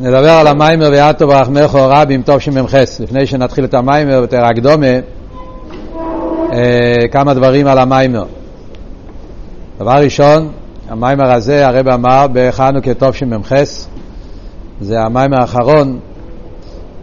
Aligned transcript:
נדבר 0.00 0.30
על 0.30 0.46
המיימר 0.46 0.88
ואתו 0.92 1.26
ברחמך 1.26 1.74
רבים 1.74 2.22
טוב 2.22 2.38
שמ"ח 2.38 2.74
לפני 3.00 3.26
שנתחיל 3.26 3.64
את 3.64 3.74
המיימר 3.74 4.12
יותר 4.12 4.44
הקדומה 4.44 4.86
כמה 7.10 7.34
דברים 7.34 7.66
על 7.66 7.78
המיימר. 7.78 8.24
דבר 9.78 9.92
ראשון 9.92 10.48
המיימר 10.88 11.32
הזה 11.32 11.66
הרב 11.66 11.88
אמר 11.88 12.26
בחנוכה 12.32 12.94
טוב 12.94 13.14
שמ"ח 13.14 13.52
זה 14.80 15.00
המיימר 15.00 15.40
האחרון 15.40 15.98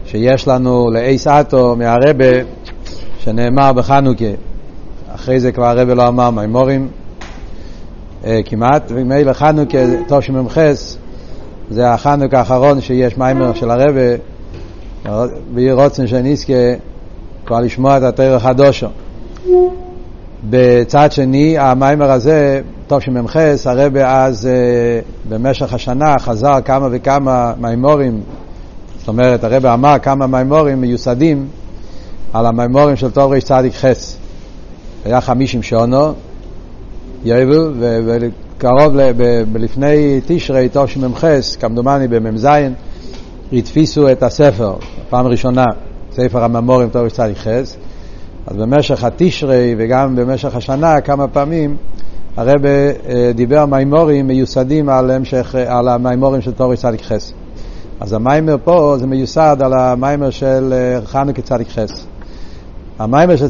שיש 0.05 0.47
לנו 0.47 0.89
לאייס 0.91 1.27
אטו 1.27 1.75
מהרבה 1.75 2.43
שנאמר 3.19 3.73
בחנוכה. 3.73 4.25
אחרי 5.15 5.39
זה 5.39 5.51
כבר 5.51 5.65
הרבה 5.65 5.93
לא 5.93 6.07
אמר 6.07 6.29
מימורים 6.29 6.87
כמעט. 8.45 8.83
ומילא 8.95 9.33
חנוכה 9.33 9.77
טוב 10.07 10.21
שמ"ח 10.21 10.57
זה 11.69 11.93
החנוק 11.93 12.33
האחרון 12.33 12.81
שיש 12.81 13.17
מיימר 13.17 13.53
של 13.53 13.71
הרבה 13.71 14.01
ויהי 15.53 15.71
רוצן 15.71 16.07
שנזכה 16.07 16.53
כבר 17.45 17.59
לשמוע 17.59 17.97
את 17.97 18.03
התרא 18.03 18.35
החדושו. 18.35 18.87
בצד 20.49 21.11
שני, 21.11 21.57
המיימר 21.57 22.11
הזה, 22.11 22.61
טוב 22.87 22.99
שמ"חס, 22.99 23.67
הרבה 23.67 24.25
אז 24.25 24.49
במשך 25.29 25.73
השנה 25.73 26.13
חזר 26.19 26.61
כמה 26.65 26.87
וכמה 26.91 27.53
מיימורים, 27.59 28.21
זאת 28.99 29.07
אומרת, 29.07 29.43
הרבה 29.43 29.73
אמר 29.73 29.95
כמה 29.99 30.27
מיימורים 30.27 30.81
מיוסדים 30.81 31.47
על 32.33 32.45
המיימורים 32.45 32.95
של 32.95 33.11
טוב 33.11 33.33
חס. 33.71 34.17
היה 35.05 35.21
חמישים 35.21 35.63
שונו, 35.63 36.13
יובל, 37.25 38.29
קרוב 38.57 38.95
לפני 39.55 40.21
תשרי 40.25 40.69
תשמ"ח, 40.71 41.23
כמדומני 41.59 42.07
במ"ז, 42.07 42.47
התפיסו 43.53 44.11
את 44.11 44.23
הספר, 44.23 44.75
פעם 45.09 45.27
ראשונה, 45.27 45.65
ספר 46.11 46.43
הממורים 46.43 46.89
חס. 47.35 47.77
אז 48.47 48.57
במשך 48.57 49.03
התשרי 49.03 49.75
וגם 49.77 50.15
במשך 50.15 50.55
השנה 50.55 51.01
כמה 51.01 51.27
פעמים 51.27 51.77
הרב 52.37 52.61
דיבר 53.35 53.65
מימורים 53.65 54.27
מיוסדים 54.27 54.89
על, 54.89 55.11
המשך, 55.11 55.55
על 55.67 55.87
המימורים 55.87 56.41
של 56.41 56.51
תורש 56.51 56.79
צדיק 56.79 57.01
חס. 57.01 57.33
אז 57.99 58.13
המיימר 58.13 58.55
פה 58.63 58.95
זה 58.99 59.07
מיוסד 59.07 59.57
על 59.61 59.73
המיימר 59.73 60.29
של 60.29 60.73
חנוכה 61.05 61.41
צדיק 61.41 61.67
חס. 61.69 62.05
המיימר 62.99 63.35
של 63.35 63.47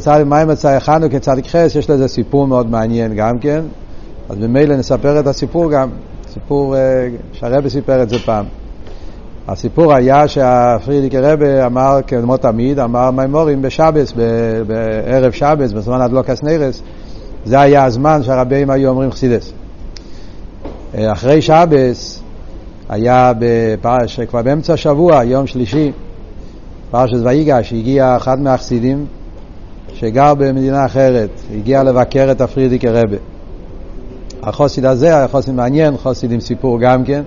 צדיק 1.20 1.46
חס, 1.46 1.74
יש 1.74 1.90
לזה 1.90 2.08
סיפור 2.08 2.46
מאוד 2.46 2.70
מעניין 2.70 3.14
גם 3.14 3.38
כן. 3.38 3.60
אז 4.28 4.38
ממילא 4.38 4.76
נספר 4.76 5.20
את 5.20 5.26
הסיפור 5.26 5.70
גם, 5.70 5.88
סיפור 6.32 6.74
שהרבה 7.32 7.70
סיפר 7.70 8.02
את 8.02 8.08
זה 8.08 8.18
פעם. 8.18 8.44
הסיפור 9.48 9.94
היה 9.94 10.28
שהפרידיק 10.28 11.14
רבה 11.14 11.66
אמר, 11.66 11.98
כמו 12.06 12.36
תמיד, 12.36 12.78
אמר 12.78 13.10
מימורים 13.10 13.62
בשבס, 13.62 14.12
בערב 14.66 15.32
שבס, 15.32 15.72
בזמן 15.72 16.00
הדלוקס 16.00 16.42
נרס, 16.42 16.82
זה 17.44 17.60
היה 17.60 17.84
הזמן 17.84 18.22
שהרבים 18.22 18.70
היו 18.70 18.90
אומרים 18.90 19.10
חסידס. 19.10 19.52
אחרי 20.94 21.42
שבס 21.42 22.22
היה 22.88 23.32
בפרש, 23.38 24.20
כבר 24.20 24.42
באמצע 24.42 24.72
השבוע, 24.72 25.24
יום 25.24 25.46
שלישי, 25.46 25.92
פרשת 26.90 27.16
ויגש, 27.24 27.72
הגיע 27.72 28.16
אחד 28.16 28.40
מהחסידים 28.40 29.06
שגר 29.94 30.34
במדינה 30.34 30.86
אחרת, 30.86 31.30
הגיע 31.54 31.82
לבקר 31.82 32.28
את 32.30 32.40
הפרידיק 32.40 32.84
רבה. 32.84 33.16
החוסיד 34.48 34.84
הזה 34.84 35.06
היה 35.06 35.28
חוסיד 35.28 35.54
מעניין, 35.54 35.96
חוסיד 35.96 36.32
עם 36.32 36.40
סיפור 36.40 36.78
גם 36.80 37.04
כן. 37.04 37.22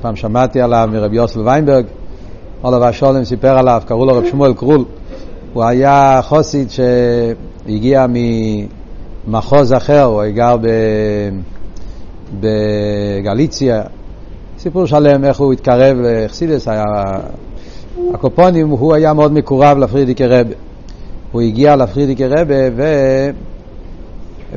פעם 0.00 0.16
שמעתי 0.16 0.60
עליו 0.60 0.88
מרבי 0.92 1.16
יוסל 1.16 1.40
ויינברג, 1.40 1.84
עולב 2.62 2.82
השולם 2.82 3.24
סיפר 3.24 3.58
עליו, 3.58 3.82
קראו 3.86 4.06
לו 4.06 4.14
רב 4.14 4.24
שמואל 4.30 4.54
קרול. 4.54 4.84
הוא 5.52 5.64
היה 5.64 6.20
חוסיד 6.22 6.68
שהגיע 6.70 8.06
ממחוז 9.26 9.72
אחר, 9.72 10.02
הוא 10.02 10.22
גר 10.26 10.56
בגליציה. 12.40 13.82
סיפור 14.58 14.86
שלם 14.86 15.24
איך 15.24 15.40
הוא 15.40 15.52
התקרב 15.52 15.96
לחסידס, 16.00 16.68
היה... 16.68 16.84
הקופונים, 18.14 18.68
הוא 18.68 18.94
היה 18.94 19.12
מאוד 19.12 19.32
מקורב 19.32 19.78
לפרידיקי 19.78 20.26
רבה. 20.26 20.54
הוא 21.32 21.40
הגיע 21.40 21.76
לפרידיקי 21.76 22.26
רבה 22.26 22.68
ו... 22.76 22.82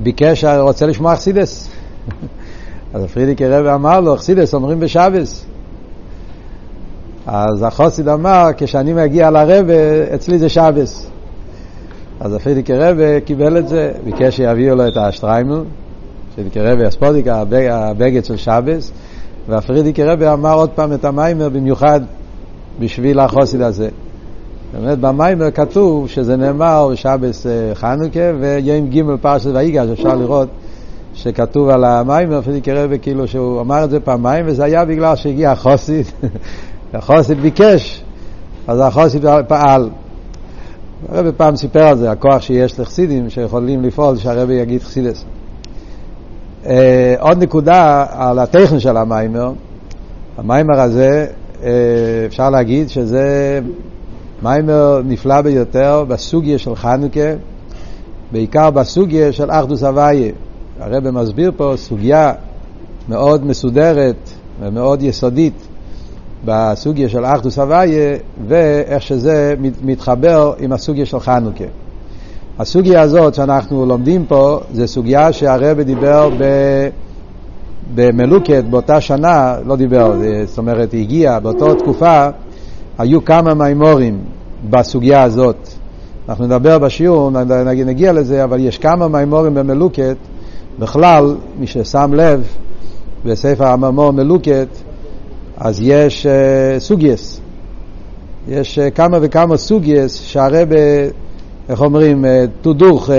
ביקש, 0.03 0.43
רוצה 0.45 0.85
לשמוע 0.85 1.13
אכסידס. 1.13 1.69
אז 2.93 3.05
פרידיקי 3.05 3.47
רבי 3.47 3.69
אמר 3.69 3.99
לו, 3.99 4.15
אכסידס 4.15 4.53
אומרים 4.53 4.79
בשבס. 4.79 5.45
אז 7.25 7.63
החוסיד 7.63 8.07
אמר, 8.07 8.49
כשאני 8.57 8.93
מגיע 8.93 9.31
לרבה, 9.31 9.73
אצלי 10.15 10.39
זה 10.39 10.49
שבת. 10.49 11.07
אז 12.19 12.33
ה 12.33 12.37
פריערדיקער 12.37 12.73
רבי 12.73 13.21
קיבל 13.25 13.57
את 13.57 13.67
זה, 13.67 13.91
ביקש 14.03 14.35
שיביאו 14.35 14.75
לו 14.75 14.87
את 14.87 14.97
השטריימל, 14.97 15.63
פריערדיקער 16.35 16.59
רבי 16.59 16.85
הספודיק, 16.85 17.25
הבגד 17.71 18.25
של 18.25 18.37
שבת, 18.37 18.91
וה 19.49 19.58
פריערדיקער 19.58 20.03
רבי 20.03 20.27
אמר 20.27 20.53
עוד 20.53 20.69
פעם 20.69 20.93
את 20.93 21.05
המאמר 21.05 21.49
במיוחד 21.49 22.01
בשביל 22.79 23.19
החסיד 23.19 23.61
הזה. 23.61 23.89
באמת 24.73 24.99
במאמר 24.99 25.51
כתוב 25.51 26.09
שזה 26.09 26.35
נאמר 26.35 26.87
בשבת 26.91 27.45
חנוכה 27.73 28.31
ויום 28.39 28.89
ג' 28.89 29.01
פרשת 29.21 29.49
ויגש, 29.53 29.89
אפשר 29.89 30.15
לראות 30.15 30.49
שכתוב 31.13 31.69
על 31.69 31.83
המאמר, 31.83 32.39
אפילו 32.39 32.57
קרא 32.63 32.87
כאילו 33.01 33.27
שהוא 33.27 33.61
אמר 33.61 33.83
את 33.83 33.89
זה 33.89 33.99
פעמיים, 33.99 34.45
וזה 34.47 34.63
היה 34.63 34.85
בגלל 34.85 35.15
שהגיע 35.15 35.51
החסיד, 35.51 36.05
החוסיד 36.93 37.39
ביקש, 37.39 38.03
אז 38.67 38.79
החוסיד 38.79 39.25
פעל. 39.47 39.89
הרבי 41.09 41.29
פעם 41.37 41.55
סיפר 41.55 41.83
על 41.83 41.97
זה, 41.97 42.11
הכוח 42.11 42.41
שיש 42.41 42.79
לחסידים 42.79 43.29
שיכולים 43.29 43.83
לפעול, 43.83 44.17
שהרבי 44.17 44.53
יגיד 44.53 44.81
חסידס. 44.81 45.25
עוד 47.19 47.43
נקודה 47.43 48.05
על 48.09 48.39
הטכן 48.39 48.79
של 48.79 48.97
המיימר, 48.97 49.51
המיימר 50.37 50.81
הזה, 50.81 51.25
אפשר 52.27 52.49
להגיד 52.49 52.89
שזה 52.89 53.59
מיימר 54.43 55.01
נפלא 55.05 55.41
ביותר 55.41 56.05
בסוגיה 56.07 56.57
של 56.57 56.75
חנוכה, 56.75 57.33
בעיקר 58.31 58.69
בסוגיה 58.69 59.31
של 59.31 59.51
אחדוס 59.51 59.83
הוויה. 59.83 60.31
הרב 60.79 61.09
מסביר 61.09 61.51
פה 61.57 61.73
סוגיה 61.75 62.33
מאוד 63.09 63.45
מסודרת 63.45 64.29
ומאוד 64.59 65.03
יסודית 65.03 65.67
בסוגיה 66.45 67.09
של 67.09 67.25
אחדוס 67.25 67.59
הוויה 67.59 68.17
ואיך 68.47 69.01
שזה 69.01 69.55
מתחבר 69.83 70.53
עם 70.59 70.71
הסוגיה 70.71 71.05
של 71.05 71.19
חנוכה. 71.19 71.63
הסוגיה 72.59 73.01
הזאת 73.01 73.33
שאנחנו 73.33 73.85
לומדים 73.85 74.25
פה 74.25 74.59
זה 74.73 74.87
סוגיה 74.87 75.33
שהרב 75.33 75.81
דיבר 75.81 76.29
ב... 76.39 76.43
במלוקת 77.95 78.63
באותה 78.69 79.01
שנה, 79.01 79.55
לא 79.65 79.75
דיבר, 79.75 80.13
זאת 80.45 80.57
אומרת, 80.57 80.93
הגיע 80.93 81.39
באותה 81.39 81.75
תקופה, 81.75 82.29
היו 82.97 83.25
כמה 83.25 83.53
מימורים 83.53 84.19
בסוגיה 84.69 85.23
הזאת. 85.23 85.69
אנחנו 86.29 86.45
נדבר 86.45 86.79
בשיעור, 86.79 87.31
נגיע 87.85 88.13
לזה, 88.13 88.43
אבל 88.43 88.59
יש 88.59 88.77
כמה 88.77 89.07
מימורים 89.07 89.53
במלוקת, 89.53 90.17
בכלל, 90.79 91.35
מי 91.59 91.67
ששם 91.67 92.11
לב, 92.13 92.43
בספר 93.25 93.67
הממור 93.67 94.11
מלוקת, 94.11 94.67
אז 95.57 95.79
יש 95.81 96.25
uh, 96.25 96.79
סוגייס. 96.79 97.41
יש 98.47 98.79
uh, 98.79 98.91
כמה 98.91 99.17
וכמה 99.21 99.57
סוגייס 99.57 100.21
שהרבה, 100.21 100.75
איך 101.69 101.81
אומרים, 101.81 102.25
uh, 102.25 102.27
תודוך, 102.61 103.09
uh, 103.09 103.11
uh, 103.11 103.13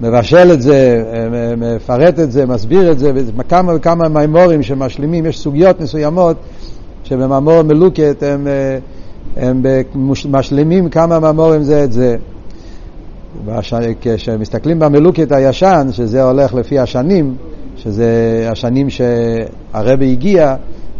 מבשל 0.00 0.52
את 0.52 0.62
זה, 0.62 1.02
uh, 1.12 1.56
מפרט 1.56 2.18
את 2.18 2.32
זה, 2.32 2.46
מסביר 2.46 2.92
את 2.92 2.98
זה, 2.98 3.12
וכמה 3.36 3.74
וכמה 3.76 4.08
מימורים 4.08 4.62
שמשלימים, 4.62 5.26
יש 5.26 5.38
סוגיות 5.38 5.80
מסוימות 5.80 6.36
שבממור 7.10 7.62
מלוקת 7.62 8.22
הם... 8.22 8.46
Uh, 8.46 9.00
הם 9.36 9.62
משלימים 10.28 10.88
כמה 10.88 11.18
מאמורים 11.18 11.62
זה 11.62 11.84
את 11.84 11.92
זה. 11.92 12.16
כשמסתכלים 14.00 14.78
במלוקת 14.78 15.32
הישן, 15.32 15.88
שזה 15.92 16.22
הולך 16.22 16.54
לפי 16.54 16.78
השנים, 16.78 17.34
שזה 17.76 18.08
השנים 18.50 18.86
שהרבי 18.90 20.12
הגיע, 20.12 20.56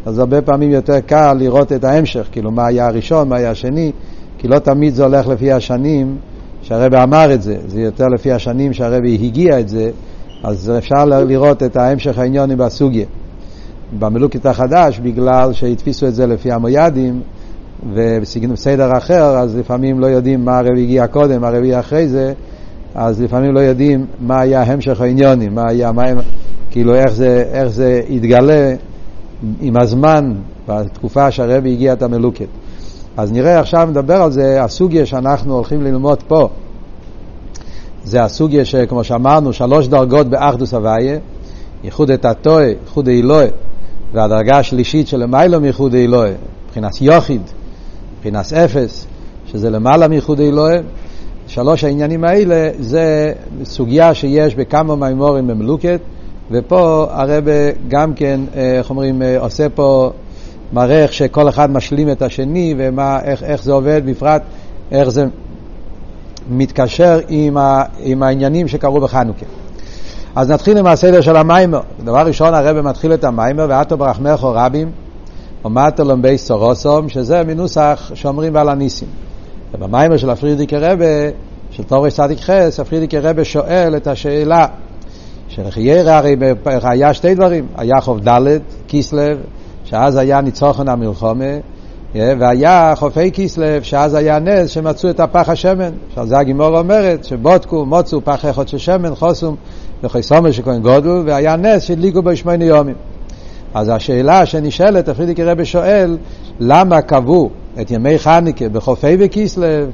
אז 0.06 0.18
הרבה 0.18 0.42
פעמים 0.42 0.70
יותר 0.70 1.00
קל 1.00 1.36
לראות 1.38 1.72
את 1.72 1.84
ההמשך, 1.84 2.28
כאילו 2.32 2.50
מה 2.50 2.66
היה 2.66 2.86
הראשון, 2.86 3.28
מה 3.28 3.36
היה 3.36 3.50
השני, 3.50 3.92
כי 4.38 4.48
לא 4.48 4.58
תמיד 4.58 4.94
זה 4.94 5.04
הולך 5.04 5.28
לפי 5.28 5.52
השנים 5.52 6.16
שהרבי 6.62 6.96
אמר 7.02 7.34
את 7.34 7.42
זה, 7.42 7.56
זה 7.66 7.80
יותר 7.80 8.06
לפי 8.06 8.32
השנים 8.32 8.72
שהרבי 8.72 9.18
הגיע 9.22 9.60
את 9.60 9.68
זה, 9.68 9.90
אז 10.42 10.72
אפשר 10.78 11.04
לראות 11.04 11.62
את 11.62 11.76
ההמשך 11.76 12.18
העניונים 12.18 12.58
בסוגיה. 12.58 13.06
במלוקת 13.98 14.46
החדש, 14.46 14.98
בגלל 14.98 15.52
שהתפיסו 15.52 16.06
את 16.06 16.14
זה 16.14 16.26
לפי 16.26 16.52
המוידים, 16.52 17.20
ובסדר 17.94 18.98
אחר, 18.98 19.38
אז 19.38 19.56
לפעמים 19.56 20.00
לא 20.00 20.06
יודעים 20.06 20.44
מה 20.44 20.58
הרבי 20.58 20.82
הגיע 20.82 21.06
קודם, 21.06 21.44
הרבי 21.44 21.78
אחרי 21.78 22.08
זה, 22.08 22.32
אז 22.94 23.20
לפעמים 23.20 23.54
לא 23.54 23.60
יודעים 23.60 24.06
מה 24.20 24.40
היה 24.40 24.62
המשך 24.62 25.00
העניונים, 25.00 25.54
מה 25.54 25.68
היה, 25.68 25.92
מה, 25.92 26.02
כאילו 26.70 26.94
איך 26.94 27.12
זה, 27.12 27.44
איך 27.52 27.68
זה 27.68 28.02
התגלה 28.10 28.74
עם 29.60 29.76
הזמן, 29.76 30.34
בתקופה 30.68 31.30
שהרבי 31.30 31.72
הגיע 31.72 31.92
את 31.92 32.02
המלוקת. 32.02 32.46
אז 33.16 33.32
נראה 33.32 33.60
עכשיו 33.60 33.88
נדבר 33.90 34.22
על 34.22 34.30
זה, 34.30 34.62
הסוגיה 34.62 35.06
שאנחנו 35.06 35.54
הולכים 35.54 35.82
ללמוד 35.82 36.22
פה, 36.22 36.48
זה 38.04 38.22
הסוגיה 38.22 38.64
שכמו 38.64 39.04
שאמרנו, 39.04 39.52
שלוש 39.52 39.88
דרגות 39.88 40.26
באחדוס 40.26 40.74
הוויה, 40.74 41.18
ייחוד 41.84 42.10
את 42.10 42.24
הטועה, 42.24 42.66
ייחוד 42.66 43.08
האלוה, 43.08 43.44
והדרגה 44.12 44.58
השלישית 44.58 45.08
של 45.08 45.16
למיילו 45.16 45.60
מייחוד 45.60 45.94
האלוה, 45.94 46.28
מבחינת 46.66 47.00
יוחיד, 47.00 47.42
מבחינת 48.16 48.52
אפס, 48.52 49.06
שזה 49.46 49.70
למעלה 49.70 50.08
מייחוד 50.08 50.40
האלוה. 50.40 50.76
שלוש 51.46 51.84
העניינים 51.84 52.24
האלה 52.24 52.70
זה 52.78 53.32
סוגיה 53.64 54.14
שיש 54.14 54.54
בכמה 54.54 54.96
מימורים 54.96 55.46
במלוקת, 55.46 56.00
ופה 56.50 57.06
הרב 57.10 57.44
גם 57.88 58.14
כן, 58.14 58.40
איך 58.54 58.90
אומרים, 58.90 59.22
עושה 59.38 59.68
פה, 59.68 60.10
מראה 60.72 61.02
איך 61.02 61.12
שכל 61.12 61.48
אחד 61.48 61.70
משלים 61.70 62.10
את 62.10 62.22
השני 62.22 62.74
ואיך 62.76 63.62
זה 63.62 63.72
עובד, 63.72 64.02
בפרט 64.06 64.42
איך 64.90 65.08
זה 65.08 65.24
מתקשר 66.50 67.20
עם, 67.28 67.56
ה, 67.56 67.82
עם 68.00 68.22
העניינים 68.22 68.68
שקרו 68.68 69.00
בחנוכה. 69.00 69.46
אז 70.36 70.50
נתחיל 70.50 70.78
עם 70.78 70.86
הסדר 70.86 71.20
של 71.20 71.36
המיימר. 71.36 71.80
דבר 72.04 72.26
ראשון 72.26 72.54
הרב 72.54 72.80
מתחיל 72.80 73.14
את 73.14 73.24
המיימר, 73.24 73.66
ואתו 73.68 73.96
ברחמך 73.96 74.44
רבים, 74.44 74.90
ומטו 75.64 76.04
לומבי 76.04 76.38
סורוסום, 76.38 77.08
שזה 77.08 77.42
מנוסח 77.44 78.10
שאומרים 78.14 78.54
ועל 78.54 78.68
הניסים. 78.68 79.08
ובמיימר 79.74 80.16
של 80.16 80.30
הפרידיקי 80.30 80.76
רבה, 80.76 81.04
של 81.70 81.82
תורש 81.82 82.14
צדיק 82.14 82.40
חס, 82.40 82.80
הפרידיקי 82.80 83.18
רבה 83.18 83.44
שואל 83.44 83.96
את 83.96 84.06
השאלה, 84.06 84.66
שלחיירה 85.48 86.18
הרי 86.18 86.36
היה 86.64 87.14
שתי 87.14 87.34
דברים, 87.34 87.66
היה 87.76 88.00
חוב 88.00 88.28
ד' 88.28 88.58
כיסלב, 88.88 89.38
שאז 89.84 90.16
היה 90.16 90.40
ניצוחון 90.40 90.88
המלחומה, 90.88 91.44
והיה 92.14 92.92
חופי 92.96 93.30
כיסלב, 93.32 93.82
שאז 93.82 94.14
היה 94.14 94.38
נס 94.38 94.70
שמצאו 94.70 95.10
את 95.10 95.20
הפח 95.20 95.48
השמן. 95.48 95.90
עכשיו 96.08 96.26
זה 96.26 96.38
הגימור 96.38 96.78
אומרת, 96.78 97.24
שבודקו, 97.24 97.86
מוצאו 97.86 98.24
פח 98.24 98.44
אחד 98.50 98.68
של 98.68 98.78
שמן, 98.78 99.14
חוסום 99.14 99.56
וחסומר 100.02 100.50
של 100.50 100.62
כהן 100.62 100.82
גודל, 100.82 101.22
והיה 101.26 101.56
נס 101.56 101.82
שהדליקו 101.82 102.22
בו 102.22 102.36
שמונה 102.36 102.64
יומים. 102.64 102.94
אז 103.74 103.88
השאלה 103.88 104.46
שנשאלת, 104.46 105.08
הפרידיקי 105.08 105.44
רבי 105.44 105.64
שואל, 105.64 106.16
למה 106.60 107.02
קבעו 107.02 107.50
את 107.80 107.90
ימי 107.90 108.18
חניקה 108.18 108.68
בחופי 108.68 109.16
בכיסלב, 109.16 109.90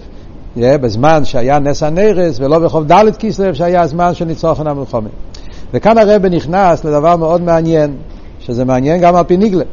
בזמן 0.56 1.24
שהיה 1.24 1.58
נס 1.58 1.82
הנרס, 1.82 2.40
ולא 2.40 2.58
בחוף 2.58 2.84
ד' 2.86 3.16
כיסלב, 3.16 3.54
שהיה 3.54 3.82
הזמן 3.82 4.14
של 4.14 4.24
ניצוחן 4.24 4.66
המלחומה. 4.66 5.08
וכאן 5.74 5.98
הרבי 5.98 6.28
נכנס 6.28 6.84
לדבר 6.84 7.16
מאוד 7.16 7.42
מעניין, 7.42 7.96
שזה 8.40 8.64
מעניין 8.64 9.00
גם 9.00 9.16
על 9.16 9.24
פי 9.24 9.36
ניגלה. 9.36 9.64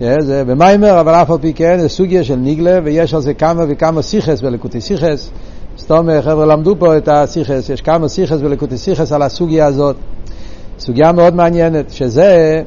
זה 0.00 0.44
במיימר, 0.44 1.00
אבל 1.00 1.12
אף 1.12 1.30
על 1.30 1.38
פי 1.38 1.52
כן, 1.52 1.78
זה 1.78 1.88
סוגיה 1.88 2.24
של 2.24 2.36
ניגלה, 2.36 2.78
ויש 2.84 3.14
על 3.14 3.20
זה 3.20 3.34
כמה 3.34 3.64
וכמה 3.68 4.02
סיכס 4.02 4.42
ולקוטי 4.42 4.80
סיכס. 4.80 5.30
סתום 5.78 6.08
חבר'ה 6.20 6.46
למדו 6.46 6.74
פה 6.78 6.96
את 6.96 7.08
הסיכס, 7.12 7.68
יש 7.68 7.80
כמה 7.80 8.08
סיכס 8.08 8.36
ולקוטי 8.40 8.76
סיכס 8.76 9.12
על 9.12 9.22
הסוגיה 9.22 9.66
הזאת. 9.66 9.96
סוגיה 10.78 11.12
מאוד 11.12 11.34
מעניינת, 11.34 11.90
שזה 11.90 12.62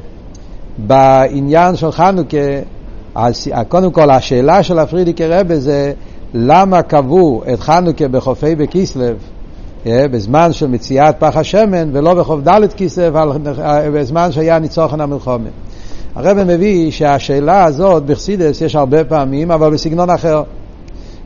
בעניין 0.78 1.75
של 1.75 1.92
חנוכה, 1.92 2.38
קודם 3.68 3.92
כל 3.92 4.12
השאלה 4.12 4.63
של 4.63 4.80
הפרידיקי 4.80 5.27
רבה 5.27 5.60
זה 5.60 5.94
למה 6.34 6.81
קבעו 6.81 7.44
את 7.54 7.60
חנוכה 7.60 8.07
בחופי 8.07 8.56
בכיסלב 8.56 9.18
בזמן 9.86 10.54
של 10.54 10.68
מציאת 10.68 11.16
פח 11.19 11.38
השמן 11.38 11.89
ולא 11.94 12.13
בחוף 12.13 12.39
ד' 12.48 12.74
כיסלב 12.74 13.18
בזמן 13.94 14.31
שהיה 14.31 14.60
ניצוחן 14.60 15.01
המלחומה. 15.01 15.50
הרב 16.16 16.44
מביא 16.44 16.92
שהשאלה 16.92 17.63
הזאת 17.63 18.04
בחסידס 18.04 18.62
יש 18.62 18.75
הרבה 18.75 19.04
פעמים, 19.04 19.52
אבל 19.52 19.74
בסגנון 19.74 20.10
אחר. 20.10 20.44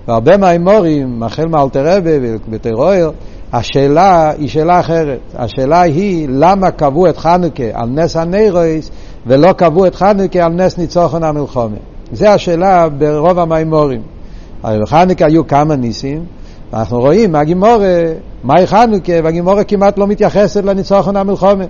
והרבה 0.08 0.38
מהאמורים, 0.38 1.24
החל 1.24 1.46
מאלתרבה 1.48 2.12
ובטרויר, 2.22 3.12
השאלה 3.54 4.32
היא 4.38 4.50
שאלה 4.50 4.80
אחרת. 4.80 5.20
השאלה 5.36 5.82
היא 5.82 6.28
למה 6.30 6.72
קבעו 6.72 7.10
את 7.10 7.18
חנוכה 7.18 7.64
על 7.74 7.90
נס 7.90 8.16
הנרויס 8.16 8.92
ולא 9.28 9.54
קבעו 9.54 9.88
את 9.88 9.96
חנוכה 9.96 10.46
על 10.46 10.52
נס 10.52 10.78
ניצוחון 10.78 11.24
המלחומה. 11.24 11.78
זו 12.12 12.28
השאלה 12.28 12.90
ברוב 12.90 13.40
המימורים. 13.40 14.02
הרי 14.64 14.80
בחנוכה 14.82 15.26
היו 15.26 15.48
כמה 15.48 15.76
ניסים, 15.76 16.24
ואנחנו 16.74 17.00
רואים 17.00 17.32
מהגימורה, 17.32 18.02
מהי 18.44 18.68
חנוכה, 18.68 19.14
והגימורה 19.24 19.64
כמעט 19.64 19.98
לא 19.98 20.08
מתייחסת 20.08 20.66
לניצוחון 20.66 21.16
המלחומה. 21.16 21.66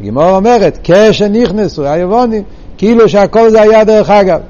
הגימורה 0.00 0.36
אומרת, 0.36 0.78
כשנכנסו 0.84 1.84
היבונים, 1.84 2.42
כאילו 2.80 3.08
שהכל 3.08 3.50
זה 3.50 3.62
היה 3.62 3.84
דרך 3.84 4.10
אגב. 4.10 4.40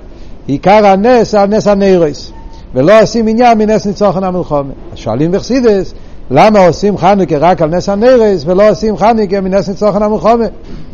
עיקר 0.47 0.87
הנס 0.87 1.35
על 1.35 1.49
נס 1.49 1.67
הנרויס, 1.67 2.33
ולא 2.75 3.03
עושים 3.03 3.29
עניין 3.29 3.59
מנס 3.59 3.87
ניצוחן 3.87 4.25
המלחומה. 4.25 4.73
אז 4.93 4.99
שואלים 4.99 5.33
בחסידס, 5.33 5.95
למה 6.31 6.67
עושים 6.67 6.99
חנוכה 6.99 7.39
רק 7.39 7.63
על 7.63 7.69
נס 7.69 7.89
הנרויס 7.89 8.43
ולא 8.47 8.71
עושים 8.71 8.97
חנוכה 8.97 9.41
מנס 9.41 9.69
ניצוחן 9.69 10.03
המלחומה? 10.03 10.45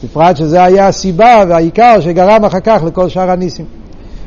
בפרט 0.04 0.36
שזה 0.36 0.64
היה 0.64 0.88
הסיבה 0.88 1.44
והעיקר 1.48 2.00
שגרם 2.00 2.44
אחר 2.44 2.60
כך 2.60 2.82
לכל 2.86 3.08
שאר 3.08 3.30
הניסים. 3.30 3.64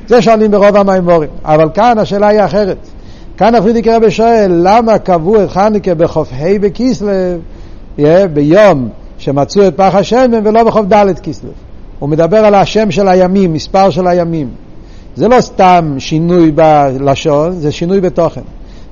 זה 0.08 0.22
שואלים 0.22 0.52
ברוב 0.52 0.76
המימורים, 0.76 1.30
אבל 1.44 1.70
כאן 1.74 1.98
השאלה 1.98 2.28
היא 2.28 2.46
אחרת. 2.46 2.78
כאן 3.38 3.56
הפרידיקי 3.56 3.92
רבי 3.92 4.12
שואל, 4.12 4.62
למה 4.64 4.98
קבעו 4.98 5.44
את 5.44 5.50
חנוכה 5.50 5.96
בחוף 5.96 6.30
ה' 6.34 6.60
בכיסלב 6.62 7.40
ביום 8.34 8.90
שמצאו 9.18 9.68
את 9.68 9.74
פח 9.76 9.96
השמן 9.96 10.48
ולא 10.48 10.64
בחוף 10.64 10.86
ד' 10.86 11.20
כיסלב? 11.20 11.69
הוא 12.00 12.10
מדבר 12.10 12.38
על 12.38 12.56
השם 12.56 12.92
של 12.92 13.08
הימים, 13.08 13.54
מספר 13.54 13.90
של 13.90 14.08
הימים. 14.08 14.50
זה 15.16 15.28
לא 15.28 15.42
סתם 15.42 15.96
שינוי 16.00 16.52
בלשון, 16.52 17.52
זה 17.52 17.72
שינוי 17.72 18.02
בתוכן. 18.02 18.42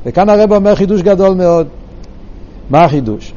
וכאן 0.05 0.29
הרב 0.29 0.53
אומר 0.53 0.75
חידוש 0.75 1.01
גדול 1.01 1.35
מאוד. 1.35 1.67
מה 2.69 2.83
החידוש? 2.83 3.33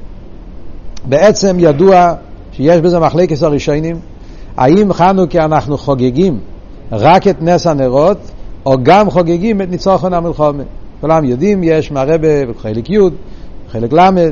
בעצם 1.04 1.56
ידוע 1.58 2.14
שיש 2.52 2.80
בזה 2.80 2.98
מחלקת 2.98 3.42
הראשונים, 3.42 3.96
האם 4.56 4.92
חנוכה 4.92 5.44
אנחנו 5.44 5.78
חוגגים 5.78 6.38
רק 6.92 7.28
את 7.28 7.42
נס 7.42 7.66
הנרות, 7.66 8.18
או 8.66 8.76
גם 8.82 9.10
חוגגים 9.10 9.62
את 9.62 9.70
ניצוחון 9.70 10.14
המלחומה. 10.14 10.62
כולם 11.00 11.24
יודעים, 11.24 11.62
יש 11.62 11.92
מהרבה 11.92 12.46
בחלק 12.46 12.90
י', 12.90 12.98
בחלק 13.68 13.92
ל', 13.92 14.30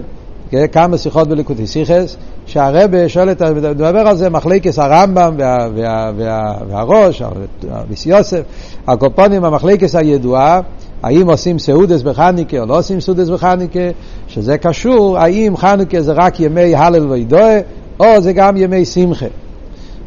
כמה 0.72 0.98
שיחות 0.98 1.28
בליקוטי 1.28 1.66
סיכס, 1.66 2.16
שהרבה 2.48 3.08
שואל 3.08 3.30
את, 3.30 3.42
מדבר 3.42 3.98
על 3.98 4.16
זה 4.16 4.30
מחלקס 4.30 4.78
הרמב"ם 4.78 5.34
וה, 5.38 5.68
וה, 5.74 6.12
וה, 6.16 6.54
והראש, 6.68 7.22
אביס 7.70 8.06
יוסף, 8.06 8.40
הקופונים 8.86 9.44
המחלקס 9.44 9.94
הידועה, 9.94 10.60
האם 11.02 11.30
עושים 11.30 11.58
סעודס 11.58 12.02
בחניקה 12.02 12.60
או 12.60 12.66
לא 12.66 12.78
עושים 12.78 13.00
סעודס 13.00 13.28
בחניקה, 13.28 13.80
שזה 14.28 14.58
קשור, 14.58 15.18
האם 15.18 15.56
חנוכה 15.56 16.00
זה 16.00 16.12
רק 16.12 16.40
ימי 16.40 16.74
הלל 16.74 17.10
וידועה, 17.10 17.58
או 18.00 18.20
זה 18.20 18.32
גם 18.32 18.56
ימי 18.56 18.84
שמחה. 18.84 19.26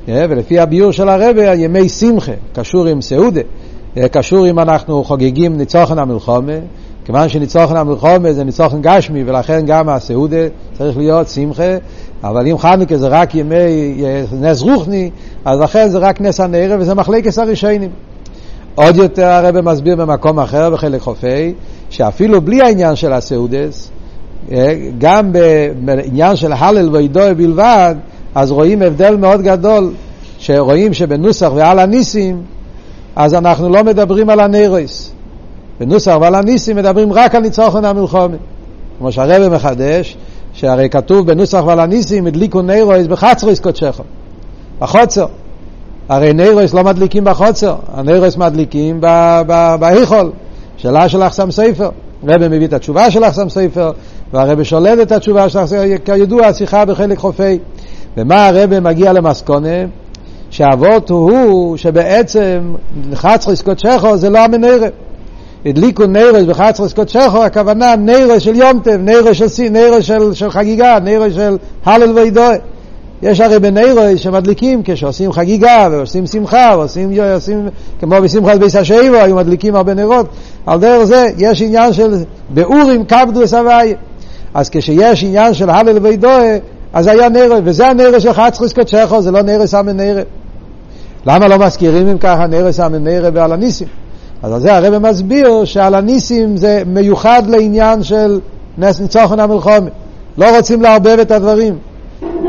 ולפי 0.08 0.60
הביור 0.60 0.92
של 0.92 1.10
הרבה, 1.10 1.54
ימי 1.54 1.90
שמחה, 1.90 2.32
קשור 2.54 2.86
עם 2.86 3.02
סעודה, 3.02 3.42
קשור 4.12 4.50
אם 4.50 4.60
אנחנו 4.60 5.04
חוגגים 5.04 5.58
ניצוחן 5.58 6.00
המלחומה, 6.00 6.54
כיוון 7.06 7.30
שניצוחן 7.30 7.76
המלחומה 7.76 8.34
זה 8.34 8.44
ניצוחן 8.44 8.82
גשמי, 8.82 9.24
ולכן 9.26 9.66
גם 9.66 9.90
הסעודה 9.90 10.48
צריך 10.78 10.98
להיות 10.98 11.28
שמחה, 11.28 11.78
אבל 12.24 12.48
אם 12.48 12.58
חנוכה 12.58 12.98
זה 12.98 13.08
רק 13.08 13.36
ימי 13.36 14.04
נס 14.42 14.62
רוחני, 14.62 15.10
אז 15.46 15.60
לכן 15.60 15.88
זה 15.88 15.98
רק 15.98 16.22
נס 16.22 16.40
הנערב 16.40 16.80
וזה 16.80 16.94
מחלקת 16.94 17.38
הראשונים. 17.38 17.90
עוד 18.76 18.96
יותר 18.96 19.26
הרב 19.26 19.62
מסביר 19.62 19.96
במקום 19.96 20.40
אחר 20.40 20.70
בחלק 20.70 21.02
חופי, 21.02 21.54
שאפילו 21.90 22.42
בלי 22.42 22.62
העניין 22.62 22.96
של 22.96 23.14
הסעודס, 23.14 23.90
אה, 24.52 24.76
גם 24.98 25.32
בעניין 25.86 26.36
של 26.36 26.54
הלל 26.54 26.90
ואידוי 26.96 27.34
בלבד, 27.34 27.96
אז 28.36 28.52
רואים 28.52 28.82
הבדל 28.82 29.16
מאוד 29.16 29.42
גדול, 29.42 29.94
שרואים 30.38 30.94
שבנוסח 30.94 31.52
ועל 31.56 31.80
הניסים, 31.80 32.42
אז 33.16 33.34
אנחנו 33.34 33.70
לא 33.70 33.84
מדברים 33.84 34.30
על 34.30 34.40
הנרויס. 34.40 35.12
בנוסח 35.80 36.18
ועל 36.22 36.36
הניסים 36.36 36.76
מדברים 36.76 37.14
רק 37.14 37.36
על 37.36 37.42
ניצוחון 37.42 37.86
המלחומה. 37.86 38.38
כמו 38.98 39.12
שהרבא 39.12 39.56
מחדש, 39.56 40.18
שהרי 40.54 40.90
כתוב 40.90 41.28
בנוסח 41.28 41.64
ועל 41.66 41.80
הניסים, 41.80 42.28
הדליקו 42.28 42.62
נרויס 42.62 43.08
בחצרויס 43.08 43.60
קודשכו, 43.60 44.04
בחוצר. 44.80 45.26
הרי 46.10 46.34
נרויס 46.34 46.74
לא 46.74 46.84
מדליקים 46.84 47.24
בחוצר, 47.24 47.76
הנרויס 47.94 48.38
מדליקים 48.38 49.02
בהיכול, 49.80 50.32
שאלה 50.78 51.10
של 51.10 51.24
אחסם 51.24 51.52
ספר. 51.52 51.90
רבי 52.28 52.48
מביא 52.48 52.68
את 52.68 52.74
התשובה 52.74 53.12
של 53.12 53.24
אחסם 53.24 53.50
ספר, 53.50 53.92
והרבי 54.34 54.66
שולל 54.66 55.02
את 55.02 55.12
התשובה 55.12 55.50
של 55.50 55.60
אחסם 55.60 55.68
ספר, 55.68 55.84
כידוע 56.06 56.46
השיחה 56.46 56.86
בחלק 56.86 57.18
חופי. 57.18 57.60
ומה 58.18 58.48
הרבי 58.48 58.80
מגיע 58.80 59.14
למסקונה? 59.14 59.86
שהאבות 60.50 61.10
הוא 61.10 61.78
שבעצם 61.78 62.74
חצרויס 63.14 63.62
קודשכו 63.62 64.18
זה 64.18 64.30
לא 64.30 64.40
המנרא. 64.40 64.88
הדליקו 65.66 66.06
נרס 66.06 66.44
בחצרס 66.44 66.94
קודשכו, 66.94 67.44
הכוונה 67.44 67.96
נרס 67.96 68.42
של 68.42 68.56
יום 68.56 68.80
טב, 68.80 69.00
נרס 69.00 69.38
של, 69.38 69.70
נרס 69.70 70.04
של, 70.04 70.34
של 70.34 70.52
חגיגה, 70.52 71.00
נרס 71.00 71.34
של 71.34 71.58
הלל 71.86 72.18
וידוי. 72.18 72.56
יש 73.22 73.42
הרי 73.42 73.60
בנירויס 73.60 74.22
שמדליקים 74.22 74.82
כשעושים 74.86 75.32
חגיגה 75.32 75.88
ועושים 75.92 76.28
שמחה 76.28 76.74
ועושים 76.78 77.12
עושים, 77.36 77.70
כמו 78.00 78.16
בשמחת 78.22 78.60
ביס 78.60 78.76
השאיבו 78.76 79.16
היו 79.16 79.36
מדליקים 79.36 79.76
הרבה 79.76 79.94
נרות. 79.94 80.26
על 80.66 80.80
דרך 80.80 81.04
זה 81.04 81.30
יש 81.38 81.62
עניין 81.62 81.94
של 81.94 82.16
באורים 82.50 83.06
כבדו 83.06 83.48
סבי 83.48 83.94
אז 84.54 84.70
כשיש 84.70 85.24
עניין 85.24 85.54
של 85.54 85.70
הלל 85.70 85.98
וידועה 86.02 86.58
אז 86.94 87.08
היה 87.08 87.30
נרו 87.30 87.56
וזה 87.64 87.88
הנרו 87.88 88.20
של 88.20 88.34
חצחוס 88.34 88.74
קודשכו 88.74 89.22
זה 89.22 89.32
לא 89.32 89.42
נרו 89.42 89.68
סמן 89.68 89.98
נרו 89.98 90.22
למה 91.26 91.48
לא 91.48 91.58
מזכירים 91.58 92.08
אם 92.08 92.18
ככה 92.18 92.48
נרו 92.48 92.74
סמן 92.74 93.04
נרו 93.04 93.34
ועל 93.34 93.52
הניסים 93.52 93.88
אז 94.44 94.54
על 94.54 94.60
זה 94.60 94.76
הרב 94.76 94.98
מסביר 94.98 95.66
שעל 95.66 95.96
הניסים 95.96 96.58
זה 96.58 96.84
מיוחד 96.86 97.44
לעניין 97.48 98.04
של 98.04 98.40
נס 98.78 99.00
ניצוחן 99.00 99.40
המלחומה 99.40 99.90
לא 100.38 100.56
רוצים 100.56 100.82
לערבב 100.82 101.18
את 101.22 101.32
הדברים. 101.32 101.78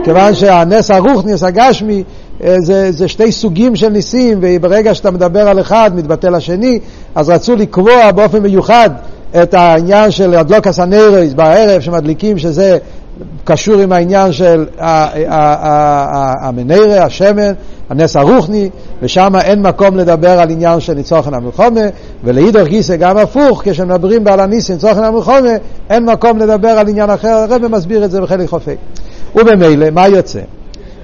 כיוון 0.04 0.34
שהנס 0.34 0.90
הרוחניס 0.90 1.42
הגשמי 1.42 2.02
אה, 2.44 2.56
זה, 2.60 2.92
זה 2.92 3.08
שתי 3.08 3.32
סוגים 3.32 3.76
של 3.76 3.88
ניסים 3.88 4.38
וברגע 4.42 4.94
שאתה 4.94 5.10
מדבר 5.10 5.48
על 5.48 5.60
אחד 5.60 5.90
מתבטל 5.94 6.34
השני 6.34 6.78
אז 7.14 7.30
רצו 7.30 7.56
לקבוע 7.56 8.10
באופן 8.10 8.38
מיוחד 8.38 8.90
את 9.42 9.54
העניין 9.54 10.10
של 10.10 10.34
הדלוקס 10.34 10.78
הנרס 10.78 11.32
בערב 11.32 11.80
שמדליקים 11.80 12.38
שזה 12.38 12.78
קשור 13.44 13.80
עם 13.80 13.92
העניין 13.92 14.32
של 14.32 14.66
המנרה, 16.42 17.02
השמן, 17.02 17.52
הנס 17.90 18.16
הרוחני, 18.16 18.70
ושם 19.02 19.32
אין 19.40 19.62
מקום 19.62 19.96
לדבר 19.96 20.40
על 20.40 20.50
עניין 20.50 20.80
של 20.80 20.94
ניצוחן 20.94 21.34
המלחומה, 21.34 21.80
ולאידוך 22.24 22.68
גיסא 22.68 22.96
גם 22.96 23.16
הפוך, 23.16 23.62
כשמדברים 23.64 24.24
בעל 24.24 24.40
הניסים 24.40 24.74
ניצוחן 24.74 25.04
המלחומה, 25.04 25.52
אין 25.90 26.04
מקום 26.04 26.38
לדבר 26.38 26.68
על 26.68 26.88
עניין 26.88 27.10
אחר, 27.10 27.28
הרב 27.28 27.66
מסביר 27.68 28.04
את 28.04 28.10
זה 28.10 28.20
בחלק 28.20 28.48
חופי. 28.48 28.74
ובמילא, 29.34 29.90
מה 29.90 30.08
יוצא? 30.08 30.40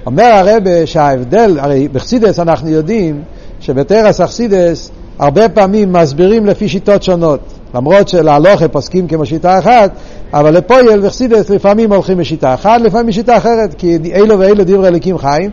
אומר 0.05 0.23
הרב 0.23 0.85
שההבדל, 0.85 1.59
הרי 1.59 1.87
בחסידס 1.87 2.39
אנחנו 2.39 2.69
יודעים 2.69 3.21
שבתרס 3.59 4.21
אכסידס 4.21 4.91
הרבה 5.19 5.49
פעמים 5.49 5.93
מסבירים 5.93 6.45
לפי 6.45 6.69
שיטות 6.69 7.03
שונות. 7.03 7.39
למרות 7.75 8.09
שלהלוכה 8.09 8.67
פוסקים 8.67 9.07
כמו 9.07 9.25
שיטה 9.25 9.59
אחת, 9.59 9.91
אבל 10.33 10.57
לפויל 10.57 11.05
וחסידס 11.05 11.49
לפעמים 11.49 11.93
הולכים 11.93 12.17
בשיטה 12.17 12.53
אחת, 12.53 12.81
לפעמים 12.81 13.07
בשיטה 13.07 13.37
אחרת, 13.37 13.73
כי 13.77 13.97
אלו 14.13 14.39
ואלו 14.39 14.63
דברי 14.63 14.87
אליקים 14.87 15.17
חיים, 15.17 15.49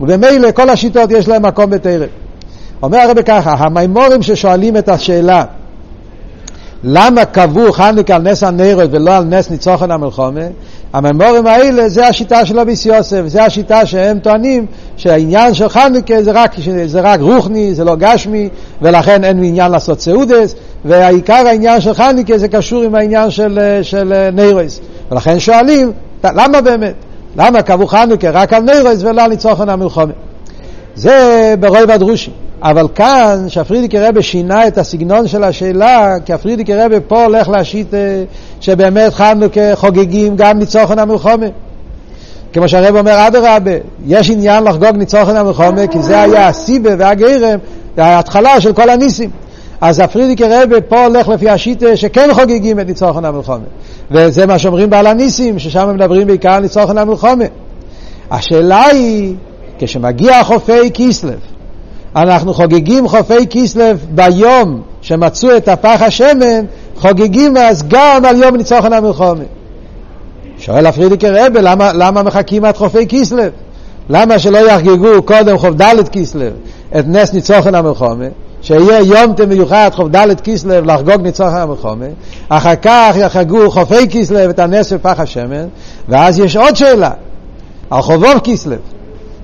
ובמילא 0.00 0.50
כל 0.52 0.70
השיטות 0.70 1.10
יש 1.10 1.28
להם 1.28 1.46
מקום 1.46 1.70
בתרם. 1.70 2.08
אומר 2.82 2.98
הרב 2.98 3.22
ככה, 3.22 3.54
המימורים 3.58 4.22
ששואלים 4.22 4.76
את 4.76 4.88
השאלה 4.88 5.44
למה 6.84 7.24
קבעו 7.24 7.72
חנוכה 7.72 8.14
על 8.14 8.22
נס 8.22 8.42
הנרות 8.42 8.90
ולא 8.90 9.16
על 9.16 9.24
נס 9.24 9.50
ניצוחן 9.50 9.90
המלחומה? 9.90 10.40
הממורים 10.92 11.46
האלה 11.46 11.88
זה 11.88 12.06
השיטה 12.06 12.46
של 12.46 12.58
אביס 12.58 12.86
יוסף, 12.86 13.22
זה 13.26 13.44
השיטה 13.44 13.86
שהם 13.86 14.18
טוענים 14.18 14.66
שהעניין 14.96 15.54
של 15.54 15.68
חנוכה 15.68 16.22
זה 16.22 16.30
רק, 16.32 16.54
זה 16.86 17.00
רק 17.00 17.20
רוחני, 17.20 17.74
זה 17.74 17.84
לא 17.84 17.96
גשמי, 17.96 18.48
ולכן 18.82 19.24
אין 19.24 19.44
עניין 19.44 19.72
לעשות 19.72 20.00
סעודס, 20.00 20.54
והעיקר 20.84 21.46
העניין 21.46 21.80
של 21.80 21.94
חנוכה 21.94 22.38
זה 22.38 22.48
קשור 22.48 22.82
עם 22.82 22.94
העניין 22.94 23.30
של, 23.30 23.78
של 23.82 24.30
נירוס. 24.32 24.80
ולכן 25.10 25.38
שואלים, 25.38 25.92
למה 26.24 26.60
באמת? 26.60 26.94
למה 27.36 27.62
קבעו 27.62 27.86
חנוכה 27.86 28.30
רק 28.30 28.52
על 28.52 28.62
נירוס 28.62 29.02
ולא 29.02 29.22
על 29.22 29.30
ניצוחן 29.30 29.68
המלחומה? 29.68 30.12
זה 30.94 31.54
ברוב 31.60 31.90
הדרושים. 31.90 32.32
אבל 32.62 32.88
כאן, 32.94 33.44
שהפרידיקי 33.48 33.98
רבי 33.98 34.22
שינה 34.22 34.66
את 34.66 34.78
הסגנון 34.78 35.28
של 35.28 35.44
השאלה, 35.44 36.14
כי 36.24 36.32
הפרידיקי 36.32 36.74
רבי 36.74 36.96
פה 37.08 37.24
הולך 37.24 37.48
להשית 37.48 37.94
אה, 37.94 38.22
שבאמת 38.60 39.14
חנוכה 39.14 39.76
חוגגים 39.76 40.36
גם 40.36 40.58
ניצוחן 40.58 40.98
המלחומה. 40.98 41.46
כמו 42.52 42.68
שהרב 42.68 42.96
אומר, 42.96 43.26
אדרבה, 43.26 43.70
יש 44.06 44.30
עניין 44.30 44.64
לחגוג 44.64 44.96
ניצוחן 44.96 45.36
המלחומה, 45.36 45.86
כי 45.86 46.02
זה 46.02 46.20
היה 46.20 46.48
הסיבה 46.48 46.90
והגרם, 46.98 47.58
ההתחלה 47.96 48.60
של 48.60 48.72
כל 48.72 48.90
הניסים. 48.90 49.30
אז 49.80 49.98
הפרידיקי 49.98 50.44
רבי 50.44 50.74
פה 50.88 51.04
הולך 51.04 51.28
לפי 51.28 51.48
השיטה 51.48 51.96
שכן 51.96 52.28
חוגגים 52.32 52.80
את 52.80 52.86
ניצוחן 52.86 53.24
המלחומה. 53.24 53.64
וזה 54.10 54.46
מה 54.46 54.58
שאומרים 54.58 54.90
בעל 54.90 55.06
הניסים, 55.06 55.58
ששם 55.58 55.94
מדברים 55.94 56.26
בעיקר 56.26 56.52
על 56.52 56.62
ניצוחן 56.62 56.98
המלחומה. 56.98 57.44
השאלה 58.30 58.84
היא, 58.84 59.34
כשמגיע 59.78 60.44
חופי 60.44 60.90
כיסלב, 60.94 61.38
אנחנו 62.16 62.54
חוגגים 62.54 63.08
חופי 63.08 63.46
כיסלב 63.50 64.06
ביום 64.10 64.82
שמצאו 65.02 65.56
את 65.56 65.68
הפח 65.68 66.02
השמן, 66.02 66.64
חוגגים 66.96 67.56
אז 67.56 67.88
גם 67.88 68.24
על 68.24 68.36
יום 68.36 68.56
ניצוחן 68.56 68.92
המלחומה. 68.92 69.44
שואל 70.58 70.86
הפרידיקר 70.86 71.46
רבי, 71.46 71.62
למה, 71.62 71.92
למה 71.92 72.22
מחכים 72.22 72.64
עד 72.64 72.76
חופי 72.76 73.06
כיסלב? 73.06 73.52
למה 74.10 74.38
שלא 74.38 74.58
יחגגו 74.58 75.22
קודם 75.22 75.58
חוף 75.58 75.74
ד' 75.74 76.08
כיסלב 76.08 76.52
את 76.98 77.04
נס 77.06 77.32
ניצוחן 77.32 77.74
המלחומה? 77.74 78.26
שיהיה 78.62 79.00
יום 79.00 79.34
מיוחד 79.48 79.90
חוף 79.94 80.08
ד' 80.08 80.40
כיסלב 80.40 80.84
לחגוג 80.84 81.22
ניצוחן 81.22 81.56
המלחומה, 81.56 82.06
אחר 82.48 82.76
כך 82.82 83.14
יחגגו 83.16 83.70
חופי 83.70 84.08
כיסלב 84.08 84.50
את 84.50 84.58
הנס 84.58 84.92
ופח 84.92 85.20
השמן, 85.20 85.66
ואז 86.08 86.38
יש 86.38 86.56
עוד 86.56 86.76
שאלה, 86.76 87.10
על 87.90 88.02
חובוב 88.02 88.38
כיסלב. 88.44 88.78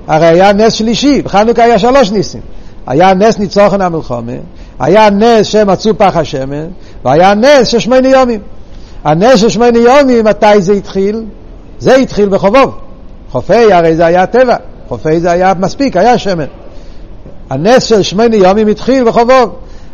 הרי 0.07 0.27
היה 0.27 0.53
נס 0.53 0.73
שלישי, 0.73 1.23
בחנוכה 1.23 1.65
היה 1.65 1.79
שלוש 1.79 2.11
ניסים. 2.11 2.41
היה 2.87 3.15
נס 3.15 3.39
ניצוחן 3.39 3.81
המלחומה, 3.81 4.33
היה 4.79 5.11
נס 5.11 5.47
שמצאו 5.47 5.99
פח 5.99 6.17
השמן, 6.17 6.67
והיה 7.05 7.35
נס 7.35 7.69
של 7.69 7.79
שמונה 7.79 8.09
יומים. 8.09 8.41
הנס 9.05 9.41
של 9.41 9.49
שמונה 9.49 9.79
יומים, 9.79 10.25
מתי 10.25 10.63
זה 10.63 10.73
התחיל? 10.73 11.25
זה 11.79 11.95
התחיל 11.95 12.29
בחובוב. 12.29 12.79
חופי 13.31 13.73
הרי 13.73 13.97
זה 13.97 14.07
היה 14.07 14.27
טבע, 14.27 14.57
חופי 14.89 15.21
זה 15.21 15.31
היה 15.31 15.53
מספיק, 15.59 15.97
היה 15.97 16.19
שמן. 16.19 16.45
הנס 17.51 17.85
של 17.85 18.03
שמונה 18.03 18.37
יומים 18.37 18.69
התחיל 18.69 19.05
בחובוב. 19.05 19.51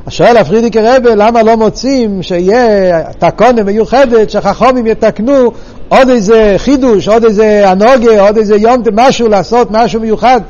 שואל 0.08 0.36
הפרידיקי 0.36 0.78
רבי, 0.80 1.08
למה 1.16 1.42
לא 1.42 1.56
מוצאים 1.56 2.22
שיהיה 2.22 3.02
תקונה 3.18 3.62
מיוחדת, 3.62 4.30
שחכומים 4.30 4.86
יתקנו 4.86 5.52
עוד 5.88 6.08
איזה 6.08 6.54
חידוש, 6.56 7.08
עוד 7.08 7.24
איזה 7.24 7.68
הנוגה, 7.68 8.20
עוד 8.20 8.36
איזה 8.36 8.56
יום, 8.56 8.82
משהו, 8.92 9.28
לעשות 9.28 9.68
משהו 9.70 10.00
מיוחד. 10.00 10.40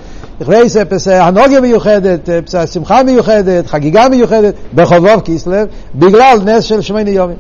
לכדי 0.41 0.69
זה 0.91 1.25
הנוגה 1.25 1.61
מיוחדת, 1.61 2.29
שמחה 2.73 3.03
מיוחדת, 3.03 3.67
חגיגה 3.67 4.09
מיוחדת, 4.09 4.55
בחובוב 4.75 5.21
כיסלב, 5.25 5.69
בגלל 5.95 6.39
נס 6.45 6.65
של 6.65 6.81
שמונה 6.81 7.11
יומים. 7.11 7.37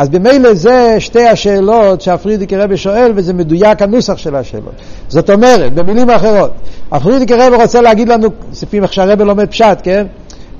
אז 0.00 0.08
במילא 0.08 0.54
זה 0.54 0.96
שתי 0.98 1.26
השאלות 1.26 2.00
שהפרידיקי 2.00 2.56
רבי 2.56 2.76
שואל, 2.76 3.12
וזה 3.14 3.32
מדויק 3.32 3.82
הנוסח 3.82 4.16
של 4.16 4.36
השאלות. 4.36 4.72
זאת 5.08 5.30
אומרת, 5.30 5.74
במילים 5.74 6.10
אחרות, 6.10 6.50
הפרידיקי 6.92 7.34
רבי 7.34 7.56
רוצה 7.56 7.80
להגיד 7.80 8.08
לנו, 8.08 8.28
לפי 8.62 8.80
איך 8.80 8.92
שהרבי 8.92 9.24
לומד 9.24 9.48
פשט, 9.48 9.78
כן? 9.82 10.06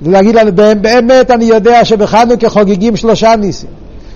להגיד 0.01 0.35
לנו, 0.35 0.51
באמת 0.81 1.31
אני 1.31 1.45
יודע 1.45 1.85
שבחנוכה 1.85 2.49
חוגגים 2.49 2.95
שלושה 2.95 3.35
ניסים. 3.35 3.69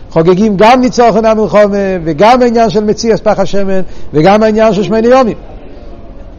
חוגגים 0.09 0.57
גם 0.57 0.81
ניצוחן 0.81 1.25
המלחומה, 1.25 1.77
וגם 2.03 2.41
העניין 2.41 2.69
של 2.69 2.83
מציאס 2.83 3.19
פח 3.19 3.39
השמן, 3.39 3.81
וגם 4.13 4.43
העניין 4.43 4.73
של 4.73 4.83
שמונה 4.83 5.07
יומים. 5.07 5.37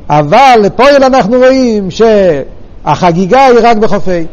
אבל 0.09 0.61
לפועל 0.63 1.05
אנחנו 1.05 1.39
רואים 1.39 1.89
שהחגיגה 1.91 3.45
היא 3.47 3.59
רק 3.63 3.77
בחופי. 3.77 4.27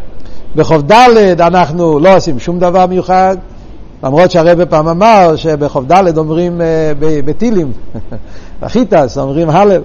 בחוף 0.55 0.81
ד' 0.81 1.41
אנחנו 1.41 1.99
לא 1.99 2.15
עושים 2.15 2.39
שום 2.39 2.59
דבר 2.59 2.85
מיוחד, 2.87 3.37
למרות 4.03 4.31
שהרבא 4.31 4.65
פעם 4.65 4.87
אמר 4.87 5.35
שבחוף 5.35 5.85
ד' 5.91 6.17
אומרים 6.17 6.61
uh, 6.61 6.63
בטילים, 7.25 7.71
בחיטס 8.61 9.17
אומרים 9.17 9.49
הלל, 9.49 9.81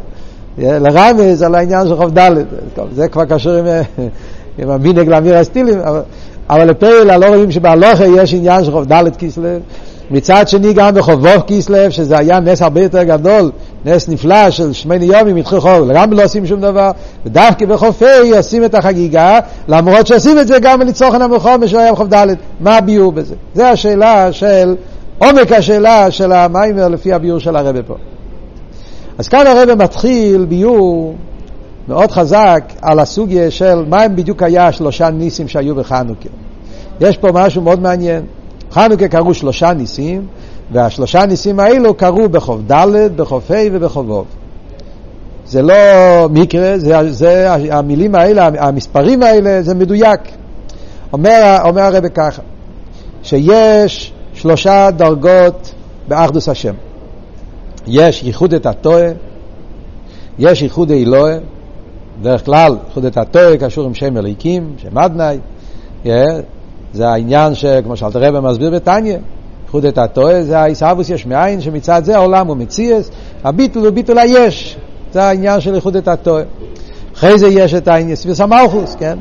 לרמז 0.58 1.42
על 1.42 1.54
העניין 1.54 1.88
של 1.88 1.96
חוף 1.96 2.10
ד', 2.18 2.30
זה 2.94 3.08
כבר 3.08 3.24
קשור 3.24 3.52
עם, 3.52 3.66
עם 4.58 4.70
המינג 4.70 5.08
לאמיר 5.08 5.36
הסטילים, 5.36 5.80
אבל, 5.80 6.00
אבל 6.50 6.70
לפעילה 6.70 7.18
לא 7.18 7.26
רואים 7.26 7.50
שבהלוכה 7.50 8.06
יש 8.06 8.34
עניין 8.34 8.64
של 8.64 8.72
חוף 8.72 8.86
ד' 8.86 9.16
כיסלב, 9.18 9.60
מצד 10.10 10.48
שני 10.48 10.72
גם 10.72 10.94
בחובוב 10.94 11.40
כיסלב, 11.46 11.90
שזה 11.90 12.18
היה 12.18 12.40
נס 12.40 12.62
הרבה 12.62 12.82
יותר 12.82 13.02
גדול, 13.02 13.50
נס 13.84 14.08
נפלא 14.08 14.50
של 14.50 14.72
שמונה 14.72 15.04
יומים 15.04 15.36
התחיל 15.36 15.60
חוב, 15.60 15.92
גם 15.94 16.12
לא 16.12 16.24
עושים 16.24 16.46
שום 16.46 16.60
דבר, 16.60 16.90
ודווקא 17.26 17.66
בחופי 17.66 18.36
עושים 18.36 18.64
את 18.64 18.74
החגיגה, 18.74 19.40
למרות 19.68 20.06
שעושים 20.06 20.38
את 20.38 20.46
זה 20.46 20.58
גם 20.58 20.80
בניצוחן 20.80 21.22
המלחומה 21.22 21.68
של 21.68 21.78
היום 21.78 21.96
חוב 21.96 22.14
ד', 22.14 22.26
מה 22.60 22.76
הביאור 22.76 23.12
בזה? 23.12 23.34
זה 23.54 23.70
השאלה 23.70 24.32
של, 24.32 24.74
עומק 25.18 25.52
השאלה 25.52 26.10
של 26.10 26.32
המיימר 26.32 26.88
לפי 26.88 27.12
הביאור 27.12 27.38
של 27.38 27.56
הרבי 27.56 27.80
פה. 27.86 27.94
אז 29.18 29.28
כאן 29.28 29.46
הרבי 29.46 29.74
מתחיל 29.74 30.44
ביאור 30.48 31.14
מאוד 31.88 32.10
חזק 32.10 32.62
על 32.82 32.98
הסוגיה 32.98 33.50
של 33.50 33.84
מה 33.88 34.02
הם 34.02 34.16
בדיוק 34.16 34.42
היה 34.42 34.66
השלושה 34.66 35.10
ניסים 35.10 35.48
שהיו 35.48 35.74
בחנוכה. 35.74 36.28
יש 37.00 37.16
פה 37.16 37.28
משהו 37.32 37.62
מאוד 37.62 37.80
מעניין. 37.80 38.22
חנוכה 38.72 39.08
קרו 39.08 39.34
שלושה 39.34 39.72
ניסים, 39.72 40.26
והשלושה 40.72 41.26
ניסים 41.26 41.60
האלו 41.60 41.94
קרו 41.94 42.28
בחוב 42.28 42.72
ד', 42.72 43.16
בחוב 43.16 43.42
ה' 43.50 43.54
ובחוב 43.72 44.10
ו'. 44.10 44.22
זה 45.46 45.62
לא 45.62 45.74
מקרה, 46.30 46.78
זה, 46.78 47.12
זה 47.12 47.52
המילים 47.52 48.14
האלה, 48.14 48.48
המספרים 48.58 49.22
האלה, 49.22 49.62
זה 49.62 49.74
מדויק. 49.74 50.20
אומר, 51.12 51.56
אומר 51.64 51.82
הרב 51.82 52.08
ככה, 52.08 52.42
שיש 53.22 54.12
שלושה 54.34 54.90
דרגות 54.96 55.74
באחדוס 56.08 56.48
השם. 56.48 56.74
יש 57.86 58.22
ייחוד 58.22 58.54
את 58.54 58.66
הטועה, 58.66 59.10
יש 60.38 60.62
ייחוד 60.62 60.90
אלוה, 60.90 61.34
דרך 62.22 62.44
כלל 62.44 62.76
ייחוד 62.88 63.04
את 63.04 63.16
התואר 63.16 63.56
קשור 63.56 63.84
עם 63.86 63.94
שם 63.94 64.16
אליקים, 64.16 64.74
שם 64.76 64.98
אדנאי, 64.98 65.38
זה 66.92 67.08
העניין 67.08 67.54
שכמו 67.54 67.96
שאלת 67.96 68.16
רבי 68.16 68.40
מסביר 68.40 68.70
בתניא, 68.70 69.16
ייחוד 69.68 69.84
את 69.84 69.98
התואר 69.98 70.42
זה 70.42 70.58
העיסאוווס 70.58 71.10
יש 71.10 71.26
מאין, 71.26 71.60
שמצד 71.60 72.02
זה 72.04 72.16
העולם 72.16 72.46
הוא 72.46 72.56
מציאס, 72.56 73.10
הביטול 73.44 73.82
הוא 73.84 73.90
ביטול 73.90 74.18
היש, 74.18 74.76
זה 75.12 75.22
העניין 75.22 75.60
של 75.60 75.74
ייחוד 75.74 75.96
את 75.96 76.08
התואר. 76.08 76.44
אחרי 77.14 77.38
זה 77.38 77.48
יש 77.48 77.74
את 77.74 77.88
העניין, 77.88 78.16
סביס 78.16 78.40
המלכוס, 78.40 78.96
כן? 78.98 79.18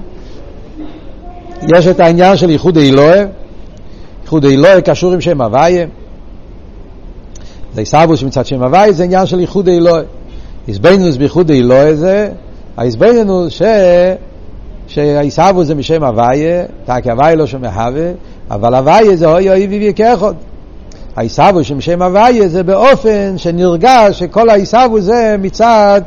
יש 1.75 1.88
את 1.88 2.00
העניין 2.00 2.38
של 2.38 2.50
ייחוד 2.50 2.77
אלוה, 2.77 3.16
ייחוד 4.24 4.46
אלוה 4.46 4.82
קשור 4.82 5.13
עם 5.13 5.22
שם 5.22 5.42
הוויה, 5.42 5.86
זה 7.74 7.82
עיסאוווס 7.82 8.24
מצד 8.24 8.46
שם 8.46 8.63
הוויה 8.63 8.92
זה 8.92 9.04
עניין 9.04 9.25
של 9.25 9.39
ייחוד 9.39 9.68
אלוה. 9.70 10.01
איזבנינוס 10.68 11.16
בייחוד 11.16 11.51
אלוה 11.51 11.96
זה, 11.96 12.30
האיזבנינוס 12.77 13.54
ש... 13.54 13.62
שהעיסאוו 14.88 15.63
זה 15.63 15.75
משם 15.75 16.03
הוויה, 16.03 16.63
תקי 16.86 17.12
הוויה 17.12 17.36
לא 17.36 17.46
שם 17.46 17.63
הווה, 17.63 18.12
אבל 18.51 18.75
הוויה 18.75 19.15
זה 19.15 19.25
אוי 19.27 19.50
אוי 19.50 19.67
ויבי 19.67 19.94
כאחד. 19.94 20.34
העיסאוו 21.15 21.63
שמשם 21.63 22.01
הוויה 22.01 22.48
זה 22.48 22.63
באופן 22.63 23.38
שנרגש 23.38 24.20
שכל 24.20 24.50
העיסאוו 24.50 25.01
זה 25.01 25.36
מצד 25.39 26.01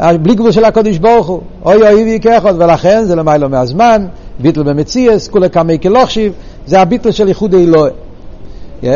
בלי 0.00 0.34
גבול 0.34 0.52
של 0.52 0.64
הקודש 0.64 0.98
ברוך 0.98 1.26
הוא, 1.26 1.40
אוי 1.64 1.76
אוי 1.76 1.94
ויבי 1.94 2.20
כאחד, 2.20 2.54
ולכן 2.58 3.04
זה 3.04 3.16
למיילו 3.16 3.48
מהזמן, 3.48 4.06
ביטל 4.38 4.62
במציאס, 4.62 5.28
כולי 5.28 5.50
כמי 5.50 5.78
כלוכשיב, 5.78 6.32
זה 6.66 6.80
הביטל 6.80 7.10
של 7.10 7.28
ייחוד 7.28 7.54
אלוה. 7.54 7.88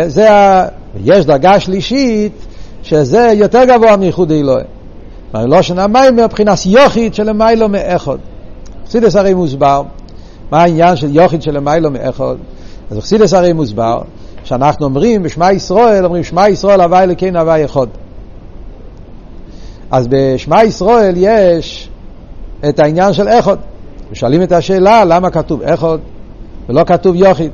זה 0.07 0.33
ה... 0.33 0.67
יש 1.05 1.27
דרגה 1.27 1.61
שלישית 1.61 2.33
שזה 2.83 3.33
יותר 3.35 3.65
גבוה 3.65 3.97
מייחוד 3.97 4.33
אלוה. 4.33 4.63
לא 5.35 5.63
שנה 5.63 5.87
מים 5.87 6.17
מבחינת 6.17 6.67
יוחיד 6.67 7.15
של 7.15 7.33
מיילו 7.33 7.69
מאחד. 7.69 8.17
חסידס 8.87 9.17
הרי 9.17 9.35
מוסבר, 9.35 9.83
מה 10.51 10.63
העניין 10.63 10.97
של 10.97 11.17
יוחיד 11.17 11.43
של 11.43 11.61
מיילו 11.61 11.91
מאחד? 11.91 12.35
אז 12.91 12.99
חסידס 12.99 13.35
הרי 13.35 13.53
מוסבר, 13.53 14.03
שאנחנו 14.45 14.85
אומרים 14.87 15.23
בשמע 15.23 15.53
ישראל, 15.53 16.05
אומרים 16.05 16.25
שמע 16.25 16.49
ישראל 16.49 16.81
הווי 16.81 17.03
אלוקינו 17.03 17.39
הווי 17.41 17.65
אחד. 17.65 17.87
אז 19.91 20.09
בשמע 20.11 20.65
ישראל 20.65 21.15
יש 21.17 21.91
את 22.69 22.79
העניין 22.79 23.13
של 23.13 23.29
אחד. 23.29 23.57
ושואלים 24.11 24.43
את 24.43 24.53
השאלה 24.53 25.05
למה 25.05 25.31
כתוב 25.31 25.63
אחד 25.63 25.99
ולא 26.69 26.85
כתוב 26.85 27.17
יוחיד. 27.17 27.51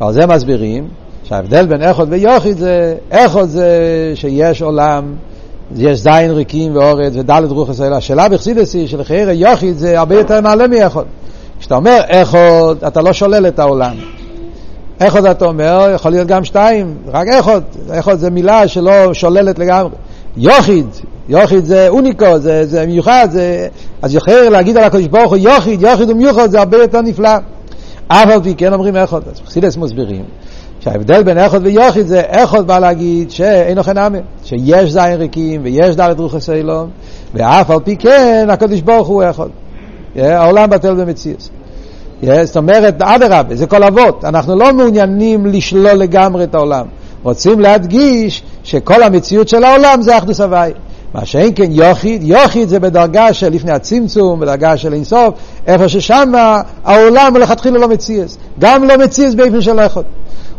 ועל 0.00 0.12
זה 0.12 0.26
מסבירים 0.26 0.88
שההבדל 1.24 1.66
בין 1.66 1.82
אחד 1.82 2.06
ויוחיד 2.08 2.56
זה, 2.56 2.94
אחד 3.10 3.44
זה 3.44 3.72
שיש 4.14 4.62
עולם 4.62 5.14
יש 5.76 5.98
זין 5.98 6.30
ריקים 6.30 6.76
ואורץ 6.76 7.12
ודלת 7.16 7.50
רוח 7.50 7.70
ישראל. 7.70 7.92
השאלה 7.92 8.28
בחסידס 8.28 8.74
היא 8.74 8.88
שלחייר 8.88 9.30
יוחיד 9.30 9.78
זה 9.78 9.98
הרבה 9.98 10.14
יותר 10.14 10.40
מעלה 10.40 10.66
מאחד. 10.66 11.02
כשאתה 11.60 11.74
אומר 11.74 12.00
אחד, 12.06 12.84
אתה 12.86 13.02
לא 13.02 13.12
שולל 13.12 13.46
את 13.46 13.58
העולם. 13.58 13.96
אחד 14.98 15.26
אתה 15.26 15.44
אומר, 15.44 15.90
יכול 15.94 16.10
להיות 16.10 16.28
גם 16.28 16.44
שתיים, 16.44 16.96
רק 17.06 17.28
אחד. 17.28 17.60
אחד 17.90 18.18
זה 18.18 18.30
מילה 18.30 18.68
שלא 18.68 19.14
שוללת 19.14 19.58
לגמרי. 19.58 19.92
יוחיד, 20.36 20.86
יוחיד 21.28 21.64
זה 21.64 21.88
אוניקו, 21.88 22.38
זה, 22.38 22.66
זה 22.66 22.86
מיוחד, 22.86 23.28
זה... 23.30 23.68
אז 24.02 24.14
יוחר 24.14 24.48
להגיד 24.48 24.76
על 24.76 24.84
הקדוש 24.84 25.06
ברוך 25.06 25.30
הוא 25.30 25.36
יוחיד, 25.36 25.82
יוחיד 25.82 26.10
ומיוחד 26.10 26.50
זה 26.50 26.58
הרבה 26.58 26.76
יותר 26.76 27.00
נפלא. 27.00 27.36
אף 28.08 28.28
על 28.28 28.42
פי 28.42 28.54
כן 28.54 28.72
אומרים 28.72 28.96
אחד. 28.96 29.20
אז 29.28 29.40
בחסידס 29.40 29.76
מסבירים 29.76 30.24
שההבדל 30.86 31.22
בין 31.22 31.38
איכות 31.38 31.62
ויוחיד 31.64 32.06
זה 32.06 32.20
איכות 32.20 32.66
בא 32.66 32.78
להגיד 32.78 33.30
שאין 33.30 33.78
אוכל 33.78 33.92
נאמה, 33.92 34.18
שיש 34.44 34.92
זין 34.92 35.12
ריקים 35.12 35.60
ויש 35.64 35.96
דלת 35.96 36.20
רוחס 36.20 36.50
אילון, 36.50 36.90
ואף 37.34 37.70
על 37.70 37.78
פי 37.84 37.96
כן 37.96 38.46
הקדוש 38.50 38.80
ברוך 38.80 39.08
הוא 39.08 39.22
איכות. 39.22 39.50
העולם 40.16 40.70
בטל 40.70 40.94
במציאות. 40.94 41.48
זאת 42.22 42.56
אומרת, 42.56 43.02
אדרבה, 43.02 43.56
זה 43.56 43.66
כל 43.66 43.82
אבות, 43.82 44.24
אנחנו 44.24 44.56
לא 44.56 44.72
מעוניינים 44.72 45.46
לשלול 45.46 45.92
לגמרי 45.92 46.44
את 46.44 46.54
העולם. 46.54 46.86
רוצים 47.22 47.60
להדגיש 47.60 48.42
שכל 48.64 49.02
המציאות 49.02 49.48
של 49.48 49.64
העולם 49.64 50.02
זה 50.02 50.18
אחדוס 50.18 50.40
הוואי. 50.40 50.72
מה 51.14 51.24
שאין 51.24 51.52
כן 51.54 51.72
יוחיד, 51.72 52.22
יוחיד 52.22 52.68
זה 52.68 52.80
בדרגה 52.80 53.32
של 53.32 53.52
לפני 53.52 53.72
הצמצום, 53.72 54.40
בדרגה 54.40 54.76
של 54.76 54.92
אינסוף, 54.92 55.34
איפה 55.66 55.88
ששם 55.88 56.32
העולם 56.84 57.32
מלכתחילה 57.34 57.78
לא 57.78 57.88
מציאס. 57.88 58.38
גם 58.58 58.84
לא 58.84 58.98
מציאס 58.98 59.34
באופן 59.34 59.60
של 59.60 59.78
איכות. 59.78 60.04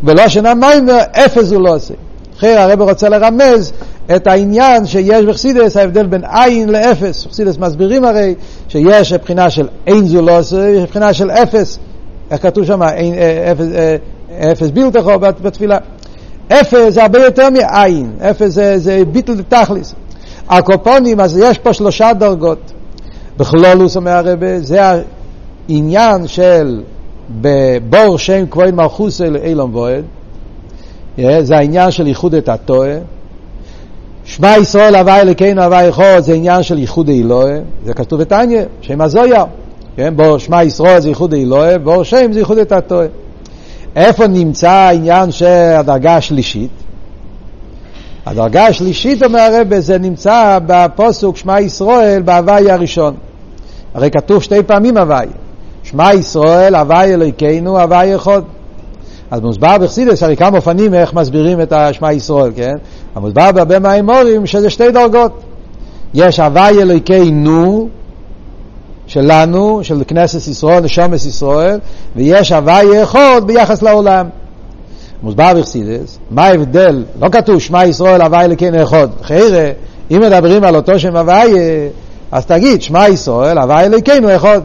בלושן 0.02 0.46
המיימר, 0.46 1.00
אפס 1.12 1.52
הוא 1.52 1.62
לא 1.62 1.76
עושה. 1.76 1.94
אחר 2.38 2.60
הרב 2.60 2.82
רוצה 2.82 3.10
לרמז 3.10 3.74
את 4.16 4.28
העניין 4.28 4.86
שיש 4.86 5.26
בחסידס, 5.26 5.78
ההבדל 5.78 6.06
בין 6.06 6.22
עין 6.32 6.70
לאפס. 6.70 7.26
בחסידס 7.26 7.58
מסבירים 7.58 8.06
הרי 8.06 8.36
שיש 8.68 9.14
מבחינה 9.14 9.50
של 9.50 9.68
אין 9.88 10.06
זו 10.06 10.22
לא 10.22 10.40
עושה, 10.40 10.70
יש 10.70 10.82
מבחינה 10.82 11.14
של 11.14 11.32
אפס. 11.32 11.80
איך 12.32 12.42
כתוב 12.42 12.66
שם? 12.66 12.82
אה, 12.82 13.52
אפס, 13.52 13.66
אה, 13.76 14.52
אפס 14.52 14.70
בילתכו 14.70 15.20
בתפילה. 15.20 15.78
אפס 16.48 16.94
זה 16.94 17.04
הרבה 17.04 17.20
יותר 17.20 17.50
מעין, 17.50 18.12
אפס 18.22 18.52
זה, 18.52 18.78
זה 18.78 19.02
ביטל 19.12 19.42
תכליס. 19.50 19.94
הקופונים, 20.50 21.20
אז 21.20 21.38
יש 21.38 21.58
פה 21.58 21.74
שלושה 21.74 22.14
דרגות. 22.14 22.72
בכלולוס 23.38 23.96
אומר 23.96 24.12
הרבה, 24.12 24.62
זה 24.62 24.80
העניין 25.70 26.28
של 26.28 26.82
בבור 27.42 28.18
שם 28.18 28.46
כהן 28.52 28.76
מלכוס 28.76 29.22
אילון 29.22 29.72
בועד, 29.72 30.04
זה 31.42 31.58
העניין 31.58 31.92
של 31.92 32.08
ייחוד 32.08 32.34
את 32.34 32.50
הטועה. 32.50 32.98
שמע 34.26 34.58
ישראל 34.58 34.96
הווי 34.96 35.22
אלוקינו 35.22 35.64
הווי 35.64 35.90
אחד 35.90 36.20
זה 36.20 36.34
עניין 36.34 36.64
של 36.64 36.78
ייחוד 36.78 37.10
אלוהה, 37.10 37.60
זה 37.86 37.94
כתוב 37.94 38.22
בתניא, 38.22 38.62
שם 38.82 39.02
הזויה, 39.02 39.44
כן? 39.96 40.14
בור 40.16 40.38
שמע 40.38 40.64
ישראל 40.64 41.02
זה 41.02 41.10
ייחוד 41.10 41.34
אלוהה, 41.34 41.78
בור 41.78 42.04
שם 42.04 42.34
זה 42.34 42.40
ייחוד 42.40 42.58
את 42.58 42.72
הטועה. 42.72 43.08
איפה 43.96 44.28
נמצא 44.28 44.70
העניין 44.70 45.32
של 45.32 45.46
הדרגה 45.76 46.16
השלישית? 46.16 46.70
הדרגה 48.26 48.68
השלישית, 48.68 49.24
אומר 49.24 49.40
הרבה, 49.40 49.80
זה 49.80 49.98
נמצא 49.98 50.60
בפוסוק 50.66 51.38
שמע 51.38 51.60
ישראל 51.60 52.22
בהווי 52.22 52.72
הראשון. 52.72 53.16
הרי 53.94 54.12
כתוב 54.12 54.44
שתי 54.44 54.64
פעמים 54.64 54.98
הווי. 54.98 55.26
שמע 55.90 56.14
ישראל, 56.14 56.76
הווי 56.76 57.14
אלוהיכנו, 57.14 57.80
הווי 57.82 58.16
אחד. 58.16 58.42
אז 59.32 59.42
מוסבר 59.42 59.78
בחסידס, 59.78 60.24
הרי 60.24 60.36
כמה 60.36 60.58
אופנים 60.58 60.94
איך 60.94 61.14
מסבירים 61.14 61.62
את 61.62 61.74
השמע 61.74 62.14
ישראל, 62.14 62.52
כן? 62.56 62.74
המוסבר 63.16 63.52
בהרבה 63.52 63.80
מהאמורים 63.80 64.46
שזה 64.46 64.70
שתי 64.70 64.92
דרגות. 64.92 65.32
יש 66.14 66.40
הווי 66.40 66.82
אלוהיכנו 66.82 67.90
שלנו, 69.08 69.80
של 69.84 70.04
כנסת 70.08 70.48
ישראל, 70.48 70.84
נשומת 70.84 71.26
ישראל, 71.26 71.80
ויש 72.16 72.52
הווי 72.52 73.04
אחד 73.04 73.42
ביחס 73.46 73.82
לעולם. 73.82 74.26
מוסבר 75.24 75.54
בחסידס, 75.60 76.20
מה 76.32 76.46
ההבדל? 76.46 77.04
לא 77.22 77.30
כתוב 77.30 77.60
שמע 77.60 77.86
ישראל, 77.86 78.22
הווי 78.22 78.42
אלוהיכנו 78.42 78.84
אחד. 78.84 79.08
חיירה, 79.22 79.72
אם 80.12 80.22
מדברים 80.22 80.64
על 80.64 80.76
אותו 80.76 81.00
שם 81.00 81.16
הווי, 81.16 81.52
אז 82.32 82.46
תגיד, 82.46 82.82
שמע 82.82 83.08
ישראל, 83.10 83.58
הווי 83.58 83.86
אלוהיכנו 83.86 84.36
אחד. 84.36 84.62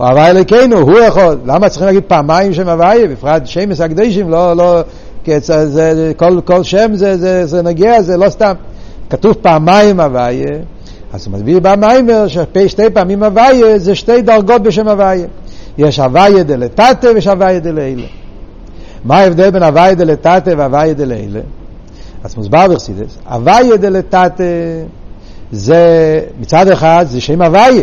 או 0.00 0.06
הוואי 0.06 0.30
אלוקינו, 0.30 0.78
הוא 0.78 0.98
יכול. 0.98 1.38
למה 1.46 1.68
צריכים 1.68 1.86
להגיד 1.86 2.02
פעמיים 2.06 2.54
שם 2.54 2.68
הוואי? 2.68 3.08
בפרט 3.08 3.46
שמס 3.46 3.80
הקדושים, 3.80 4.30
לא, 4.30 4.56
לא, 4.56 4.80
זה, 5.26 5.66
זה, 5.66 6.12
כל, 6.16 6.40
כל 6.44 6.62
שם 6.62 6.90
זה, 6.94 7.16
זה, 7.16 7.46
זה 7.46 7.62
נגיע, 7.62 8.02
זה 8.02 8.16
לא 8.16 8.28
סתם. 8.28 8.52
כתוב 9.10 9.32
פעמיים 9.42 10.00
הוואי, 10.00 10.44
אז 11.12 11.26
הוא 11.26 11.34
מסביר 11.34 11.60
במיימר 11.62 12.26
ששתי 12.28 12.90
פעמים 12.90 13.22
הוואי 13.22 13.78
זה 13.78 13.94
שתי 13.94 14.22
דרגות 14.22 14.62
בשם 14.62 14.88
הוואי. 14.88 15.22
יש 15.78 15.98
הוואי 15.98 16.44
דלתתא 16.44 17.06
ויש 17.14 17.26
הוואי 17.26 17.60
דלילה. 17.60 18.06
מה 19.04 19.18
ההבדל 19.18 19.50
בין 19.50 19.62
הוואי 19.62 19.94
דלתתא 19.94 20.54
והוואי 20.56 20.94
דלילה? 20.94 21.40
אז 22.24 22.36
מוסבר 22.36 22.68
בחסידס, 22.68 23.18
הוואי 23.30 23.78
דלתתא 23.78 24.44
זה 25.52 26.20
מצד 26.40 26.68
אחד 26.68 27.04
זה 27.08 27.20
שם 27.20 27.42
הוואי, 27.42 27.82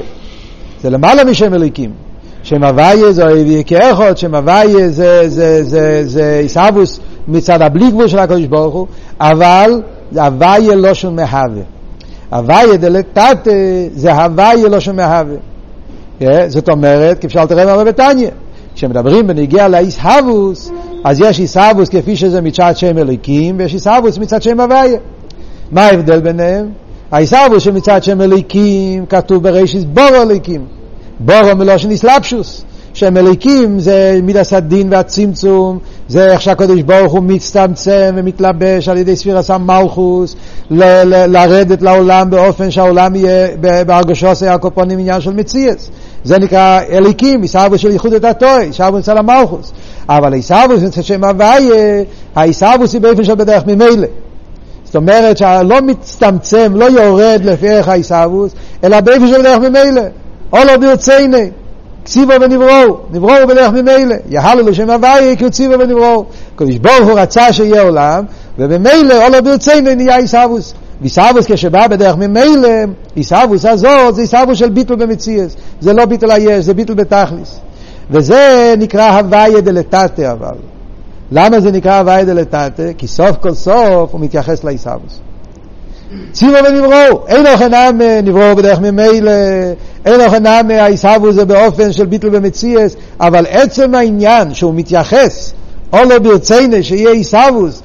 זה 0.81 0.89
למעלה 0.89 1.23
משם 1.23 1.53
אליקים. 1.53 2.06
שם 2.47 2.63
הוויה 2.63 3.11
זה 3.11 3.23
אוהבי 3.23 3.63
כאחד, 3.65 4.17
שם 4.17 4.35
הוויה 4.35 4.89
זה, 4.89 5.29
זה, 5.29 5.63
זה, 5.63 6.01
זה 6.05 6.39
עיסאוווס 6.41 6.99
מצד 7.27 7.61
הבלי 7.61 7.91
גבול 7.91 8.07
של 8.07 8.19
הקדוש 8.19 8.45
ברוך 8.45 8.73
הוא, 8.73 8.87
אבל 9.19 9.81
הוויה 10.15 10.75
לא 10.75 10.93
של 10.93 11.09
מהווה. 11.09 11.61
הוויה 12.29 12.77
דלתתא 12.77 13.87
זה 13.93 14.13
הוויה 14.13 14.67
לא 14.69 14.79
של 14.79 14.91
מהווה. 14.91 15.35
זאת 16.47 16.69
אומרת, 16.69 17.19
כפי 17.19 17.29
שאלת 17.29 17.51
רב 17.51 17.67
הרבה 17.67 17.83
בתניא, 17.83 18.29
כשמדברים 18.75 19.27
בנגיע 19.27 19.67
לאיסהבוס, 19.67 20.71
אז 21.03 21.21
יש 21.21 21.39
איסהבוס 21.39 21.89
כפי 21.89 22.15
שזה 22.15 22.41
מצד 22.41 22.77
שם 22.77 22.97
אליקים, 22.97 23.55
ויש 23.57 23.73
איסהבוס 23.73 24.17
מצד 24.17 24.41
שם 24.41 24.59
הוויה. 24.59 24.99
מה 25.71 25.85
ההבדל 25.85 26.19
ביניהם? 26.19 26.69
האיסהבוס 27.11 27.63
שמצד 27.63 28.03
שם 28.03 28.21
אליקים 28.21 29.05
כתוב 29.05 29.43
בראשיס 29.43 29.83
בור 29.83 30.21
אליקים. 30.21 30.76
בורו 31.19 31.55
מלושן 31.55 31.91
איסלאפשוס, 31.91 32.63
שהם 32.93 33.17
אליקים 33.17 33.79
זה 33.79 34.19
מידס 34.23 34.53
הדין 34.53 34.87
והצמצום, 34.91 35.79
זה 36.07 36.31
איך 36.31 36.41
שהקדוש 36.41 36.81
ברוך 36.81 37.13
הוא 37.13 37.23
מצטמצם 37.23 38.13
ומתלבש 38.15 38.89
על 38.89 38.97
ידי 38.97 39.15
ל- 40.71 41.03
ל- 41.03 41.25
לרדת 41.37 41.81
לעולם 41.81 42.29
באופן 42.29 42.71
שהעולם 42.71 43.15
יהיה 43.15 43.47
בהרגשו 43.85 44.35
של 44.35 44.47
הקופונים 44.47 44.99
עניין 44.99 45.21
של 45.21 45.33
מציאס. 45.33 45.89
זה 46.23 46.39
נקרא 46.39 46.81
אליקים, 46.91 47.41
עיסאוווס 47.41 47.81
של 47.81 47.91
ייחוד 47.91 48.13
את 48.13 48.23
התוי, 48.25 48.65
עיסאוווס 48.65 49.03
אצל 49.03 49.17
המלכוס. 49.17 49.71
אבל 50.09 50.33
עיסאוווס 50.33 50.83
אצל 50.83 51.01
שם 51.01 51.23
הוויה, 51.23 52.03
העיסאוווס 52.35 52.93
היא 52.93 53.01
באופן 53.01 53.23
של 53.23 53.35
בדרך 53.35 53.63
ממילא. 53.67 54.07
זאת 54.85 54.95
אומרת 54.95 55.37
שלא 55.37 55.81
מצטמצם, 55.81 56.71
לא 56.75 56.85
יורד 56.85 57.41
לפי 57.43 57.69
ערך 57.69 57.87
העיסאוווס, 57.87 58.51
אלא 58.83 59.01
באופן 59.01 59.27
של 59.27 59.39
בדרך 59.39 59.59
ממילא. 59.59 60.01
אולו 60.53 60.79
ברצייני. 60.81 61.49
קציבו 62.03 62.33
ונבראו, 62.41 62.97
נבראו 63.11 63.47
בדרך 63.47 63.71
ממילא. 63.71 64.15
יהלו 64.29 64.69
לשם 64.69 64.89
הוויה 64.89 65.35
כי 65.35 65.43
הוא 65.43 65.51
ציבו 65.51 65.79
ונבראו. 65.79 66.25
קדוש 66.55 66.75
ברוך 66.75 67.09
הוא 67.09 67.19
רצה 67.19 67.53
שיהיה 67.53 67.81
עולם, 67.81 68.25
ובמילא 68.59 69.25
אולו 69.25 69.43
ברצייני 69.43 69.95
נהיה 69.95 70.17
עיסאוווס. 70.17 70.73
ועיסאוווס 71.01 71.45
כשבא 71.51 71.87
בדרך 71.87 72.15
ממילא, 72.15 72.69
עיסאוווס 73.15 73.65
הזאת 73.65 74.15
זה 74.15 74.21
עיסאוווס 74.21 74.57
של 74.57 74.69
ביטול 74.69 74.95
במציאס. 74.95 75.55
זה 75.81 75.93
לא 75.93 76.05
ביטול 76.05 76.31
היש, 76.31 76.65
זה 76.65 76.73
ביטול 76.73 76.95
בתכליס. 76.95 77.59
וזה 78.11 78.73
נקרא 78.77 79.11
הוויה 79.11 79.61
דלתתא 79.61 80.31
אבל. 80.31 80.55
למה 81.31 81.59
זה 81.59 81.71
נקרא 81.71 81.99
הוויה 81.99 82.23
דלתתא? 82.23 82.91
כי 82.97 83.07
סוף 83.07 83.37
כל 83.37 83.53
סוף 83.53 84.11
הוא 84.11 84.21
מתייחס 84.21 84.63
לעיסאוווס. 84.63 85.19
ציבו 86.31 86.53
ונבראו, 86.67 87.27
אין 87.27 87.47
אוכל 87.47 87.67
נעם 87.67 88.01
נבראו 88.23 88.55
בדרך 88.55 88.79
ממילא, 88.79 89.31
אין 90.05 90.21
אוכל 90.21 90.39
נעם 90.39 90.71
העיסאוווס 90.71 91.35
זה 91.35 91.45
באופן 91.45 91.91
של 91.91 92.05
ביטול 92.05 92.29
במציאס, 92.29 92.95
אבל 93.19 93.45
עצם 93.49 93.95
העניין 93.95 94.53
שהוא 94.53 94.73
מתייחס, 94.73 95.53
או 95.93 95.99
לא 96.03 96.19
ברציינה 96.19 96.83
שיהיה 96.83 97.11
עיסאוווס, 97.11 97.81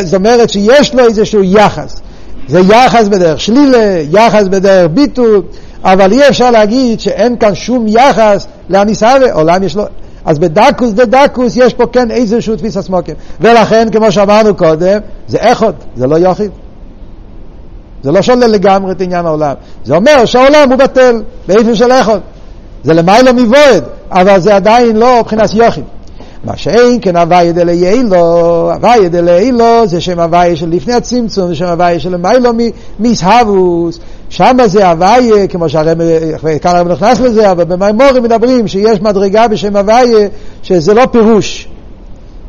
זאת 0.00 0.14
אומרת 0.14 0.50
שיש 0.50 0.94
לו 0.94 1.04
איזשהו 1.04 1.42
יחס. 1.44 2.00
זה 2.48 2.60
יחס 2.60 3.08
בדרך 3.08 3.40
שלילה, 3.40 4.02
יחס 4.10 4.44
בדרך 4.44 4.90
ביטול, 4.94 5.42
אבל 5.84 6.12
אי 6.12 6.28
אפשר 6.28 6.50
להגיד 6.50 7.00
שאין 7.00 7.36
כאן 7.36 7.54
שום 7.54 7.86
יחס 7.88 8.46
לאניסאווה, 8.68 9.32
עולם 9.32 9.62
יש 9.62 9.76
לו... 9.76 9.84
אז 10.24 10.38
בדקוס 10.38 10.90
דה 10.90 11.04
דקוס 11.04 11.56
יש 11.56 11.74
פה 11.74 11.86
כן 11.86 12.10
איזשהו 12.10 12.56
תפיס 12.56 12.76
הסמוקים. 12.76 13.14
ולכן, 13.40 13.88
כמו 13.92 14.12
שאמרנו 14.12 14.54
קודם, 14.54 14.98
זה 15.28 15.38
איכות, 15.38 15.74
זה 15.96 16.06
לא 16.06 16.16
יוחיד. 16.16 16.50
זה 18.02 18.12
לא 18.12 18.22
שולל 18.22 18.46
לגמרי 18.46 18.92
את 18.92 19.00
עניין 19.00 19.26
העולם. 19.26 19.54
זה 19.84 19.96
אומר 19.96 20.24
שהעולם 20.24 20.70
הוא 20.70 20.78
בטל, 20.78 21.22
באיפן 21.48 21.74
של 21.74 21.92
איכות. 21.92 22.20
זה 22.84 22.94
למיילא 22.94 23.32
מבועד, 23.32 23.84
אבל 24.10 24.40
זה 24.40 24.56
עדיין 24.56 24.96
לא 24.96 25.20
מבחינת 25.20 25.54
יוחיד. 25.54 25.84
מה 26.44 26.56
שאין 26.56 26.98
כן 27.02 27.16
הוויה 27.16 27.52
דליילו, 27.52 28.16
הוויה 28.72 29.08
דליילו 29.08 29.86
זה 29.86 30.00
שם 30.00 30.20
הוויה 30.20 30.56
של 30.56 30.68
לפני 30.68 30.94
הצמצום, 30.94 31.48
זה 31.48 31.54
שם 31.54 31.66
הוויה 31.66 32.00
של 32.00 32.16
מיילו 32.16 32.50
מסהבוס, 33.00 33.98
שם 34.28 34.56
זה 34.66 34.88
הוויה, 34.88 35.46
כמו 35.46 35.68
שהרב, 35.68 35.98
כאן 36.62 36.76
הרב 36.76 36.88
נכנס 36.88 37.20
לזה, 37.20 37.50
אבל 37.50 37.64
במימורים 37.64 38.22
מדברים 38.22 38.68
שיש 38.68 39.00
מדרגה 39.00 39.48
בשם 39.48 39.76
הוויה, 39.76 40.28
שזה 40.62 40.94
לא 40.94 41.06
פירוש, 41.06 41.68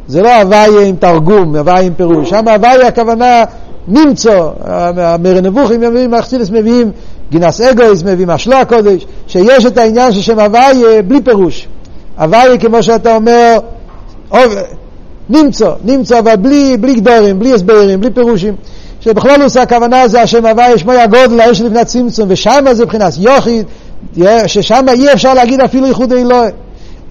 זה 0.07 0.21
לא 0.21 0.41
הוויה 0.41 0.81
עם 0.81 0.95
תרגום, 0.95 1.55
הוויה 1.55 1.79
עם 1.79 1.93
פירוש, 1.93 2.29
שם 2.29 2.47
הוויה 2.47 2.87
הכוונה 2.87 3.43
נמצא, 3.87 4.49
המרי 4.97 5.41
נבוכים 5.41 5.81
מביאים, 5.81 6.13
אכסילס 6.13 6.49
מביאים, 6.49 6.91
גינס 7.31 7.61
אגויס 7.61 8.03
מביאים, 8.03 8.29
אשלו 8.29 8.55
הקודש, 8.55 9.05
שיש 9.27 9.65
את 9.65 9.77
העניין 9.77 10.11
של 10.11 10.21
שם 10.21 10.39
הוויה 10.39 11.01
בלי 11.01 11.21
פירוש. 11.21 11.67
הוויה 12.17 12.57
כמו 12.57 12.83
שאתה 12.83 13.15
אומר, 13.15 13.59
נמצא, 15.29 15.71
נמצא, 15.83 16.19
אבל 16.19 16.35
בלי, 16.35 16.77
בלי 16.77 16.95
גדורים, 16.95 17.39
בלי 17.39 17.53
הסברים, 17.53 18.01
בלי 18.01 18.11
פירושים. 18.11 18.55
שבכלול 18.99 19.41
עושה 19.41 19.61
הכוונה 19.61 20.07
זה 20.07 20.21
השם 20.21 20.45
הוויה, 20.45 20.77
שמוי 20.77 20.97
הגודל, 21.01 21.39
האש 21.39 21.61
לפני 21.61 21.79
הצמצום, 21.79 22.25
ושם 22.31 22.65
זה 22.71 22.85
מבחינת 22.85 23.13
יוחיד, 23.17 23.65
ששם 24.47 24.85
אי 24.93 25.13
אפשר 25.13 25.33
להגיד 25.33 25.61
אפילו 25.61 25.87
ייחוד 25.87 26.13
אלוהי. 26.13 26.51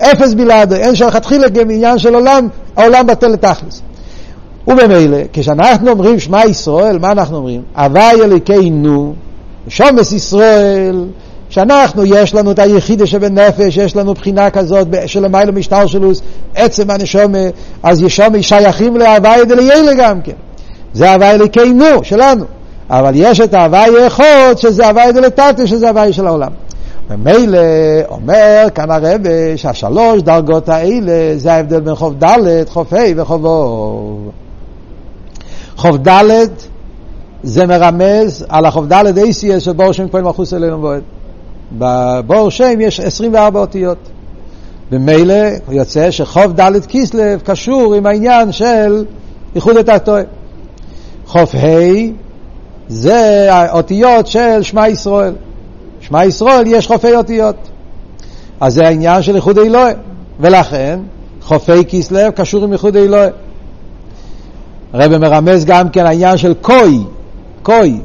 אפס 0.02 0.34
בלעדו, 0.34 0.74
אין 0.74 0.94
שם 0.94 1.06
לכתחילה 1.06 1.46
עניין 1.70 1.98
של 1.98 2.14
עולם, 2.14 2.48
העולם 2.76 3.06
בטל 3.06 3.28
לתכלס. 3.28 3.82
וממילא, 4.66 5.18
כשאנחנו 5.32 5.90
אומרים 5.90 6.18
שמע 6.18 6.46
ישראל, 6.46 6.98
מה 6.98 7.12
אנחנו 7.12 7.36
אומרים? 7.36 7.62
הוויה 7.76 8.10
אלוקינו, 8.10 9.14
שומס 9.68 10.12
ישראל, 10.12 11.04
שאנחנו, 11.48 12.04
יש 12.04 12.34
לנו 12.34 12.50
את 12.50 12.58
היחידה 12.58 13.06
שבנפש, 13.06 13.76
יש 13.76 13.96
לנו 13.96 14.14
בחינה 14.14 14.50
כזאת 14.50 14.88
של 15.06 15.28
מיילא 15.28 15.52
משטר 15.52 15.86
שלוס, 15.86 16.22
עצם 16.54 16.90
הנשומה, 16.90 17.38
אז 17.82 18.02
ישומה 18.02 18.42
שייכים 18.42 18.96
להוויה 18.96 19.44
דליילה 19.44 19.94
גם 19.94 20.20
כן. 20.22 20.32
זה 20.92 21.12
הוויה 21.12 21.30
אלוקינו, 21.30 21.84
שלנו. 22.02 22.44
אבל 22.90 23.12
יש 23.14 23.40
את 23.40 23.54
ההוויה 23.54 24.06
אחד, 24.06 24.54
שזה 24.56 24.88
הוויה 24.88 25.12
דלתתא, 25.12 25.66
שזה 25.66 25.88
הוויה 25.88 26.12
של 26.12 26.26
העולם. 26.26 26.50
ממילא 27.10 27.58
אומר 28.08 28.66
כאן 28.74 28.90
הרב 28.90 29.20
שהשלוש 29.56 30.22
דרגות 30.22 30.68
האלה 30.68 31.12
זה 31.36 31.52
ההבדל 31.52 31.80
בין 31.80 31.94
חוב 31.94 32.24
ד', 32.24 32.68
חוב 32.68 32.94
ה' 32.94 32.98
וחוב 33.16 33.44
אוב. 33.44 34.30
חוב 35.80 36.08
ד' 36.08 36.46
זה 37.42 37.66
מרמז 37.66 38.44
על 38.48 38.66
החוב 38.66 38.92
ד' 38.92 39.18
אייסיאס 39.18 39.62
של 39.62 39.72
בור 39.72 39.92
שם 39.92 40.08
כהן 40.08 40.24
מלכוס 40.24 40.54
אלינו 40.54 40.82
ועוד. 40.82 41.02
בבור 41.78 42.50
שם 42.50 42.80
יש 42.80 43.00
24 43.00 43.60
אותיות. 43.60 43.98
במילא 44.90 45.34
יוצא 45.68 46.10
שחוב 46.10 46.60
ד' 46.60 46.86
כיסלב 46.86 47.40
קשור 47.40 47.94
עם 47.94 48.06
העניין 48.06 48.52
של 48.52 49.04
איחוד 49.54 49.76
התחתוי. 49.76 50.22
חוף 51.26 51.54
ה' 51.54 51.58
זה 52.88 53.48
האותיות 53.54 54.26
של 54.26 54.62
שמע 54.62 54.88
ישראל. 54.88 55.34
שמע 56.00 56.24
ישראל 56.24 56.66
יש 56.66 56.86
חופי 56.86 57.14
אותיות. 57.16 57.56
אז 58.60 58.74
זה 58.74 58.86
העניין 58.86 59.22
של 59.22 59.36
איחוד 59.36 59.58
אלוהי. 59.58 59.94
ולכן 60.40 61.00
חופי 61.42 61.84
כיסלב 61.88 62.32
קשור 62.32 62.64
עם 62.64 62.72
איחוד 62.72 62.96
אלוהי. 62.96 63.30
הרב 64.92 65.18
מרמז 65.18 65.64
גם 65.64 65.88
כן 65.88 66.06
העניין 66.06 66.36
של 66.36 66.54
קוי, 66.60 66.98
קוי. 67.62 67.98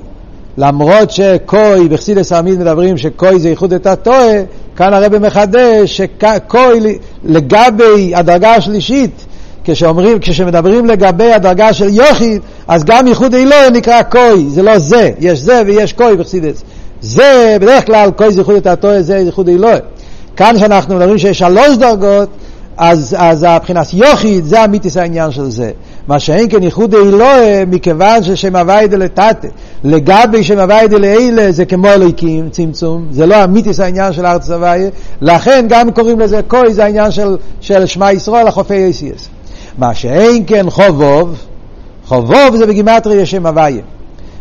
למרות 0.57 1.11
שקוי, 1.11 1.87
בחסידס 1.87 2.31
העמיד 2.31 2.59
מדברים 2.59 2.97
שקוי 2.97 3.39
זה 3.39 3.49
איחוד 3.49 3.73
את 3.73 3.87
הטועה, 3.87 4.33
כאן 4.75 4.93
הרב 4.93 5.17
מחדש 5.17 6.01
שקוי 6.01 6.97
לגבי 7.23 8.15
הדרגה 8.15 8.55
השלישית, 8.55 9.25
כשאומרים, 9.63 10.17
כשמדברים 10.21 10.85
לגבי 10.85 11.33
הדרגה 11.33 11.73
של 11.73 11.89
יוחיד, 11.89 12.41
אז 12.67 12.83
גם 12.83 13.07
ייחוד 13.07 13.33
אלוהי 13.35 13.69
נקרא 13.71 14.01
קוי, 14.01 14.45
זה 14.49 14.63
לא 14.63 14.79
זה, 14.79 15.11
יש 15.19 15.39
זה 15.39 15.61
ויש 15.65 15.93
קוי 15.93 16.17
בחסידס. 16.17 16.63
זה, 17.01 17.57
בדרך 17.61 17.85
כלל 17.85 18.11
קוי 18.11 18.31
זה 18.31 18.39
ייחוד 18.39 18.55
את 18.55 18.67
הטועה, 18.67 19.01
זה 19.01 19.17
ייחוד 19.17 19.49
אלוהי. 19.49 19.79
כאן 20.35 20.59
שאנחנו 20.59 20.95
מדברים 20.95 21.17
שיש 21.17 21.39
שלוש 21.39 21.77
דרגות, 21.77 22.29
אז, 22.77 23.15
אז 23.19 23.45
הבחינת 23.49 23.93
יוחיד 23.93 24.45
זה 24.45 24.61
המיתיס 24.61 24.97
העניין 24.97 25.31
של 25.31 25.51
זה. 25.51 25.71
מה 26.07 26.19
שאין 26.19 26.49
כן 26.49 26.63
ייחוד 26.63 26.95
אלוהי 26.95 27.65
מכיוון 27.65 28.23
ששם 28.23 28.55
הווי 28.55 28.87
דלתתא. 28.87 29.47
לגבי 29.83 30.43
שם 30.43 30.59
הווי 30.59 30.87
דלאלה 30.87 31.51
זה 31.51 31.65
כמו 31.65 31.87
אלוהיקים, 31.87 32.49
צמצום, 32.49 33.07
זה 33.11 33.25
לא 33.25 33.35
המיתיס 33.35 33.79
העניין 33.79 34.13
של 34.13 34.25
ארץ 34.25 34.49
הווי, 34.49 34.89
לכן 35.21 35.65
גם 35.69 35.91
קוראים 35.91 36.19
לזה 36.19 36.41
קוי, 36.47 36.73
זה 36.73 36.83
העניין 36.83 37.11
של, 37.11 37.37
של 37.61 37.85
שמע 37.85 38.11
ישראל, 38.11 38.47
החופי 38.47 38.89
אסיאס. 38.89 39.29
מה 39.77 39.93
שאין 39.93 40.43
כן 40.47 40.69
חובוב, 40.69 41.35
חובוב 42.05 42.55
זה 42.55 42.65
בגימטריה 42.65 43.25
שם 43.25 43.45
הווי. 43.45 43.81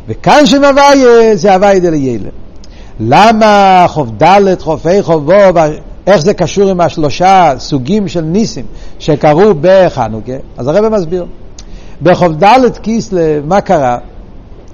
וכאן 0.09 0.46
שם 0.46 0.64
הווי 0.64 1.37
זה 1.37 1.55
הווי 1.55 1.81
דליילה. 1.81 2.29
למה 3.00 3.85
חוב 3.88 4.22
ד' 4.22 4.61
חופי 4.61 5.03
חובוב 5.03 5.57
איך 6.07 6.20
זה 6.20 6.35
קשור 6.35 6.70
עם 6.70 6.81
השלושה 6.81 7.55
סוגים 7.59 8.09
של 8.09 8.20
ניסים 8.20 8.64
שקרו 8.98 9.55
בחנוכה? 9.61 10.33
אז 10.57 10.68
הרב 10.68 10.88
מסביר. 10.88 11.27
בחוב 12.02 12.44
ד' 12.44 12.78
כיסלב, 12.83 13.46
מה 13.46 13.61
קרה? 13.61 13.98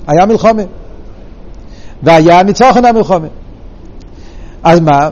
היה 0.07 0.27
מלחומה. 0.27 0.63
והיה 2.03 2.43
ניצוחן 2.43 2.85
המלחומה. 2.85 3.27
אז 4.63 4.81
מה? 4.81 5.09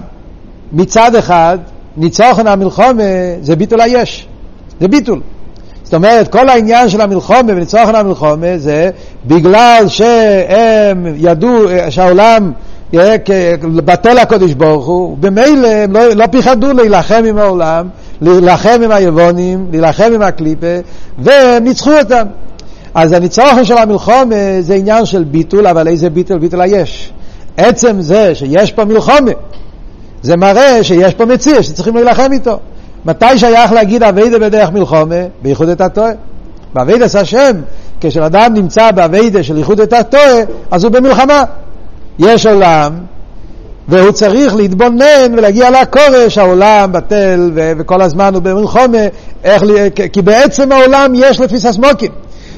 מצד 0.72 1.14
אחד, 1.14 1.58
ניצוחן 1.96 2.46
המלחומה 2.46 3.02
זה 3.40 3.56
ביטול 3.56 3.80
היש. 3.80 4.28
זה 4.80 4.88
ביטול. 4.88 5.20
זאת 5.82 5.94
אומרת, 5.94 6.28
כל 6.28 6.48
העניין 6.48 6.88
של 6.88 7.00
המלחומה 7.00 7.52
וניצוחן 7.52 7.94
המלחומה 7.94 8.58
זה 8.58 8.90
בגלל 9.26 9.84
שהם 9.88 11.06
ידעו 11.16 11.58
שהעולם 11.90 12.52
בטל 13.62 14.18
הקודש 14.18 14.52
ברוך 14.52 14.86
הוא, 14.86 15.16
במילא 15.20 15.68
הם 15.68 15.92
לא, 15.92 16.08
לא 16.08 16.26
פיחדו 16.26 16.72
להילחם 16.72 17.22
עם 17.28 17.38
העולם, 17.38 17.88
להילחם 18.20 18.80
עם 18.84 18.90
היבונים, 18.90 19.66
להילחם 19.70 20.10
עם 20.14 20.22
הקליפה, 20.22 20.76
והם 21.18 21.64
ניצחו 21.64 21.98
אותם. 21.98 22.26
אז 22.94 23.12
הניצחון 23.12 23.64
של 23.64 23.78
המלחומה 23.78 24.60
זה 24.60 24.74
עניין 24.74 25.06
של 25.06 25.24
ביטול, 25.24 25.66
אבל 25.66 25.88
איזה 25.88 26.10
ביטול? 26.10 26.38
ביטול 26.38 26.60
היש. 26.60 27.12
עצם 27.56 28.00
זה 28.00 28.34
שיש 28.34 28.72
פה 28.72 28.84
מלחומה, 28.84 29.30
זה 30.22 30.36
מראה 30.36 30.84
שיש 30.84 31.14
פה 31.14 31.24
מציר 31.24 31.62
שצריכים 31.62 31.94
להילחם 31.94 32.32
איתו. 32.32 32.58
מתי 33.04 33.38
שייך 33.38 33.72
להגיד 33.72 34.02
אביידה 34.02 34.38
בדרך 34.38 34.70
מלחומה? 34.70 35.16
בייחוד 35.42 35.68
את 35.68 35.80
הטועה. 35.80 36.10
באביידס 36.74 37.16
השם, 37.16 37.52
כשאדם 38.00 38.54
נמצא 38.54 38.90
באביידה 38.90 39.42
של 39.42 39.58
ייחוד 39.58 39.80
את 39.80 39.92
הטועה, 39.92 40.42
אז 40.70 40.84
הוא 40.84 40.92
במלחמה. 40.92 41.44
יש 42.18 42.46
עולם, 42.46 42.92
והוא 43.88 44.10
צריך 44.10 44.56
להתבונן 44.56 45.34
ולהגיע 45.36 45.70
לכורש, 45.70 46.38
העולם 46.38 46.92
בטל 46.92 47.50
ו- 47.54 47.72
וכל 47.78 48.02
הזמן 48.02 48.34
הוא 48.34 48.42
במלחומה, 48.42 48.98
איך, 49.44 49.62
כי 50.12 50.22
בעצם 50.22 50.72
העולם 50.72 51.12
יש 51.16 51.40
לו 51.40 51.60
תפיסת 51.60 51.85
מקום, 51.85 52.10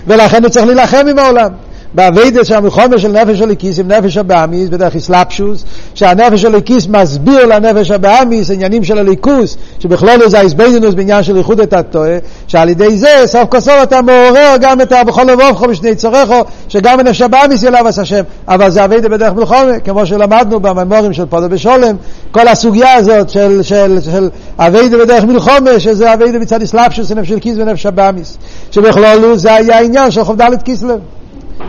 ולכן 0.06 0.42
הוא 0.42 0.50
צריך 0.50 0.66
להילחם 0.66 1.06
עם 1.10 1.18
העולם. 1.18 1.50
בעבודת 1.94 2.46
של 2.46 2.54
המלחמה 2.54 2.98
של 2.98 3.08
נפש 3.08 3.40
האלוקית 3.40 3.78
עם 3.78 3.92
נפש 3.92 4.16
הבהמית 4.16 4.68
בדרך 4.68 4.96
התלבשות, 4.96 5.64
שהנפש 5.94 6.44
האלוקית 6.44 6.86
מסביר 6.86 7.46
לנפש 7.46 7.90
הבהמית 7.90 8.50
עניינים 8.50 8.84
של 8.84 8.98
אלוקות, 8.98 9.56
שבכללות 9.78 10.28
זה 10.28 10.38
ההתבוננות 10.38 10.94
בעניין 10.94 11.22
של 11.22 11.36
ייחודא 11.36 11.60
תתאה, 11.60 12.18
שעל 12.46 12.68
ידי 12.68 12.98
זה 12.98 13.22
סוף 13.26 13.48
כל 13.48 13.60
סוף 13.60 13.74
אתה 13.82 14.02
מעורר 14.02 14.56
גם 14.60 14.80
את 14.80 14.92
בכל 15.06 15.22
לבבך 15.22 15.68
בשני 15.68 15.94
יצריך, 15.94 16.44
שגם 16.68 17.00
הנפש 17.00 17.22
הבהמית 17.22 17.62
יהיה 17.62 17.79
לו 17.79 17.88
אהבת 17.88 17.98
השם, 17.98 18.22
אבל 18.48 18.70
זה 18.70 18.84
עבודה 18.84 19.08
בדרך 19.08 19.32
מלחמה, 19.32 19.78
כמו 19.84 20.06
שלמדנו 20.06 20.60
במאמרים 20.60 21.12
של 21.12 21.26
פדה 21.26 21.48
בשלום, 21.48 21.96
כל 22.30 22.48
הסוגיה 22.48 22.94
הזאת 22.94 23.30
של, 23.30 23.62
של, 23.62 23.98
של 24.00 24.28
אביידה 24.58 24.98
בדרך 24.98 25.24
מלחומה, 25.24 25.80
שזה 25.80 26.14
אביידה 26.14 26.38
מצד 26.38 26.62
אסלאפשוס, 26.62 27.12
נפש 27.12 27.30
הליקיס 27.30 27.54
ונפש 27.58 27.86
הבאמיס, 27.86 28.38
שבכלול 28.70 29.36
זה 29.36 29.54
היה 29.54 29.78
העניין 29.78 30.10
של 30.10 30.24
ח"ד 30.24 30.62
כיסלב. 30.64 31.00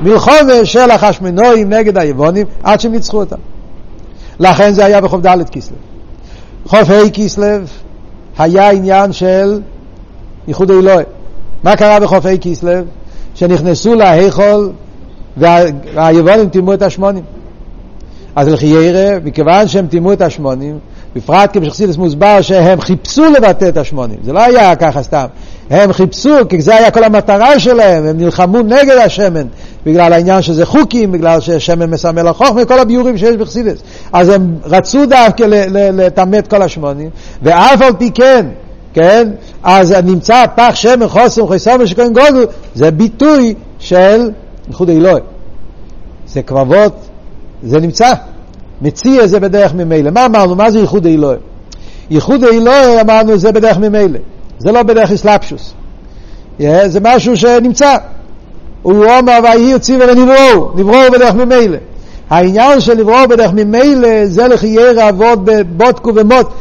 מלחומה 0.02 0.66
של 0.66 0.92
החשמנואים 0.92 1.74
נגד 1.74 1.98
היבונים 1.98 2.46
עד 2.64 2.80
שהם 2.80 2.92
ניצחו 2.92 3.18
אותם. 3.18 3.36
לכן 4.40 4.72
זה 4.72 4.86
היה 4.86 5.02
בחוב 5.02 5.28
ד' 5.28 5.50
כיסלב. 5.50 5.78
חוף 6.66 6.90
ה' 6.90 7.10
כיסלב 7.14 7.70
היה 8.38 8.70
עניין 8.70 9.12
של 9.12 9.62
איחוד 10.48 10.72
אלוהי. 10.72 11.06
מה 11.64 11.76
קרה 11.76 12.00
בחוף 12.00 12.26
ה' 12.26 12.38
כיסלב? 12.38 12.86
שנכנסו 13.36 13.96
להיכול 13.96 14.72
והיבונים 15.38 16.50
טימאו 16.50 16.74
את 16.74 16.82
השמונים. 16.82 17.24
אז 18.36 18.48
לכי 18.48 18.66
ירא, 18.66 19.20
מכיוון 19.24 19.68
שהם 19.68 19.88
טימאו 19.88 20.14
את 20.14 20.22
השמונים, 20.22 20.80
בפרט 21.16 21.50
כבשחסידס 21.54 21.98
מוסבר 21.98 22.42
שהם 22.42 22.82
חיפשו 22.82 23.24
לבטא 23.30 23.70
את 23.70 23.78
השמונים, 23.78 24.18
זה 24.24 24.34
לא 24.34 24.44
היה 24.44 24.76
ככה 24.76 25.04
סתם, 25.04 25.26
הם 25.70 25.94
חיפשו, 25.94 26.36
כי 26.50 26.62
זה 26.62 26.76
היה 26.76 26.92
כל 26.92 27.04
המטרה 27.04 27.60
שלהם, 27.60 28.06
הם 28.06 28.18
נלחמו 28.18 28.62
נגד 28.62 28.98
השמן, 29.06 29.48
בגלל 29.86 30.14
העניין 30.14 30.42
שזה 30.42 30.66
חוקים, 30.66 31.12
בגלל 31.12 31.40
ששמן 31.40 31.90
מסמל 31.90 32.28
החוכמה, 32.28 32.66
כל 32.66 32.80
הביורים 32.80 33.18
שיש 33.18 33.36
בחסידס. 33.36 33.84
אז 34.14 34.30
הם 34.30 34.56
רצו 34.64 35.06
דווקא 35.06 35.44
לטמא 35.94 36.38
את 36.38 36.48
כל 36.48 36.62
השמונים, 36.62 37.10
ואף 37.42 37.82
על 37.82 37.94
פי 37.94 38.12
כן, 38.12 38.46
כן, 38.94 39.30
אז 39.64 39.92
נמצא 39.92 40.46
פח 40.56 40.72
שמן 40.76 41.08
חוסם 41.08 41.48
חסום 41.48 41.76
ושכהן 41.80 42.14
גודל, 42.14 42.46
זה 42.76 42.92
ביטוי 42.92 43.54
של 43.80 44.30
ייחוד 44.68 44.90
אלוהי. 44.90 45.22
זה 46.28 46.42
קרבות, 46.42 46.94
זה 47.64 47.80
נמצא. 47.80 48.14
מציע 48.82 49.28
זה 49.28 49.40
בדרך 49.40 49.74
ממילא. 49.74 50.12
מה 50.12 50.26
אמרנו? 50.26 50.56
מה 50.56 50.72
זה 50.72 50.80
ייחוד 50.80 51.06
אלוהי? 51.06 51.38
ייחוד 52.10 52.44
אלוהי 52.44 53.02
אמרנו 53.02 53.38
זה 53.38 53.52
בדרך 53.52 53.78
ממילא. 53.78 54.20
זה 54.60 54.72
לא 54.72 54.84
בדרך 54.84 55.12
אסלאפשוס. 55.12 55.74
Yeah, 56.60 56.64
זה 56.88 57.00
משהו 57.04 57.38
שנמצא. 57.38 57.98
הוא 58.82 59.06
אומר 59.06 59.40
ויהי 59.44 59.80
ציווה 59.80 60.06
ונבראו, 60.12 60.72
נבראו 60.76 61.12
בדרך 61.12 61.36
ממילא. 61.36 61.78
העניין 62.30 62.80
של 62.80 62.94
לברוא 62.94 63.26
בדרך 63.26 63.52
ממילא 63.54 64.26
זה 64.26 64.48
לחיי 64.48 64.94
רעבוד 64.94 65.46
בבודקו 65.46 66.12
ומות. 66.16 66.54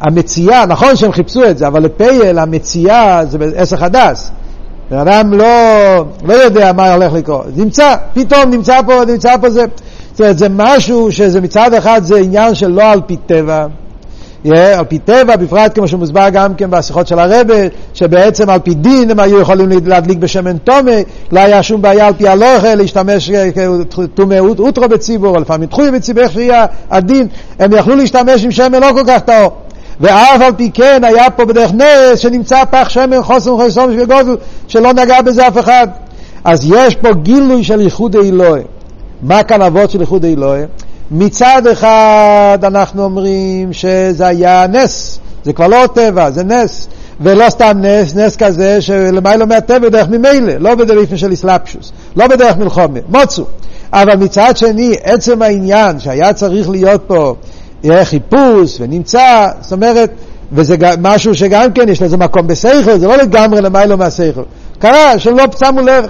המציאה, 0.00 0.66
נכון 0.66 0.96
שהם 0.96 1.12
חיפשו 1.12 1.44
את 1.44 1.58
זה, 1.58 1.66
אבל 1.66 1.82
לפייל 1.82 2.38
המציאה 2.38 3.24
זה 3.26 3.38
בעסק 3.38 3.82
הדס. 3.82 4.30
בן 4.90 4.98
אדם 4.98 5.32
לא, 5.32 5.46
לא 6.24 6.32
יודע 6.32 6.72
מה 6.72 6.92
הולך 6.94 7.12
לקרות. 7.12 7.46
נמצא, 7.56 7.96
פתאום 8.14 8.50
נמצא 8.50 8.82
פה, 8.86 9.04
נמצא 9.04 9.36
פה 9.36 9.50
זה. 9.50 9.64
זאת 10.12 10.20
אומרת, 10.20 10.38
זה 10.38 10.46
משהו 10.50 11.12
שזה 11.12 11.40
מצד 11.40 11.74
אחד 11.74 12.00
זה 12.04 12.16
עניין 12.16 12.54
של 12.54 12.68
לא 12.68 12.82
על 12.82 13.00
פי 13.06 13.16
טבע, 13.16 13.66
על 14.52 14.84
פי 14.84 14.98
טבע, 14.98 15.36
בפרט 15.36 15.74
כמו 15.74 15.88
שמוסבר 15.88 16.28
גם 16.32 16.54
כן 16.54 16.70
בשיחות 16.70 17.06
של 17.06 17.18
הרבה, 17.18 17.54
שבעצם 17.94 18.50
על 18.50 18.58
פי 18.58 18.74
דין 18.74 19.10
הם 19.10 19.20
היו 19.20 19.40
יכולים 19.40 19.68
להדליק 19.86 20.18
בשמן 20.18 20.58
תומי, 20.58 21.04
לא 21.32 21.40
היה 21.40 21.62
שום 21.62 21.82
בעיה 21.82 22.06
על 22.06 22.14
פי 22.14 22.28
הלוכה 22.28 22.74
להשתמש 22.74 23.30
תומי 24.14 24.38
אוטרו 24.38 24.88
בציבור, 24.88 25.36
או 25.36 25.40
לפעמים 25.40 25.68
תחוי 25.68 25.90
בציבור, 25.90 26.22
איך 26.22 26.32
שיהיה 26.32 26.66
הדין, 26.90 27.26
הם 27.58 27.72
יכלו 27.72 27.96
להשתמש 27.96 28.44
עם 28.44 28.50
שמן 28.50 28.80
לא 28.80 28.90
כל 28.92 29.02
כך 29.06 29.20
טהור. 29.20 29.52
ואף 30.00 30.40
על 30.40 30.52
פי 30.56 30.70
כן 30.74 31.04
היה 31.04 31.30
פה 31.30 31.44
בדרך 31.44 31.72
נס 31.72 32.18
שנמצא 32.18 32.64
פח 32.70 32.88
שמן 32.88 33.22
חוסם 33.22 33.50
חסום 33.58 33.90
וגודל 33.90 34.36
שלא 34.68 34.92
נגע 34.92 35.22
בזה 35.22 35.48
אף 35.48 35.58
אחד. 35.58 35.88
אז 36.44 36.70
יש 36.70 36.94
פה 36.94 37.12
גילוי 37.12 37.64
של 37.64 37.80
ייחוד 37.80 38.16
אלוהי. 38.16 38.62
מה 39.22 39.42
כאן 39.42 39.62
אבות 39.62 39.90
של 39.90 40.00
ייחוד 40.00 40.24
אלוהי? 40.24 40.62
מצד 41.10 41.66
אחד 41.72 42.58
אנחנו 42.62 43.04
אומרים 43.04 43.72
שזה 43.72 44.26
היה 44.26 44.66
נס, 44.66 45.18
זה 45.44 45.52
כבר 45.52 45.66
לא 45.66 45.86
טבע, 45.94 46.30
זה 46.30 46.44
נס. 46.44 46.88
ולא 47.20 47.50
סתם 47.50 47.78
נס, 47.80 48.14
נס 48.14 48.36
כזה 48.36 48.80
שלמיילו 48.80 49.46
מהטבע 49.46 49.78
בדרך 49.78 50.08
ממילא, 50.08 50.52
לא 50.58 50.74
בדרך 50.74 51.18
של 51.18 51.32
אסלאפשוס, 51.32 51.92
לא 52.16 52.26
בדרך 52.26 52.56
מלחומה, 52.56 52.98
מוצו. 53.08 53.44
אבל 53.92 54.16
מצד 54.16 54.56
שני, 54.56 54.94
עצם 55.02 55.42
העניין 55.42 56.00
שהיה 56.00 56.32
צריך 56.32 56.70
להיות 56.70 57.02
פה 57.06 57.34
יהיה 57.84 58.04
חיפוש 58.04 58.76
ונמצא, 58.80 59.48
זאת 59.60 59.72
אומרת, 59.72 60.10
וזה 60.52 60.76
משהו 60.98 61.34
שגם 61.34 61.72
כן 61.72 61.88
יש 61.88 62.02
לזה 62.02 62.16
מקום 62.16 62.46
בסייכל, 62.46 62.98
זה 62.98 63.06
לא 63.06 63.16
לגמרי 63.16 63.60
למיילו 63.60 63.96
מהסייכל. 63.96 64.42
קרה 64.78 65.18
שהם 65.18 65.36
לא 65.36 65.44
שמו 65.58 65.80
לב. 65.80 66.06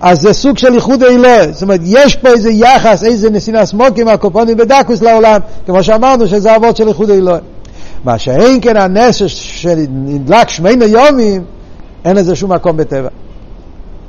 אז 0.00 0.20
זה 0.20 0.32
סוג 0.32 0.58
של 0.58 0.74
איחוד 0.74 1.02
אלוהי, 1.02 1.52
זאת 1.52 1.62
אומרת, 1.62 1.80
יש 1.84 2.16
פה 2.16 2.28
איזה 2.28 2.50
יחס, 2.50 3.04
איזה 3.04 3.30
נסינא 3.30 3.64
סמוקים, 3.64 4.08
הקופונים 4.08 4.56
בדקוס 4.56 5.02
לעולם, 5.02 5.40
כמו 5.66 5.82
שאמרנו 5.82 6.26
שזה 6.28 6.56
אבות 6.56 6.76
של 6.76 6.88
איחוד 6.88 7.10
אלוהי. 7.10 7.40
מה 8.04 8.18
שאין 8.18 8.58
כן 8.62 8.76
הנס 8.76 9.22
שנדלק 9.26 10.48
שמיינו 10.48 10.84
יומים, 10.84 11.44
אין 12.04 12.16
לזה 12.16 12.36
שום 12.36 12.52
מקום 12.52 12.76
בטבע. 12.76 13.08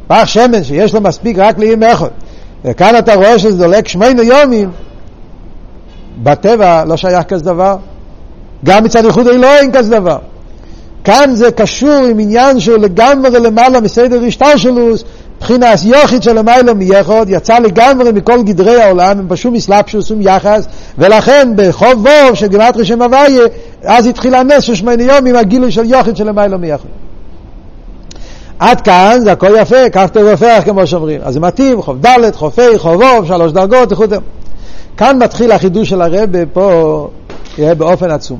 פח 0.08 0.26
שמן 0.26 0.64
שיש 0.64 0.94
לו 0.94 1.02
מספיק 1.02 1.38
רק 1.40 1.58
לימים 1.60 1.84
אחד, 1.84 2.08
וכאן 2.66 2.96
אתה 2.98 3.16
רואה 3.16 3.40
שזה 3.40 3.58
דולק 3.58 3.88
שמיינו 3.88 4.24
יומים, 4.24 4.72
בטבע 6.24 6.84
לא 6.86 6.98
שייך 6.98 7.24
כזה 7.24 7.46
דבר. 7.46 7.76
גם 8.66 8.84
מצד 8.84 9.06
איחוד 9.06 9.28
אלוהי 9.28 9.58
אין 9.58 9.72
כזה 9.72 10.00
דבר. 10.00 10.18
כאן 11.04 11.30
זה 11.34 11.52
קשור 11.52 12.06
עם 12.10 12.20
עניין 12.20 12.60
שהוא 12.60 12.78
לגמרי 12.78 13.40
למעלה 13.40 13.82
מסדר 13.82 14.24
השתלשלוס, 14.28 15.04
מבחינת 15.42 15.80
יוחיד 15.84 16.24
של 16.24 16.38
המיילו 16.38 16.76
מייחוד, 16.76 17.30
יצא 17.30 17.60
לגמרי 17.60 18.12
מכל 18.12 18.44
גדרי 18.44 18.82
העולם, 18.82 19.20
הם 19.20 19.26
פשוט 19.30 19.54
מסלבשו 19.54 20.02
שום 20.02 20.22
יחס, 20.22 20.68
ולכן 20.98 21.50
בחוב 21.56 22.06
ווב 22.06 22.36
של 22.36 22.48
גימטרי 22.48 22.86
שם 22.86 23.02
הוויה, 23.02 23.44
אז 23.84 24.08
התחיל 24.08 24.36
הנס 24.36 24.64
של 24.64 24.76
שמונה 24.76 25.04
יום 25.04 25.26
עם 25.26 25.36
הגילוי 25.36 25.72
של 25.72 25.86
יוחיד 25.86 26.18
של 26.18 26.30
המיילו 26.30 26.60
מייחוד. 26.60 26.92
עד 28.60 28.82
כאן 28.82 29.20
זה 29.24 29.32
הכל 29.32 29.52
יפה, 29.58 29.90
כך 29.92 30.06
ופרח 30.34 30.64
כמו 30.64 30.88
שאומרים. 30.88 31.22
אז 31.24 31.34
זה 31.34 31.40
מתאים, 31.40 31.82
חוב 31.82 32.06
ד', 32.06 32.36
חופי, 32.36 32.78
חוב 32.78 33.02
ווב, 33.02 33.28
שלוש 33.28 33.52
דרגות, 33.52 33.92
איכות. 33.92 34.10
כאן 34.98 35.24
מתחיל 35.24 35.52
החידוש 35.52 35.90
של 35.90 36.02
הרבה 36.02 36.46
פה, 36.54 37.08
באופן 37.58 38.12
עצום. 38.12 38.40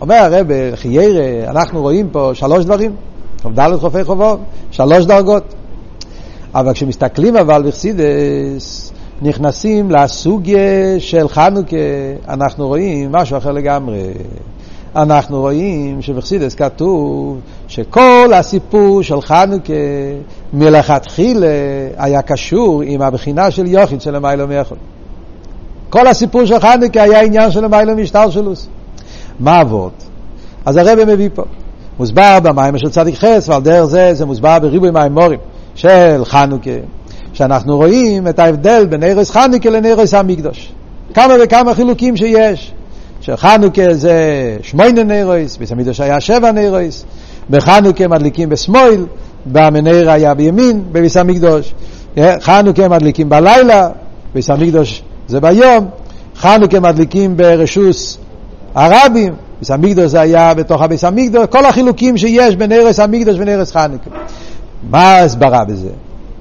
אומר 0.00 0.14
הרבה, 0.14 0.54
חיירה, 0.74 1.50
אנחנו 1.50 1.82
רואים 1.82 2.08
פה 2.12 2.30
שלוש 2.34 2.64
דברים, 2.64 2.92
חוב 3.42 3.60
ד', 3.60 3.76
חופי, 3.80 4.04
חוב 4.04 4.20
ווב, 4.20 4.40
שלוש 4.70 5.04
דרגות. 5.04 5.54
אבל 6.54 6.72
כשמסתכלים 6.72 7.36
אבל 7.36 7.62
בחסידס, 7.66 8.92
נכנסים 9.22 9.90
לסוגיה 9.90 10.60
של 10.98 11.28
חנוכה, 11.28 11.76
אנחנו 12.28 12.68
רואים 12.68 13.12
משהו 13.12 13.36
אחר 13.36 13.52
לגמרי. 13.52 14.02
אנחנו 14.96 15.40
רואים 15.40 16.02
שבחסידס 16.02 16.54
כתוב 16.54 17.40
שכל 17.68 18.30
הסיפור 18.34 19.02
של 19.02 19.20
חנוכה 19.20 19.72
מלכתחילה 20.52 21.46
היה 21.96 22.22
קשור 22.22 22.82
עם 22.82 23.02
הבחינה 23.02 23.50
של 23.50 23.66
יוחיד 23.66 24.00
של 24.00 24.14
המיילו 24.14 24.48
מיכול. 24.48 24.78
כל 25.90 26.06
הסיפור 26.06 26.44
של 26.44 26.60
חנוכה 26.60 27.02
היה 27.02 27.20
עניין 27.20 27.50
של 27.50 27.64
המיילו 27.64 27.96
משטר 27.96 28.30
שלוס. 28.30 28.68
מה 29.40 29.60
אבות? 29.60 29.92
אז 30.64 30.76
הרב 30.76 31.04
מביא 31.04 31.28
פה. 31.34 31.42
מוסבר 31.98 32.38
במים 32.42 32.78
של 32.78 32.90
צדיק 32.90 33.14
חס, 33.14 33.48
ועל 33.48 33.62
דרך 33.62 33.84
זה 33.84 34.14
זה 34.14 34.26
מוסבר 34.26 34.58
בריבוי 34.58 34.90
מים 34.90 35.12
מורים. 35.12 35.38
של 35.74 36.24
חנוכה, 36.24 36.70
שאנחנו 37.32 37.76
רואים 37.76 38.28
את 38.28 38.38
ההבדל 38.38 38.86
בין 38.86 39.02
ערש 39.02 39.30
חנוכה 39.30 39.70
לנרס 39.70 40.14
המקדוש. 40.14 40.72
כמה 41.14 41.34
וכמה 41.42 41.74
חילוקים 41.74 42.16
שיש. 42.16 42.72
שחנוכה 43.20 43.94
זה 43.94 44.16
שמונה 44.62 45.02
נרס, 45.02 45.56
ביס 45.56 45.72
המקדוש 45.72 46.00
היה 46.00 46.20
שבע 46.20 46.52
נרס, 46.52 47.04
בחנוכה 47.50 48.08
מדליקים 48.08 48.48
בשמאל, 48.48 49.06
במנר 49.46 50.10
היה 50.10 50.34
בימין, 50.34 50.82
בביס 50.92 51.16
המקדוש. 51.16 51.74
חנוכה 52.40 52.88
מדליקים 52.88 53.28
בלילה, 53.28 53.88
ביס 54.34 54.50
המקדוש 54.50 55.02
זה 55.28 55.40
ביום, 55.40 55.88
חנוכה 56.36 56.80
מדליקים 56.80 57.36
ברשוס 57.36 58.18
הרבים, 58.74 59.34
ביס 59.58 59.70
המקדוש 59.70 60.10
זה 60.10 60.20
היה 60.20 60.54
בתוך 60.54 60.82
הביס 60.82 61.04
המקדוש, 61.04 61.46
כל 61.46 61.64
החילוקים 61.64 62.16
שיש 62.16 62.56
בין 62.56 62.72
ארץ 62.72 63.00
המקדוש 63.00 63.36
ובין 63.36 63.48
ארץ 63.48 63.72
חנוכה. 63.72 64.10
מה 64.90 65.16
ההסברה 65.16 65.64
בזה? 65.64 65.90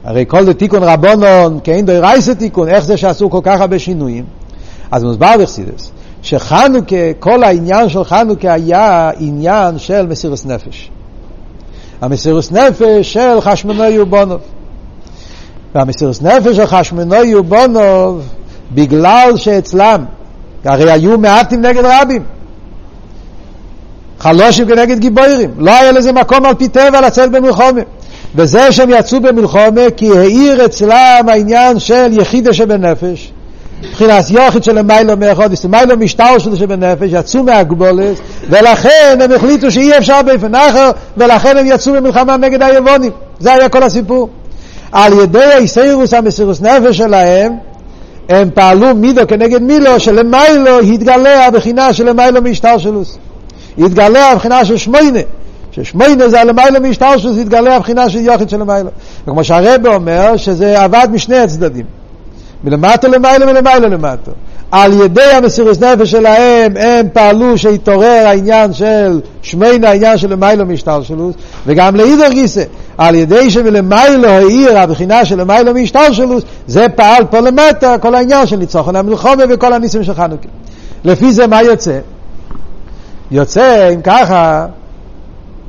הרי 0.03 0.25
כל 0.27 0.45
זה 0.45 0.53
תיקון 0.53 0.83
רבונון, 0.83 1.59
כאין 1.63 1.85
דוי 1.85 1.99
רייסה 1.99 2.35
תיקון, 2.35 2.67
איך 2.67 2.85
זה 2.85 2.97
שעשו 2.97 3.29
כל 3.29 3.39
כך 3.43 3.61
הרבה 3.61 3.79
שינויים? 3.79 4.25
אז 4.91 5.03
מוסבר 5.03 5.33
בחסידס, 5.39 5.91
שחנוכה, 6.21 7.13
כל 7.19 7.43
העניין 7.43 7.89
של 7.89 8.03
חנוכה 8.03 8.53
היה 8.53 9.11
עניין 9.19 9.77
של 9.77 10.07
מסירות 10.07 10.45
נפש. 10.45 10.91
המסירות 12.01 12.51
נפש 12.51 13.13
של 13.13 13.41
חשמונאי 13.41 13.99
ובונוב. 13.99 14.41
והמסירות 15.75 16.21
נפש 16.21 16.55
של 16.55 16.65
חשמונאי 16.65 17.35
ובונוב, 17.35 18.21
בגלל 18.73 19.31
שאצלם, 19.35 20.05
הרי 20.65 20.91
היו 20.91 21.17
מעטים 21.17 21.61
נגד 21.61 21.83
רבים. 21.85 22.23
חלושים 24.19 24.67
כנגד 24.67 24.99
גיבוירים. 24.99 25.51
לא 25.57 25.71
היה 25.71 25.91
לזה 25.91 26.11
מקום 26.11 26.45
על 26.45 26.55
פי 26.55 26.67
טבע 26.67 27.01
לצאת 27.01 27.31
במלחומה. 27.31 27.81
וזה 28.35 28.71
שהם 28.71 28.89
יצאו 28.89 29.19
במלחומה 29.19 29.91
כי 29.97 30.17
העיר 30.17 30.65
אצלם 30.65 31.25
העניין 31.27 31.79
של 31.79 32.07
יחידה 32.11 32.53
שבנפש. 32.53 33.31
מבחינת 33.83 34.29
יוחיד 34.29 34.63
של 34.63 34.81
מיילו 34.81 35.17
מאחוד, 35.17 35.53
מיילו 35.69 35.97
משטר 35.97 36.37
שלו 36.37 36.55
שבנפש, 36.55 37.09
יצאו 37.11 37.43
מהגבולס, 37.43 38.17
ולכן 38.49 39.17
הם 39.21 39.31
החליטו 39.31 39.71
שאי 39.71 39.97
אפשר 39.97 40.21
באופן 40.21 40.55
אחר, 40.55 40.91
ולכן 41.17 41.57
הם 41.57 41.65
יצאו 41.67 41.93
במלחמה 41.93 42.37
נגד 42.37 42.61
היבונים. 42.61 43.11
זה 43.39 43.53
היה 43.53 43.69
כל 43.69 43.83
הסיפור. 43.83 44.29
על 44.91 45.13
ידי 45.13 45.43
האיסאירוס 45.43 46.13
המסירוס 46.13 46.61
נפש 46.61 46.97
שלהם, 46.97 47.53
הם 48.29 48.49
פעלו 48.53 48.95
מידו 48.95 49.21
כנגד 49.27 49.61
מילו, 49.61 49.99
שלמיילו 49.99 50.79
התגלה 50.79 51.47
הבחינה 51.47 51.93
של 51.93 52.13
מיילו 52.13 52.41
משטר 52.41 52.77
שלוס. 52.77 53.17
התגלה 53.77 54.31
הבחינה 54.31 54.65
של 54.65 54.77
שמוינה. 54.77 55.19
ששמיינה 55.71 56.29
זה 56.29 56.41
הלמיילא 56.41 56.79
משטר 56.79 57.17
שזה 57.17 57.41
יתגלה 57.41 57.75
הבחינה 57.75 58.09
של 58.09 58.19
יוחד 58.19 58.49
של 58.49 58.57
למיילא. 58.57 58.89
וכמו 59.27 59.43
שהרבא 59.43 59.95
אומר, 59.95 60.37
שזה 60.37 60.81
עבד 60.81 61.07
משני 61.11 61.37
הצדדים. 61.37 61.85
מלמטה 62.63 63.07
למיילא 63.07 63.45
ולמיילא 63.45 63.87
למטה. 63.87 64.31
על 64.71 65.01
ידי 65.01 65.21
המסירות 65.21 65.81
נפש 65.81 66.11
שלהם 66.11 66.77
הם 66.77 67.07
פעלו 67.13 67.57
שהתעורר 67.57 68.23
העניין 68.27 68.73
של 68.73 69.21
שמיינה, 69.41 69.89
העניין 69.89 70.17
של 70.17 70.31
למיילא 70.31 70.65
משטר 70.65 71.03
שלוס, 71.03 71.35
וגם 71.65 71.95
לאידר 71.95 72.31
גיסא, 72.31 72.63
על 72.97 73.15
ידי 73.15 73.51
שמלמיילא 73.51 74.27
העיר 74.27 74.77
הבחינה 74.77 75.25
של 75.25 75.41
למיילא 75.41 75.73
משטר 75.73 76.11
שלוס, 76.11 76.43
זה 76.67 76.89
פעל 76.95 77.23
פה 77.29 77.39
למטה, 77.39 77.97
כל 77.97 78.15
העניין 78.15 78.47
של 78.47 78.55
ניצוחון 78.55 78.95
המלחומה 78.95 79.43
וכל 79.49 79.73
הניסים 79.73 80.03
של 80.03 80.13
חנוכה. 80.13 80.47
לפי 81.03 81.33
זה 81.33 81.47
מה 81.47 81.61
יוצא? 81.61 81.99
יוצא, 83.31 83.89
אם 83.93 84.01
ככה, 84.01 84.65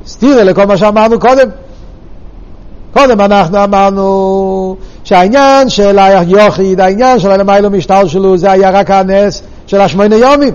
סתירה 0.07 0.43
לכל 0.43 0.65
מה 0.65 0.77
שאמרנו 0.77 1.19
קודם. 1.19 1.49
קודם 2.93 3.21
אנחנו 3.21 3.63
אמרנו 3.63 4.75
שהעניין 5.03 5.69
של 5.69 5.99
היוחיד, 5.99 6.79
העניין 6.79 7.19
של 7.19 7.31
הלמיילו 7.31 7.69
משטר 7.69 8.07
שלו, 8.07 8.37
זה 8.37 8.51
היה 8.51 8.69
רק 8.69 8.91
הנס 8.91 9.41
של 9.67 9.81
השמונה 9.81 10.15
יומים. 10.15 10.53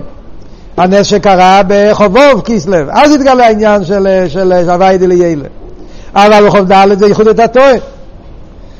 הנס 0.77 1.05
שקרה 1.07 1.61
בחובוב 1.67 2.41
כיסלב. 2.45 2.87
אז 2.91 3.15
התגלה 3.15 3.45
העניין 3.45 3.83
של, 3.83 4.07
של 4.27 4.51
הוויידי. 4.51 5.35
אבל 6.15 6.47
בחוב 6.47 6.73
ד' 6.73 6.99
זה 6.99 7.07
ייחוד 7.07 7.27
את 7.27 7.39
הטועה. 7.39 7.73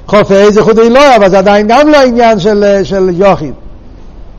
חופי 0.08 0.52
זה 0.52 0.60
ייחוד 0.60 0.80
אלוה, 0.80 1.16
אבל 1.16 1.30
זה 1.30 1.38
עדיין 1.38 1.68
גם 1.70 1.88
לא 1.88 1.98
העניין 1.98 2.40
של, 2.40 2.80
של 2.84 3.10
יוחיד. 3.14 3.54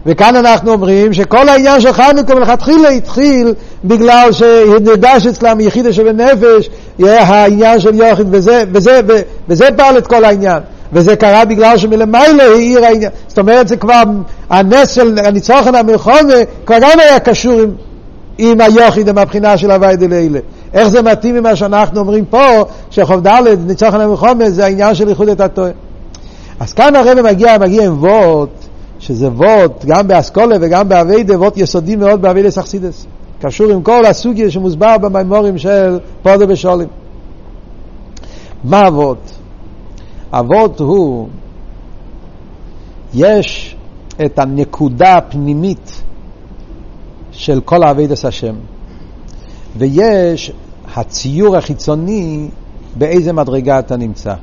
וכאן 0.06 0.36
אנחנו 0.36 0.72
אומרים 0.72 1.12
שכל 1.12 1.48
העניין 1.48 1.80
של 1.80 1.92
חנוכה 1.92 2.34
מלכתחילה 2.34 2.88
התחיל 2.88 3.54
בגלל 3.84 4.32
שנרגש 4.32 5.26
אצלם 5.26 5.60
יחידה 5.60 5.92
שבנפש, 5.92 6.70
העניין 7.02 7.80
של 7.80 7.94
יוחיד, 7.94 8.26
וזה, 8.30 8.64
וזה, 8.72 9.00
וזה, 9.04 9.22
וזה 9.48 9.68
פעל 9.76 9.98
את 9.98 10.06
כל 10.06 10.24
העניין. 10.24 10.62
וזה 10.92 11.16
קרה 11.16 11.44
בגלל 11.44 11.76
שמלמעלה 11.76 12.44
העיר 12.44 12.84
העניין. 12.84 13.10
זאת 13.28 13.38
אומרת, 13.38 13.68
זה 13.68 13.76
כבר, 13.76 14.02
הנס 14.50 14.90
של 14.90 15.18
הניצוחן 15.24 15.74
המלחומה 15.74 16.34
כבר 16.66 16.76
גם 16.80 17.00
היה 17.00 17.20
קשור 17.20 17.60
עם, 17.60 17.70
עם 18.38 18.60
היוחיד, 18.60 19.08
עם 19.08 19.18
הבחינה 19.18 19.56
של 19.56 19.70
הווי 19.70 19.96
דלילה. 19.96 20.38
איך 20.74 20.88
זה 20.88 21.02
מתאים 21.02 21.34
ממה 21.34 21.56
שאנחנו 21.56 22.00
אומרים 22.00 22.24
פה, 22.24 22.64
שחוב 22.90 23.28
ד' 23.28 23.42
ניצוחן 23.66 24.00
המלחומה 24.00 24.50
זה 24.50 24.64
העניין 24.64 24.94
של 24.94 25.08
ייחוד 25.08 25.28
את 25.28 25.40
הטועה. 25.40 25.70
אז 26.60 26.72
כאן 26.72 26.96
הרב 26.96 27.20
מגיע, 27.20 27.58
מגיע 27.58 27.84
עם 27.84 28.02
וורט, 28.02 28.48
שזה 29.00 29.28
וורט, 29.28 29.84
גם 29.84 30.08
באסכולה 30.08 30.56
וגם 30.60 30.88
באביידה, 30.88 31.38
וורט 31.38 31.56
יסודי 31.56 31.96
מאוד 31.96 32.22
באביידה 32.22 32.50
סכסידס. 32.50 33.06
קשור 33.40 33.70
עם 33.70 33.82
כל 33.82 34.06
הסוגיה 34.06 34.50
שמוסבר 34.50 34.98
במימורים 34.98 35.58
של 35.58 35.98
פודו 36.22 36.48
ושולים. 36.48 36.88
מה 38.64 38.88
אבות? 38.88 39.30
אבות 40.32 40.80
הוא, 40.80 41.28
יש 43.14 43.76
את 44.24 44.38
הנקודה 44.38 45.16
הפנימית 45.16 46.02
של 47.32 47.60
כל 47.60 47.84
אבידס 47.84 48.24
השם, 48.24 48.54
ויש 49.76 50.52
הציור 50.96 51.56
החיצוני 51.56 52.48
באיזה 52.98 53.32
מדרגה 53.32 53.78
אתה 53.78 53.96
נמצא. 53.96 54.34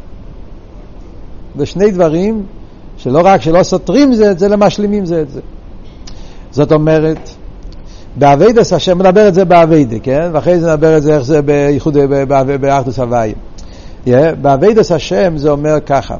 זה 1.57 1.65
שני 1.65 1.91
דברים 1.91 2.45
שלא 2.97 3.21
רק 3.23 3.41
שלא 3.41 3.63
סותרים 3.63 4.13
זה 4.13 4.31
את 4.31 4.39
זה, 4.39 4.45
אלא 4.45 4.57
משלימים 4.57 5.05
זה 5.05 5.21
את 5.21 5.29
זה. 5.29 5.41
זאת 6.51 6.71
אומרת, 6.71 7.29
בעבודת 8.15 8.73
השם, 8.73 8.97
מדבר 8.97 9.27
את 9.27 9.33
זה 9.33 9.45
בעבודה, 9.45 9.99
כן? 9.99 10.29
ואחרי 10.33 10.59
זה 10.59 10.71
נדבר 10.71 10.97
את 10.97 11.03
זה 11.03 11.15
איך 11.15 11.21
זה 11.21 11.41
בייחוד, 11.41 11.97
באחדות 12.61 12.99
הוויה. 12.99 13.33
Yeah, 14.05 14.09
בעבודת 14.41 14.91
השם 14.91 15.37
זה 15.37 15.49
אומר 15.49 15.79
ככה, 15.85 16.15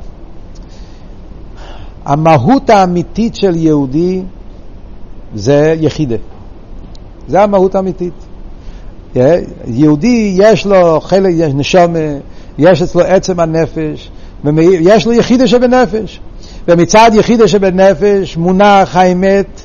המהות 2.05 2.69
האמיתית 2.69 3.35
של 3.35 3.55
יהודי 3.55 4.21
זה 5.35 5.75
יחידה. 5.79 6.15
זה 7.27 7.43
המהות 7.43 7.75
האמיתית. 7.75 8.13
Yeah, 9.15 9.17
יהודי 9.67 10.35
יש 10.37 10.65
לו 10.65 11.01
חלק, 11.01 11.33
יש 11.35 11.53
נשום, 11.53 11.95
יש 12.57 12.81
אצלו 12.81 13.01
עצם 13.01 13.39
הנפש, 13.39 14.11
יש 14.61 15.05
לו 15.05 15.13
יחידה 15.13 15.47
שבנפש. 15.47 16.19
ומצד 16.67 17.11
יחידה 17.13 17.47
שבנפש 17.47 18.37
מונח 18.37 18.95
האמת 18.95 19.61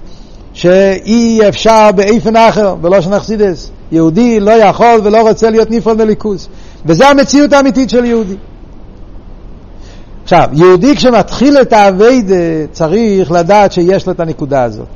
שאי 0.53 1.49
אפשר 1.49 1.91
באיפן 1.95 2.37
אחר, 2.37 2.75
ולא 2.83 3.01
שנחסידס. 3.01 3.71
יהודי 3.93 4.41
לא 4.41 4.51
יכול 4.51 5.01
ולא 5.05 5.29
רוצה 5.29 5.51
להיות 5.51 5.71
נפרד 5.71 5.99
מליכוז. 5.99 6.49
וזה 6.87 7.09
המציאות 7.09 7.53
האמיתית 7.53 7.91
של 7.91 8.05
יהודי. 8.05 8.37
עכשיו, 10.25 10.49
יהודי 10.53 10.97
כשמתחיל 10.97 11.59
את 11.61 11.73
האביידה 11.73 12.67
צריך 12.73 13.33
לדעת 13.33 13.73
שיש 13.73 14.07
לו 14.07 14.13
את 14.13 14.21
הנקודה 14.21 14.63
הזאת. 14.63 14.87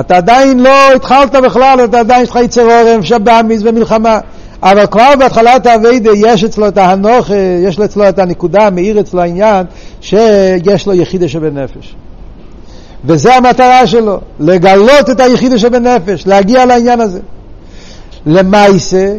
אתה 0.00 0.16
עדיין 0.16 0.60
לא 0.60 0.92
התחלת 0.96 1.34
בכלל, 1.34 1.84
אתה 1.84 2.00
עדיין 2.00 2.22
יש 2.22 2.30
לך 2.30 2.36
יצר 2.36 2.62
אורם, 2.62 3.02
שבאמיס 3.02 3.60
ומלחמה. 3.64 4.20
אבל 4.62 4.86
כבר 4.86 5.12
בהתחלת 5.18 5.66
האביידה 5.66 6.10
יש 6.14 6.44
אצלו 6.44 6.68
את 6.68 6.78
ההנוך, 6.78 7.30
יש 7.64 7.78
אצלו 7.78 8.08
את 8.08 8.18
הנקודה, 8.18 8.70
מאיר 8.70 9.00
אצלו 9.00 9.20
העניין 9.20 9.66
שיש 10.00 10.86
לו 10.86 10.94
יחידה 10.94 11.28
שבנפש. 11.28 11.94
וזה 13.04 13.34
המטרה 13.34 13.86
שלו, 13.86 14.20
לגלות 14.40 15.10
את 15.10 15.20
היחידה 15.20 15.58
שבנפש, 15.58 16.26
להגיע 16.26 16.66
לעניין 16.66 17.00
הזה. 17.00 17.20
למעשה, 18.26 19.14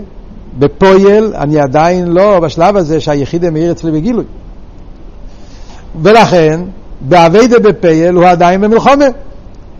בפויל, 0.59 1.33
אני 1.35 1.59
עדיין 1.59 2.07
לא 2.07 2.39
בשלב 2.39 2.77
הזה 2.77 2.99
שהיחידה 2.99 3.49
מאיר 3.49 3.71
אצלי 3.71 3.91
בגילוי. 3.91 4.25
ולכן, 6.01 6.59
בעבודה 7.01 7.59
בפועל 7.59 8.15
הוא 8.15 8.25
עדיין 8.25 8.61
במלחמה. 8.61 9.05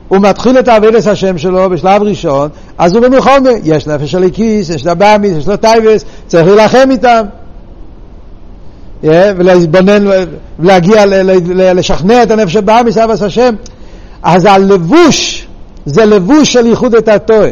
הוא 0.08 0.20
מתחיל 0.20 0.60
את 0.60 0.68
העבודת 0.68 1.08
השם 1.08 1.38
שלו 1.38 1.70
בשלב 1.70 2.02
ראשון, 2.02 2.50
אז 2.80 2.96
הוא 2.96 3.04
במלחמה. 3.04 3.50
יש 3.64 3.88
נפש 3.88 4.12
האלוקית, 4.12 4.70
יש 4.70 4.86
בהמית, 4.86 5.38
יש 5.38 5.48
לו 5.48 5.58
תאוות, 5.58 6.06
צריך 6.28 6.48
להילחם 6.48 6.92
איתם. 6.92 7.26
ולהתבונן, 9.04 10.06
ולהגיע, 10.60 11.06
לשכנע 11.74 12.24
את 12.24 12.32
הנפש 12.32 12.54
הבהמית, 12.54 12.98
אהבת 12.98 13.22
השם. 13.22 13.56
אז 14.24 14.46
הלבוש 14.46 15.48
זה 15.86 16.06
לבוש 16.06 16.54
של 16.54 16.68
ייחודא 16.68 16.96
תתאה. 16.96 17.50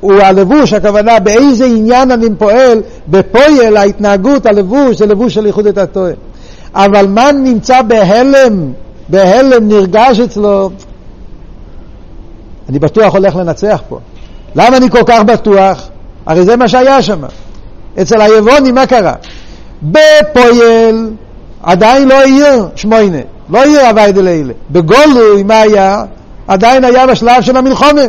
הוא 0.00 0.14
הלבוש, 0.14 0.72
הכוונה 0.72 1.18
באיזה 1.18 1.64
עניין 1.64 2.10
אני 2.10 2.26
פועל, 2.38 2.82
בפועל 3.08 3.76
ההתנהגות, 3.76 4.46
הלבוש 4.46 4.96
זה 4.96 5.06
לבוש 5.06 5.34
של 5.34 5.46
ייחוד 5.46 5.66
את 5.66 5.78
הטועה. 5.78 6.12
אבל 6.74 7.06
מה 7.06 7.32
נמצא 7.32 7.82
בהלם, 7.82 8.72
בהלם 9.08 9.68
נרגש 9.68 10.20
אצלו, 10.20 10.70
אני 12.68 12.78
בטוח 12.78 13.14
הולך 13.14 13.36
לנצח 13.36 13.82
פה. 13.88 13.98
למה 14.56 14.76
אני 14.76 14.90
כל 14.90 15.02
כך 15.06 15.22
בטוח? 15.22 15.88
הרי 16.26 16.44
זה 16.44 16.56
מה 16.56 16.68
שהיה 16.68 17.02
שם. 17.02 17.20
אצל 18.02 18.20
היבוני 18.20 18.72
מה 18.72 18.86
קרה? 18.86 19.12
בפועל 19.82 21.10
עדיין 21.62 22.08
לא 22.08 22.14
יהיה 22.26 22.62
שמוינה. 22.76 23.18
לא 23.50 23.58
יהיה 23.58 23.90
אביידה 23.90 24.22
לילה. 24.22 24.52
בגולוי, 24.70 25.42
מה 25.42 25.60
היה? 25.60 26.04
עדיין 26.48 26.84
היה 26.84 27.06
בשלב 27.06 27.42
של 27.42 27.56
המלחומה. 27.56 28.02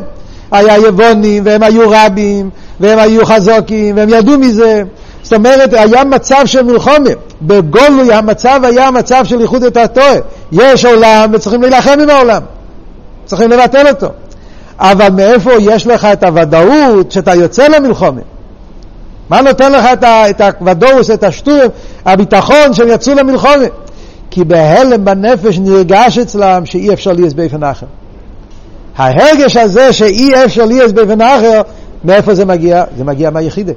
היה 0.51 0.77
יבונים, 0.77 1.43
והם 1.45 1.63
היו 1.63 1.89
רבים, 1.89 2.49
והם 2.79 2.99
היו 2.99 3.25
חזוקים, 3.25 3.97
והם 3.97 4.09
ידעו 4.09 4.37
מזה. 4.37 4.83
זאת 5.23 5.33
אומרת, 5.33 5.73
היה 5.73 6.03
מצב 6.03 6.41
של 6.45 6.61
מלחומה. 6.61 7.09
בגולוי 7.41 8.13
המצב 8.13 8.59
היה 8.63 8.91
מצב 8.91 9.25
של 9.25 9.41
איחוד 9.41 9.63
את 9.63 9.77
התועה. 9.77 10.15
יש 10.51 10.85
עולם 10.85 11.29
וצריכים 11.33 11.61
להילחם 11.61 11.99
עם 12.01 12.09
העולם. 12.09 12.41
צריכים 13.25 13.49
לבטל 13.49 13.87
אותו. 13.87 14.07
אבל 14.79 15.09
מאיפה 15.09 15.51
יש 15.59 15.87
לך 15.87 16.05
את 16.05 16.23
הוודאות 16.23 17.11
שאתה 17.11 17.35
יוצא 17.35 17.67
למלחומה? 17.67 18.21
מה 19.29 19.41
נותן 19.41 19.71
לך 19.71 19.85
את 20.29 20.41
הוודאות, 20.41 21.11
את 21.13 21.23
השטור, 21.23 21.61
הביטחון 22.05 22.73
שהם 22.73 22.87
יצאו 22.87 23.13
למלחומה? 23.13 23.65
כי 24.31 24.43
בהלם 24.43 25.05
בנפש 25.05 25.59
נרגש 25.59 26.17
אצלם 26.17 26.65
שאי 26.65 26.93
אפשר 26.93 27.13
להיות 27.13 27.33
באופן 27.33 27.63
אחר. 27.63 27.85
ההרגש 28.97 29.57
הזה 29.57 29.93
שאי 29.93 30.45
אפשר 30.45 30.65
להיות 30.65 30.91
באופן 30.91 31.21
אחר, 31.21 31.61
מאיפה 32.03 32.35
זה 32.35 32.45
מגיע? 32.45 32.83
זה 32.97 33.03
מגיע 33.03 33.29
מהיחידה. 33.29 33.73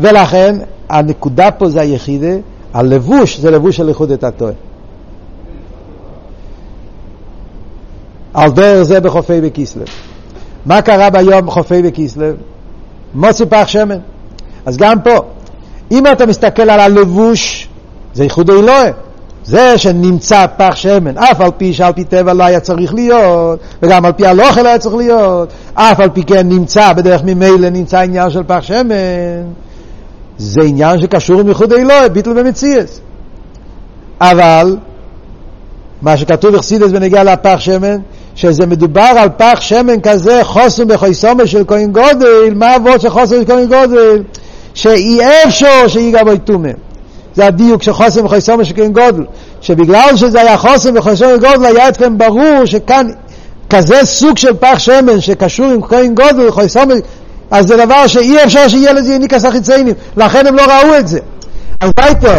ולכן 0.00 0.56
הנקודה 0.88 1.50
פה 1.50 1.68
זה 1.68 1.80
היחידה, 1.80 2.34
הלבוש 2.74 3.38
זה 3.38 3.50
לבוש 3.50 3.76
של 3.76 3.88
איחוד 3.88 4.10
את 4.10 4.24
הטועה. 4.24 4.52
על 8.34 8.50
דרך 8.50 8.82
זה 8.82 9.00
בחופי 9.00 9.40
בכיסלב. 9.40 9.86
מה 10.66 10.82
קרה 10.82 11.10
ביום 11.10 11.50
חופי 11.50 11.82
בכיסלב? 11.82 12.36
מוציא 13.14 13.46
פח 13.48 13.64
שמן. 13.66 13.98
אז 14.66 14.76
גם 14.76 15.00
פה, 15.00 15.18
אם 15.90 16.06
אתה 16.06 16.26
מסתכל 16.26 16.70
על 16.70 16.80
הלבוש, 16.80 17.68
זה 18.14 18.22
איחוד 18.22 18.50
אלוהי. 18.50 18.90
זה 19.44 19.78
שנמצא 19.78 20.46
פח 20.56 20.74
שמן, 20.74 21.18
אף 21.18 21.40
על 21.40 21.50
פי 21.56 21.72
שעל 21.72 21.92
פי 21.92 22.04
טבע 22.04 22.32
לא 22.32 22.44
היה 22.44 22.60
צריך 22.60 22.94
להיות, 22.94 23.60
וגם 23.82 24.04
על 24.04 24.12
פי 24.12 24.26
הלוכל 24.26 24.62
לא 24.62 24.68
היה 24.68 24.78
צריך 24.78 24.94
להיות, 24.94 25.48
אף 25.74 26.00
על 26.00 26.10
פי 26.10 26.22
כן 26.22 26.48
נמצא, 26.48 26.92
בדרך 26.92 27.22
ממילא 27.24 27.68
נמצא 27.68 27.98
עניין 27.98 28.30
של 28.30 28.42
פח 28.46 28.60
שמן, 28.62 28.94
זה 30.38 30.60
עניין 30.62 31.00
שקשור 31.00 31.40
עם 31.40 31.48
ייחוד 31.48 31.72
אלוהי, 31.72 32.08
ביטל 32.08 32.38
ומציאס. 32.38 33.00
אבל, 34.20 34.76
מה 36.02 36.16
שכתוב 36.16 36.54
אכסידס 36.54 36.90
בנגיע 36.90 37.24
לפח 37.24 37.56
שמן, 37.58 37.98
שזה 38.34 38.66
מדובר 38.66 39.12
על 39.16 39.28
פח 39.36 39.60
שמן 39.60 40.00
כזה 40.00 40.40
חוסם 40.44 40.88
בחויסומה 40.88 41.46
של 41.46 41.62
כהן 41.66 41.92
גודל, 41.92 42.54
מה 42.54 42.76
אבות 42.76 43.00
של 43.00 43.10
חוסם 43.10 43.36
של 43.40 43.44
כהן 43.46 43.66
גודל? 43.66 44.22
שאי 44.74 45.18
אפשר 45.46 45.88
שיגע 45.88 46.24
בו 46.24 46.36
טומאה. 46.36 46.68
זה 47.34 47.46
הדיוק 47.46 47.82
של 47.82 47.92
חתום 47.92 48.24
בחותמו 48.24 48.64
של 48.64 48.74
כהן 48.76 48.92
גדול. 48.92 49.24
שבגלל 49.60 50.16
שזה 50.16 50.40
היה 50.40 50.56
חתום 50.56 50.94
בחותמו 50.94 51.30
של 51.30 51.40
גדול, 51.40 51.64
היה 51.66 51.88
אתכם 51.88 52.18
ברור 52.18 52.64
שכאן 52.64 53.06
כזה 53.70 54.04
סוג 54.04 54.38
של 54.38 54.54
פח 54.54 54.78
שמן 54.78 55.20
שקשור 55.20 55.66
עם 55.66 55.82
כהן 55.82 56.14
גדול, 56.14 56.50
חותמו, 56.50 56.94
אז 57.50 57.66
זה 57.66 57.76
דבר 57.76 58.06
שאי 58.06 58.44
אפשר 58.44 58.68
שיהיה 58.68 58.92
לזה 58.92 59.14
יניקת 59.14 59.44
החיצונים, 59.44 59.94
לכן 60.16 60.46
הם 60.46 60.56
לא 60.56 60.62
ראו 60.62 60.98
את 60.98 61.08
זה. 61.08 61.18
אז 61.80 61.90
ווייטער, 62.00 62.38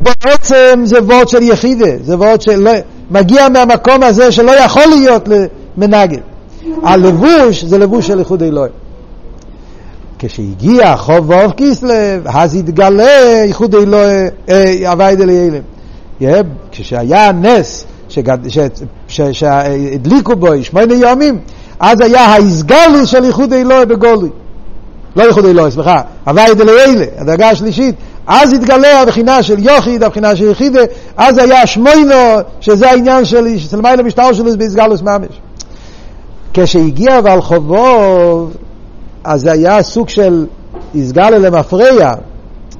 בעצם 0.00 0.80
זה 0.84 1.02
וורד 1.02 1.28
של 1.28 1.42
יחידה, 1.42 1.90
זה 2.02 2.16
וורד 2.16 2.40
של... 2.40 2.66
מגיע 3.10 3.48
מהמקום 3.48 4.02
הזה 4.02 4.32
שלא 4.32 4.52
יכול 4.52 4.86
להיות 4.86 5.28
מנגד. 5.76 6.18
הלבוש 6.82 7.64
זה 7.64 7.78
לבוש 7.78 8.06
של 8.06 8.18
איחוד 8.18 8.42
אלוהים. 8.42 8.72
כשהגיע 10.18 10.96
חוב 10.96 11.30
ואוף 11.30 11.52
כיסלב, 11.56 12.22
אז 12.26 12.54
התגלה 12.54 13.42
איחוד 13.42 13.74
אלוהי, 13.74 14.28
אבייד 14.92 15.20
אליילם. 15.20 15.62
כשהיה 16.72 17.32
נס 17.32 17.84
שהדליקו 19.32 20.36
בו 20.36 20.48
שמונה 20.62 20.94
יומים, 20.94 21.38
אז 21.80 22.00
היה 22.00 22.20
ההסגלות 22.20 23.06
של 23.06 23.24
איחוד 23.24 23.52
אלוהי 23.52 23.86
בגולוי. 23.86 24.30
לא 25.16 25.26
איחוד 25.26 25.44
אלוהי, 25.44 25.70
סליחה, 25.70 26.00
אבייד 26.26 26.60
אליילם, 26.60 27.02
הדרגה 27.18 27.48
השלישית. 27.48 27.94
אז 28.26 28.52
התגלה 28.52 29.00
הבחינה 29.02 29.42
של 29.42 29.58
יוחיד, 29.58 30.02
הבחינה 30.02 30.36
של 30.36 30.50
יחידה, 30.50 30.80
אז 31.16 31.38
היה 31.38 31.66
שמוינו, 31.66 32.14
שזה 32.60 32.90
העניין 32.90 33.24
של, 33.24 33.58
של 33.58 33.80
מיילה 33.80 34.02
משטר 34.02 34.32
שלו 34.32 34.58
באסגלוס 34.58 35.02
ממש. 35.02 35.40
כשהגיע 36.54 37.18
אבל 37.18 37.40
חובוב, 37.40 38.56
אז 39.24 39.46
היה 39.46 39.82
סוג 39.82 40.08
של 40.08 40.46
הסגלה 40.94 41.38
למפרע. 41.38 42.12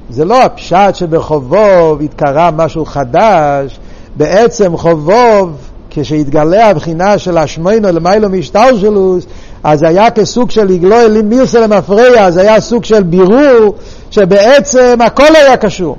זה 0.09 0.25
לא 0.25 0.43
הפשט 0.43 0.95
שבחובוב 0.95 2.01
התקרה 2.01 2.51
משהו 2.51 2.85
חדש, 2.85 3.79
בעצם 4.15 4.77
חובוב, 4.77 5.51
כשהתגלה 5.89 6.69
הבחינה 6.69 7.17
של 7.17 7.37
השמוינו 7.37 7.91
למיילו 7.91 8.29
משטר 8.29 8.77
שלו, 8.77 9.17
אז 9.63 9.83
היה 9.83 10.11
כסוג 10.11 10.51
של 10.51 10.63
לגלוי 10.63 11.21
מירסה 11.21 11.59
למפרע, 11.59 12.31
זה 12.31 12.41
היה 12.41 12.59
סוג 12.59 12.83
של 12.83 13.03
בירור 13.03 13.75
שבעצם 14.11 14.97
הכל 15.01 15.35
היה 15.35 15.57
קשור. 15.57 15.97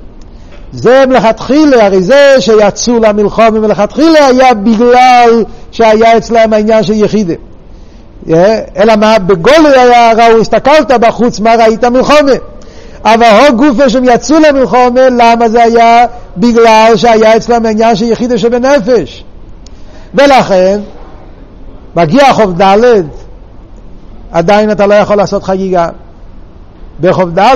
זה 0.71 1.05
מלכתחילה, 1.07 1.85
הרי 1.85 2.01
זה 2.01 2.35
שיצאו 2.39 2.99
למלחום 2.99 3.53
מלכתחילה 3.53 4.27
היה 4.27 4.53
בגלל 4.53 5.43
שהיה 5.71 6.17
אצלם 6.17 6.53
העניין 6.53 6.83
של 6.83 6.93
יחידה. 6.93 7.33
אלא 8.77 8.95
מה, 8.95 9.19
בגולו 9.19 9.69
היה 9.69 10.11
ראו, 10.13 10.41
הסתכלת 10.41 10.91
בחוץ, 10.91 11.39
מה 11.39 11.55
ראית 11.55 11.83
מלחומה. 11.83 12.31
אבל 13.05 13.25
הו 13.25 13.57
גופה 13.57 13.89
שהם 13.89 14.03
יצאו 14.03 14.39
למלחומה, 14.39 15.09
למה 15.09 15.49
זה 15.49 15.63
היה? 15.63 16.05
בגלל 16.37 16.93
שהיה 16.95 17.37
אצלם 17.37 17.65
העניין 17.65 17.95
של 17.95 18.05
יחידה 18.05 18.37
שבנפש. 18.37 19.23
ולכן, 20.13 20.79
מגיע 21.95 22.33
חוב 22.33 22.61
ד', 22.61 23.01
עדיין 24.31 24.71
אתה 24.71 24.85
לא 24.85 24.93
יכול 24.93 25.15
לעשות 25.15 25.43
חגיגה. 25.43 25.89
בחוב 27.03 27.39
ד', 27.39 27.55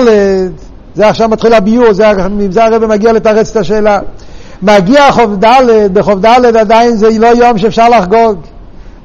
זה 0.94 1.08
עכשיו 1.08 1.28
מתחיל 1.28 1.52
הביור, 1.52 1.92
זה, 1.92 2.12
זה 2.50 2.64
הרב 2.64 2.86
מגיע 2.86 3.12
לתרץ 3.12 3.50
את 3.50 3.56
השאלה. 3.56 4.00
מגיע 4.62 5.12
חוב 5.12 5.44
ד', 5.44 5.92
בחוב 5.92 6.26
ד' 6.26 6.56
עדיין 6.56 6.96
זה 6.96 7.08
לא 7.18 7.26
יום 7.26 7.58
שאפשר 7.58 7.88
לחגוג. 7.88 8.40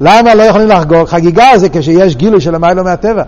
למה 0.01 0.35
לא 0.35 0.43
יכולים 0.43 0.67
לחגוג? 0.67 1.07
חגיגה 1.07 1.47
זה 1.55 1.69
כשיש 1.69 2.15
גילוי 2.15 2.41
של 2.41 2.55
המיילו 2.55 2.83
מהטבע. 2.83 3.23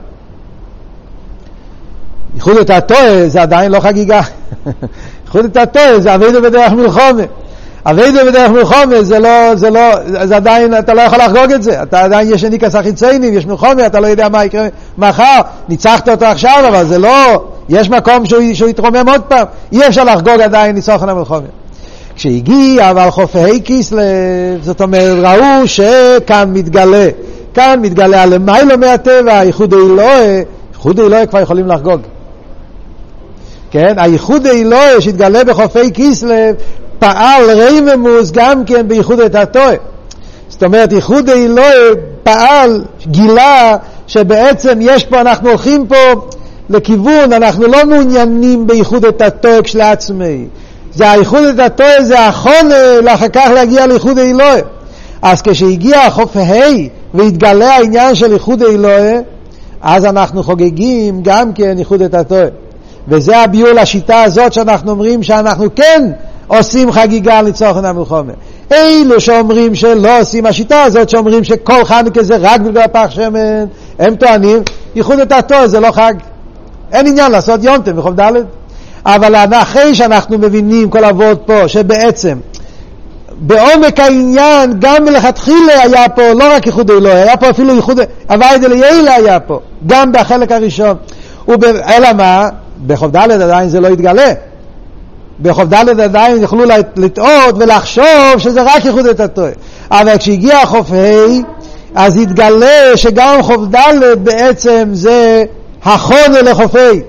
ייחוד 2.35 2.57
את 2.57 2.69
הטועה 2.69 3.29
זה 3.29 3.41
עדיין 3.41 3.71
לא 3.71 3.79
חגיגה. 3.79 4.21
ייחוד 5.25 5.45
את 5.45 5.57
הטועה 5.57 5.99
זה 5.99 6.15
אבינו 6.15 6.41
בדרך 6.41 6.71
מלחומה. 6.71 7.23
אבינו 7.85 8.19
בדרך 8.27 8.51
מלחומה 8.51 9.03
זה 9.03 9.19
לא, 9.19 9.55
זה 9.55 9.69
לא, 9.69 9.81
זה 10.25 10.35
עדיין, 10.35 10.77
אתה 10.77 10.93
לא 10.93 11.01
יכול 11.01 11.19
לחגוג 11.19 11.51
את 11.51 11.63
זה. 11.63 11.83
אתה 11.83 12.01
עדיין 12.01 12.33
יש 12.33 12.43
ניקס 12.43 12.75
החיציינים, 12.75 13.33
יש 13.33 13.45
מלחומה, 13.45 13.85
אתה 13.85 13.99
לא 13.99 14.07
יודע 14.07 14.29
מה 14.29 14.45
יקרה 14.45 14.67
מחר. 14.97 15.41
ניצחת 15.69 16.09
אותו 16.09 16.25
עכשיו, 16.25 16.63
אבל 16.67 16.85
זה 16.85 16.97
לא, 16.97 17.43
יש 17.69 17.89
מקום 17.89 18.25
שהוא, 18.25 18.41
שהוא 18.53 18.69
יתרומם 18.69 19.09
עוד 19.09 19.21
פעם. 19.21 19.45
אי 19.71 19.87
אפשר 19.87 20.03
לחגוג 20.03 20.41
עדיין 20.41 20.75
ניצחון 20.75 21.09
המלחומה. 21.09 21.47
כשהגיע 22.15 22.91
אבל 22.91 23.09
חופי 23.09 23.63
כיסלב, 23.63 24.01
זאת 24.61 24.81
אומרת, 24.81 25.17
ראו 25.23 25.67
שכאן 25.67 26.49
מתגלה, 26.53 27.07
כאן 27.53 27.79
מתגלה 27.81 28.23
הלמיילו 28.23 28.77
מהטבע, 28.77 29.39
הייחוד 29.39 29.73
האלוהי, 29.73 30.43
ייחוד 30.73 30.99
האלוהי 30.99 31.27
כבר 31.27 31.39
יכולים 31.39 31.67
לחגוג. 31.67 32.01
כן, 33.71 33.93
הייחוד 33.97 34.47
האלוהי 34.47 35.01
שהתגלה 35.01 35.43
בחופי 35.43 35.93
כיסלב, 35.93 36.55
פעל 36.99 37.51
רייממוס 37.51 38.31
גם 38.31 38.65
כן 38.65 38.87
בייחוד 38.87 39.19
את 39.19 39.35
הטועה. 39.35 39.75
זאת 40.49 40.63
אומרת, 40.63 40.91
ייחוד 40.91 41.29
האלוהי 41.29 41.95
פעל, 42.23 42.83
גילה, 43.07 43.77
שבעצם 44.07 44.79
יש 44.81 45.05
פה, 45.05 45.21
אנחנו 45.21 45.49
הולכים 45.49 45.87
פה 45.87 45.95
לכיוון, 46.69 47.33
אנחנו 47.33 47.67
לא 47.67 47.85
מעוניינים 47.85 48.67
בייחוד 48.67 49.05
את 49.05 49.21
הטועה 49.21 49.61
כשלעצמי. 49.61 50.45
זה 50.93 51.11
הייחוד 51.11 51.43
את 51.43 51.59
הטועה, 51.59 52.03
זה 52.03 52.19
החונה 52.19 53.01
לאחר 53.01 53.27
כך 53.27 53.49
להגיע 53.53 53.87
לייחוד 53.87 54.19
האלוהי. 54.19 54.61
אז 55.21 55.41
כשהגיע 55.41 55.99
החוף 55.99 56.37
ה' 56.37 56.41
והתגלה 57.13 57.75
העניין 57.75 58.15
של 58.15 58.31
ייחוד 58.31 58.63
האלוהי, 58.63 59.17
אז 59.81 60.05
אנחנו 60.05 60.43
חוגגים 60.43 61.19
גם 61.23 61.53
כן 61.53 61.75
ייחוד 61.77 62.01
את 62.01 62.13
הטועה. 62.13 62.47
וזה 63.07 63.37
הביור 63.37 63.69
לשיטה 63.71 64.23
הזאת 64.23 64.53
שאנחנו 64.53 64.91
אומרים 64.91 65.23
שאנחנו 65.23 65.65
כן 65.75 66.11
עושים 66.47 66.91
חגיגה 66.91 67.41
לצורכן 67.41 67.85
המלחומה. 67.85 68.33
אלו 68.71 69.21
שאומרים 69.21 69.75
שלא 69.75 70.19
עושים 70.19 70.45
השיטה 70.45 70.83
הזאת, 70.83 71.09
שאומרים 71.09 71.43
שכל 71.43 71.85
חנוכה 71.85 72.23
זה 72.23 72.37
רק 72.39 72.61
בגלל 72.61 72.87
פח 72.87 73.07
שמן, 73.09 73.65
הם 73.99 74.15
טוענים, 74.15 74.59
ייחוד 74.95 75.19
את 75.19 75.31
התור 75.31 75.67
זה 75.67 75.79
לא 75.79 75.91
חג. 75.91 76.13
אין 76.91 77.07
עניין 77.07 77.31
לעשות 77.31 77.63
יונטם 77.63 77.95
בחוב 77.95 78.21
ד', 78.21 78.31
אבל 79.05 79.35
אחרי 79.53 79.95
שאנחנו 79.95 80.37
מבינים 80.37 80.89
כל 80.89 81.05
אבות 81.05 81.41
פה, 81.45 81.67
שבעצם 81.67 82.37
בעומק 83.37 83.99
העניין, 83.99 84.73
גם 84.79 85.05
מלכתחילה 85.05 85.81
היה 85.81 86.09
פה 86.09 86.21
לא 86.33 86.55
רק 86.55 86.65
ייחוד 86.65 86.91
אלוהי, 86.91 87.21
היה 87.21 87.37
פה 87.37 87.49
אפילו 87.49 87.75
ייחוד, 87.75 87.99
הווייד 88.29 88.63
אליילה 88.63 89.15
היה 89.15 89.39
פה, 89.39 89.59
גם 89.85 90.11
בחלק 90.11 90.51
הראשון. 90.51 90.95
אלא 91.87 92.13
מה? 92.13 92.49
בחוב 92.87 93.11
ד' 93.11 93.31
עדיין 93.31 93.69
זה 93.69 93.79
לא 93.79 93.87
יתגלה. 93.87 94.33
בחוב 95.41 95.73
ד' 95.73 95.99
עדיין 95.99 96.41
יוכלו 96.41 96.63
לטעות 96.95 97.55
ולחשוב 97.59 98.37
שזה 98.37 98.61
רק 98.63 98.85
ייחוד 98.85 99.05
את 99.05 99.19
הטועה. 99.19 99.51
אבל 99.91 100.17
כשהגיע 100.17 100.65
חוף 100.65 100.91
ה', 100.91 101.55
אז 101.95 102.17
יתגלה 102.17 102.97
שגם 102.97 103.41
חוב 103.41 103.75
ד' 103.75 104.23
בעצם 104.23 104.89
זה 104.93 105.43
החונה 105.83 106.41
לחופי. 106.41 107.01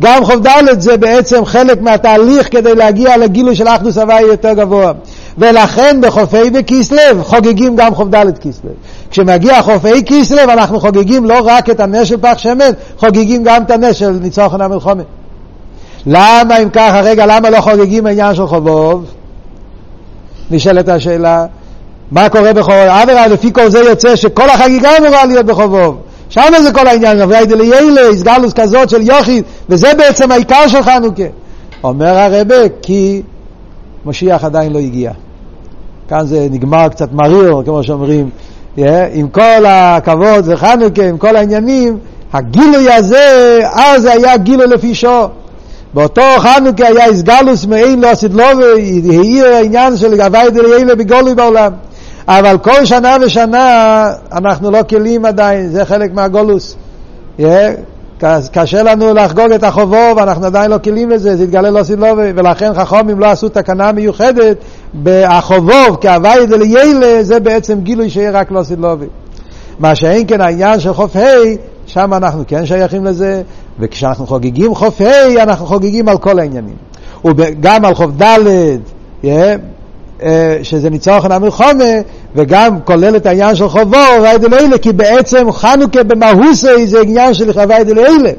גם 0.00 0.24
חוב 0.24 0.46
ד' 0.46 0.80
זה 0.80 0.96
בעצם 0.96 1.44
חלק 1.44 1.80
מהתהליך 1.80 2.48
כדי 2.52 2.74
להגיע 2.74 3.16
לגילוי 3.16 3.54
של 3.54 3.68
אחדוס 3.68 3.98
הוואי 3.98 4.22
יותר 4.22 4.52
גבוה. 4.52 4.92
ולכן 5.38 6.00
בחופי 6.00 6.50
וכיסלב 6.54 7.22
חוגגים 7.22 7.76
גם 7.76 7.94
חוב 7.94 8.14
ד' 8.14 8.38
כיסלב. 8.38 8.72
כשמגיע 9.10 9.62
חופי 9.62 10.04
כיסלב 10.04 10.48
אנחנו 10.48 10.80
חוגגים 10.80 11.24
לא 11.24 11.40
רק 11.44 11.70
את 11.70 11.80
הנס 11.80 12.08
של 12.08 12.16
פח 12.16 12.38
שמן, 12.38 12.70
חוגגים 12.98 13.42
גם 13.44 13.62
את 13.62 13.70
הנס 13.70 13.96
של 13.96 14.10
ניצוחן 14.10 14.60
המלחומה. 14.60 15.02
למה 16.06 16.58
אם 16.58 16.70
ככה, 16.70 17.00
רגע, 17.00 17.26
למה 17.26 17.50
לא 17.50 17.60
חוגגים 17.60 18.06
העניין 18.06 18.34
של 18.34 18.46
חובוב? 18.46 19.04
נשאלת 20.50 20.88
השאלה, 20.88 21.46
מה 22.10 22.28
קורה 22.28 22.52
בחובוב? 22.52 22.88
אדרבה, 22.88 23.26
לפי 23.26 23.52
כל 23.52 23.70
זה 23.70 23.78
יוצא 23.78 24.16
שכל 24.16 24.50
החגיגה 24.50 24.96
אמורה 24.98 25.26
להיות 25.26 25.46
בחובוב. 25.46 25.96
שם 26.28 26.52
זה 26.62 26.72
כל 26.72 26.86
העניין, 26.86 27.20
אביי 27.20 27.46
דליילה, 27.46 28.00
הסגלוס 28.08 28.52
כזאת 28.52 28.90
של 28.90 29.02
יוחיד, 29.02 29.44
וזה 29.68 29.94
בעצם 29.98 30.32
העיקר 30.32 30.68
של 30.68 30.82
חנוכה. 30.82 31.22
אומר 31.84 32.18
הרבה, 32.18 32.54
כי 32.82 33.22
משיח 34.06 34.44
עדיין 34.44 34.72
לא 34.72 34.78
הגיע. 34.78 35.12
כאן 36.08 36.26
זה 36.26 36.46
נגמר 36.50 36.88
קצת 36.88 37.12
מריר, 37.12 37.62
כמו 37.64 37.82
שאומרים, 37.82 38.30
yeah, 38.76 38.80
עם 39.12 39.28
כל 39.28 39.66
הכבוד 39.66 40.44
וחנוכה, 40.46 41.08
עם 41.08 41.18
כל 41.18 41.36
העניינים, 41.36 41.98
הגילוי 42.32 42.92
הזה, 42.92 43.58
אז 43.72 44.04
היה 44.04 44.36
גילוי 44.36 44.66
לפי 44.66 44.94
שור. 44.94 45.28
באותו 45.96 46.22
חנוכה 46.38 46.86
היה 46.86 47.04
הסגלוס 47.04 47.64
מעין 47.64 48.00
לא 48.00 48.10
עשית 48.10 48.32
לו 48.34 48.44
והעיר 49.04 49.46
העניין 49.46 49.96
של 49.96 50.16
גבי 50.16 50.50
דליילה 50.52 50.94
בגולוי 50.94 51.34
בעולם. 51.34 51.72
אבל 52.28 52.58
כל 52.58 52.84
שנה 52.84 53.16
ושנה 53.20 54.10
אנחנו 54.32 54.70
לא 54.70 54.78
כלים 54.88 55.24
עדיין, 55.24 55.68
זה 55.68 55.84
חלק 55.84 56.12
מהגולוס. 56.14 56.76
קשה 58.52 58.82
לנו 58.82 59.14
לחגוג 59.14 59.52
את 59.52 59.64
החובו 59.64 60.16
ואנחנו 60.16 60.46
עדיין 60.46 60.70
לא 60.70 60.76
כלים 60.84 61.10
לזה, 61.10 61.36
זה 61.36 61.44
יתגלה 61.44 61.70
לא 61.70 61.82
סילובי, 61.82 62.32
ולכן 62.34 62.74
חכומים 62.74 63.20
לא 63.20 63.26
עשו 63.26 63.48
תקנה 63.48 63.92
מיוחדת 63.92 64.56
בחובוב 65.02 65.98
כהווי 66.00 66.46
דליילה, 66.46 67.22
זה 67.22 67.40
בעצם 67.40 67.80
גילוי 67.80 68.10
שיהיה 68.10 68.30
רק 68.30 68.50
לא 68.50 68.62
סילובי. 68.62 69.06
מה 69.78 69.94
שאין 69.94 70.26
כן 70.26 70.40
העניין 70.40 70.80
של 70.80 70.92
חוף 70.92 71.16
ה', 71.16 71.20
שם 71.86 72.14
אנחנו 72.14 72.44
כן 72.48 72.66
שייכים 72.66 73.04
לזה, 73.04 73.42
וכשאנחנו 73.78 74.26
חוגגים 74.26 74.74
חוף 74.74 75.00
ה', 75.00 75.42
אנחנו 75.42 75.66
חוגגים 75.66 76.08
על 76.08 76.18
כל 76.18 76.38
העניינים. 76.38 76.76
וגם 77.24 77.84
על 77.84 77.94
חוף 77.94 78.10
ד', 78.22 78.38
אה, 80.22 80.58
שזה 80.62 80.90
ניצוחן 80.90 81.32
המלחומה, 81.32 81.84
וגם 82.34 82.80
כולל 82.84 83.16
את 83.16 83.26
העניין 83.26 83.54
של 83.54 83.68
חובו, 83.68 83.96
הווי 84.16 84.38
דלאלה, 84.38 84.78
כי 84.78 84.92
בעצם 84.92 85.52
חנוכה 85.52 86.02
במהוסי 86.02 86.86
זה 86.86 87.00
עניין 87.00 87.34
של 87.34 87.50
הווי 87.50 87.84
דלאלה. 87.84 88.30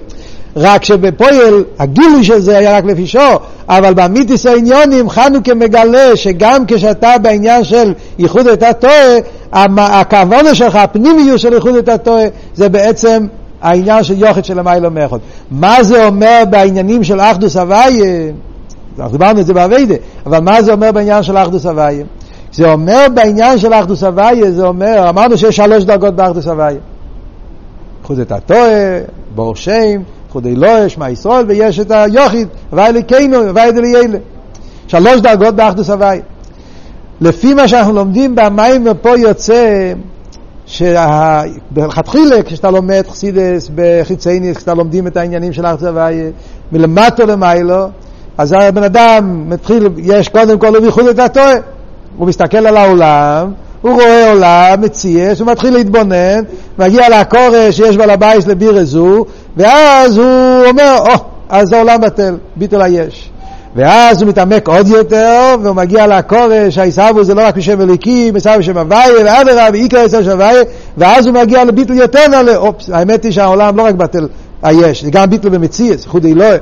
רק 0.56 0.84
שבפועל 0.84 1.64
הגילוי 1.80 2.24
של 2.24 2.40
זה 2.40 2.58
היה 2.58 2.78
רק 2.78 2.86
לפי 2.86 3.08
שור, 3.08 3.40
אבל 3.70 3.94
במיתיס 3.94 4.46
העניונים 4.46 5.10
חנוכה 5.10 5.54
מגלה 5.54 6.16
שגם 6.16 6.64
כשאתה 6.68 7.18
בעניין 7.22 7.64
של 7.64 7.94
ייחוד 8.20 8.48
את 8.48 8.64
הטועה, 8.64 9.18
הכוונה 9.78 10.56
שלך, 10.56 10.76
הפנימיות 10.76 11.40
של 11.40 11.54
ייחוד 11.54 11.76
את 11.76 11.90
הטועה, 11.90 12.26
זה 12.56 12.70
בעצם 12.70 13.26
העניין 13.62 14.04
של 14.04 14.18
יוחד 14.18 14.46
של 14.46 14.60
המיילו 14.60 14.92
מאחוד. 14.92 15.20
מה 15.52 15.84
זה 15.84 16.06
אומר 16.06 16.44
בעניינים 16.50 17.04
של 17.04 17.20
אחדוס 17.20 17.58
הוויה? 17.58 18.32
אנחנו 19.00 19.12
דיברנו 19.18 19.40
את 19.40 19.46
זה 19.46 19.54
באביידה, 19.54 19.96
אבל 20.26 20.40
מה 20.40 20.62
זה 20.62 20.72
אומר 20.74 20.92
בעניין 20.92 21.24
של 21.24 21.38
אחדוס 21.38 21.66
הוויה? 21.66 22.06
זה 22.52 22.72
אומר 22.72 23.06
בעניין 23.14 23.58
של 23.58 23.74
אחדוס 23.74 24.04
הוויה, 24.04 24.52
זה 24.52 24.68
אומר, 24.68 25.10
אמרנו 25.10 25.38
שיש 25.38 25.56
שלוש 25.56 25.84
דרגות 25.84 26.16
באחדוס 26.16 26.48
הוויה. 26.48 26.80
חוץ 28.04 28.20
את 28.20 28.32
הטועה, 28.32 29.00
בור 29.36 29.56
שם, 29.56 30.02
חודי 30.30 30.50
אלוהי, 30.50 30.90
שמע 30.90 31.10
ישראל, 31.10 31.46
ויש 31.48 31.80
את 31.80 31.92
היוחיד, 31.92 32.48
הוויה 32.72 32.92
לקיינו, 32.92 33.38
הוויה 33.38 33.72
דליילה. 33.72 34.18
שלוש 34.88 35.22
דרגות 35.22 35.56
באחדוס 35.56 35.90
הוויה. 35.90 36.22
לפי 37.22 37.54
מה 37.54 37.68
שאנחנו 37.68 37.94
לומדים 37.94 38.36
במים 38.36 38.88
פה 39.02 39.18
יוצא 39.18 39.94
שמלכתחילה 40.68 42.44
כשאתה 42.44 42.72
לומד 42.72 43.04
חסידס 43.10 43.70
בחיצייניס, 43.76 44.58
כשאתה 44.58 44.74
לומדים 44.74 45.08
את 45.08 45.18
העניינים 45.18 45.54
של 45.54 45.66
אחדוס 45.66 45.84
הוויה, 45.84 46.30
מלמטו 46.72 47.26
למיילו, 47.26 47.88
אז 48.38 48.56
הבן 48.58 48.84
אדם 48.84 49.50
מתחיל, 49.50 49.90
יש 49.98 50.30
קודם 50.30 50.60
כל 50.60 50.68
הוא 50.76 50.80
בייחוד 50.80 51.06
את 51.08 51.20
הטועה. 51.20 51.54
הוא 52.18 52.28
מסתכל 52.28 52.68
על 52.68 52.78
העולם, 52.78 53.52
הוא 53.82 53.94
רואה 53.94 54.30
עולם, 54.30 54.82
מציאס, 54.82 55.40
הוא 55.40 55.48
מתחיל 55.48 55.74
להתבונן, 55.74 56.44
מגיע 56.80 57.22
להכרה 57.22 57.72
שיש 57.72 57.98
בעל 57.98 58.10
הבית 58.10 58.48
לבירה 58.48 58.84
זו, 58.84 59.26
ואז 59.58 60.18
הוא 60.18 60.66
אומר, 60.66 60.98
או, 61.00 61.14
oh, 61.14 61.20
אז 61.50 61.74
העולם 61.74 62.02
בטל, 62.02 62.38
ביטול 62.56 62.82
היש. 62.82 63.30
ואז 63.78 64.22
הוא 64.22 64.30
מתעמק 64.30 64.68
עוד 64.68 64.88
יותר, 64.88 65.56
והוא 65.64 65.76
מגיע 65.76 66.08
להכרה 66.08 66.70
שההתהוות 66.70 67.24
זה 67.24 67.34
לא 67.34 67.42
רק 67.48 67.56
בשם 67.56 67.82
אלוקים, 67.82 68.32
התהוות 68.34 68.60
בשם 68.60 68.78
הוויה, 68.78 69.26
ואדרבה, 69.26 69.68
ועיקר 69.74 69.98
התהוות 69.98 70.22
בשם 70.22 70.32
הוויה, 70.32 70.64
ואז 70.98 71.28
הוא 71.28 71.36
מגיע 71.36 71.64
לביטול 71.64 71.94
יותר 71.94 72.28
נעלה, 72.28 72.56
אופס, 72.56 72.90
האמת 72.90 73.24
היא 73.24 73.32
שהעולם 73.32 73.78
לא 73.78 73.86
רק 73.86 73.96
בטל 73.96 74.28
היש, 74.64 75.04
זה 75.04 75.12
גם 75.12 75.30
ביטל 75.30 75.50
במציאות, 75.50 76.06
ייחודא 76.06 76.26
עילאה. 76.26 76.58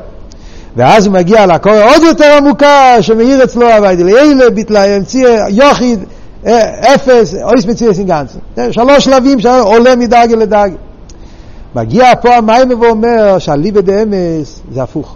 ואז 0.76 1.06
הוא 1.06 1.14
מגיע 1.14 1.46
להכרה 1.46 1.84
עוד 1.84 2.04
יותר 2.04 2.34
עמוקה, 2.38 2.96
שמאיר 3.02 3.44
אצלו 3.44 3.72
הוויה 3.72 3.96
דלעילא, 3.96 4.50
ביטול 4.50 4.96
המציאות, 4.96 5.28
ייחוד, 5.50 6.00
אה, 6.46 6.96
אפס, 6.96 7.36
אויס 7.44 7.66
מציאס 7.66 8.00
אינגנצה. 8.00 8.40
שלוש 8.72 9.06
שלבים 9.06 9.40
שעולה 9.40 9.96
מדרגה 9.96 10.36
לדרגה. 10.36 10.76
מגיע 11.76 12.16
פה 12.22 12.36
המים 12.36 12.82
ואומר 12.82 13.40
שהליבה 13.40 13.82
דאמס 13.82 14.62
זה 14.72 14.84
הפוך. 14.84 15.16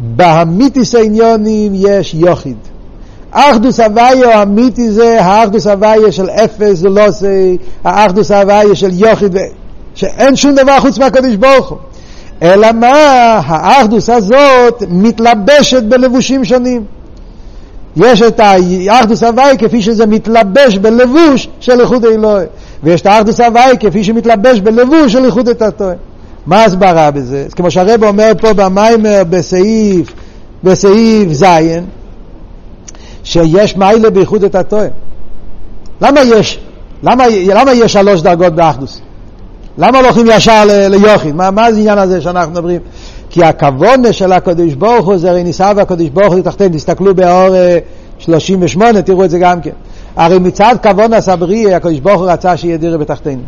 בהמיתיס 0.00 0.94
העניונים 0.94 1.72
יש 1.74 2.14
יוחיד. 2.14 2.56
אחדוס 3.30 3.80
הוויה 3.80 4.38
האמיתי 4.38 4.90
זה 4.90 5.22
האחדוס 5.22 5.66
הוויה 5.66 6.12
של 6.12 6.30
אפס 6.30 6.82
ולוסי, 6.82 7.56
האחדוס 7.84 8.30
הוויה 8.30 8.74
של 8.74 8.90
יוחיד, 8.92 9.36
שאין 9.94 10.36
שום 10.36 10.54
דבר 10.54 10.80
חוץ 10.80 10.98
מהקדוש 10.98 11.36
ברוך 11.36 11.68
הוא. 11.68 11.78
אלא 12.42 12.72
מה, 12.72 12.92
האחדוס 13.46 14.10
הזאת 14.10 14.82
מתלבשת 14.88 15.82
בלבושים 15.82 16.44
שונים. 16.44 16.84
יש 17.96 18.22
את 18.22 18.40
האחדוס 18.40 19.22
הוואי 19.22 19.56
כפי 19.58 19.82
שזה 19.82 20.06
מתלבש 20.06 20.78
בלבוש 20.78 21.48
של 21.60 21.80
איחוד 21.80 22.04
אלוהי, 22.04 22.46
ויש 22.82 23.00
את 23.00 23.06
האחדוס 23.06 23.40
הוואי 23.40 23.76
כפי 23.80 24.04
שמתלבש 24.04 24.60
בלבוש 24.60 25.12
של 25.12 25.24
איחוד 25.24 25.48
את 25.48 25.62
התואר. 25.62 25.94
מה 26.46 26.62
ההסברה 26.62 27.10
בזה? 27.10 27.44
אז 27.46 27.54
כמו 27.54 27.70
שהרב 27.70 28.04
אומר 28.04 28.32
פה 28.40 28.52
במיימר 28.52 29.22
בסעיף, 29.30 30.12
בסעיף 30.64 31.32
ז', 31.32 31.44
שיש 33.24 33.76
מיילה 33.76 34.10
בייחוד 34.10 34.44
את 34.44 34.54
התואר. 34.54 34.88
למה 36.00 36.20
יש? 36.20 36.60
למה, 37.02 37.24
למה 37.46 37.72
יש 37.72 37.92
שלוש 37.92 38.22
דרגות 38.22 38.52
באחדוס? 38.52 39.00
למה 39.78 40.00
לא 40.00 40.06
הולכים 40.06 40.26
ישר 40.30 40.62
ליוכין? 40.90 41.36
מה, 41.36 41.50
מה 41.50 41.72
זה 41.72 41.78
העניין 41.78 41.98
הזה 41.98 42.20
שאנחנו 42.20 42.52
מדברים? 42.52 42.80
כי 43.30 43.44
הכוונה 43.44 44.12
של 44.12 44.32
הקדוש 44.32 44.74
ברוך 44.74 45.06
הוא 45.06 45.16
זה 45.16 45.30
הרי 45.30 45.44
ניסה 45.44 45.72
והקדוש 45.76 46.08
ברוך 46.08 46.34
הוא 46.34 46.42
תחתן, 46.42 46.68
תסתכלו 46.68 47.14
באור 47.14 47.54
38, 48.18 49.02
תראו 49.02 49.24
את 49.24 49.30
זה 49.30 49.38
גם 49.38 49.60
כן. 49.60 49.70
הרי 50.16 50.38
מצד 50.38 50.76
כוונה 50.82 51.20
סברי, 51.20 51.74
הקדוש 51.74 52.00
ברוך 52.00 52.20
הוא 52.20 52.30
רצה 52.30 52.56
שיהיה 52.56 52.76
דירה 52.76 52.98
בתחתינים. 52.98 53.44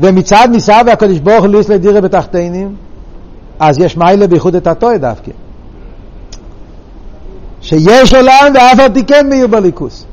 ומצד 0.00 0.48
ניסה 0.50 0.80
והקדוש 0.86 1.18
ברוך 1.18 1.44
הוא 1.44 1.54
ליס 1.54 1.68
לדירה 1.68 2.00
בתחתינים, 2.00 2.74
אז 3.60 3.78
יש 3.78 3.96
מיילה 3.96 4.26
בייחוד 4.26 4.54
את 4.54 4.66
הטועה 4.66 4.98
דווקא. 4.98 5.30
שיש 7.60 8.14
עולם 8.14 8.52
ואף 8.54 8.80
על 8.80 8.88
תיקן 8.88 9.28
מאיר 9.28 9.46
בליכוס. 9.46 10.04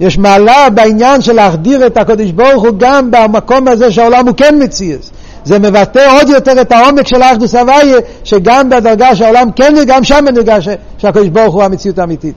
יש 0.00 0.18
מעלה 0.18 0.70
בעניין 0.70 1.20
של 1.20 1.32
להחדיר 1.32 1.86
את 1.86 1.96
הקדוש 1.96 2.30
ברוך 2.30 2.64
הוא 2.64 2.72
גם 2.78 3.10
במקום 3.10 3.68
הזה 3.68 3.92
שהעולם 3.92 4.26
הוא 4.26 4.36
כן 4.36 4.62
מציאס. 4.62 5.10
זה 5.44 5.58
מבטא 5.58 6.06
עוד 6.16 6.28
יותר 6.28 6.60
את 6.60 6.72
העומק 6.72 7.06
של 7.06 7.22
האחדות 7.22 7.54
הוויה, 7.54 7.98
שגם 8.24 8.70
בדרגה 8.70 9.16
שהעולם 9.16 9.50
כן 9.56 9.74
וגם 9.82 10.04
שם 10.04 10.24
נרגע 10.32 10.56
שהקדוש 10.98 11.28
ברוך 11.28 11.54
הוא 11.54 11.62
המציאות 11.62 11.98
האמיתית. 11.98 12.34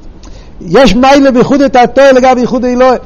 יש 0.61 0.95
מעלה 0.95 1.31
בייחודא 1.31 1.61
תתאה 1.61 2.11
לגבי 2.11 2.41
ייחודא 2.41 2.65
עילאה. 2.65 2.97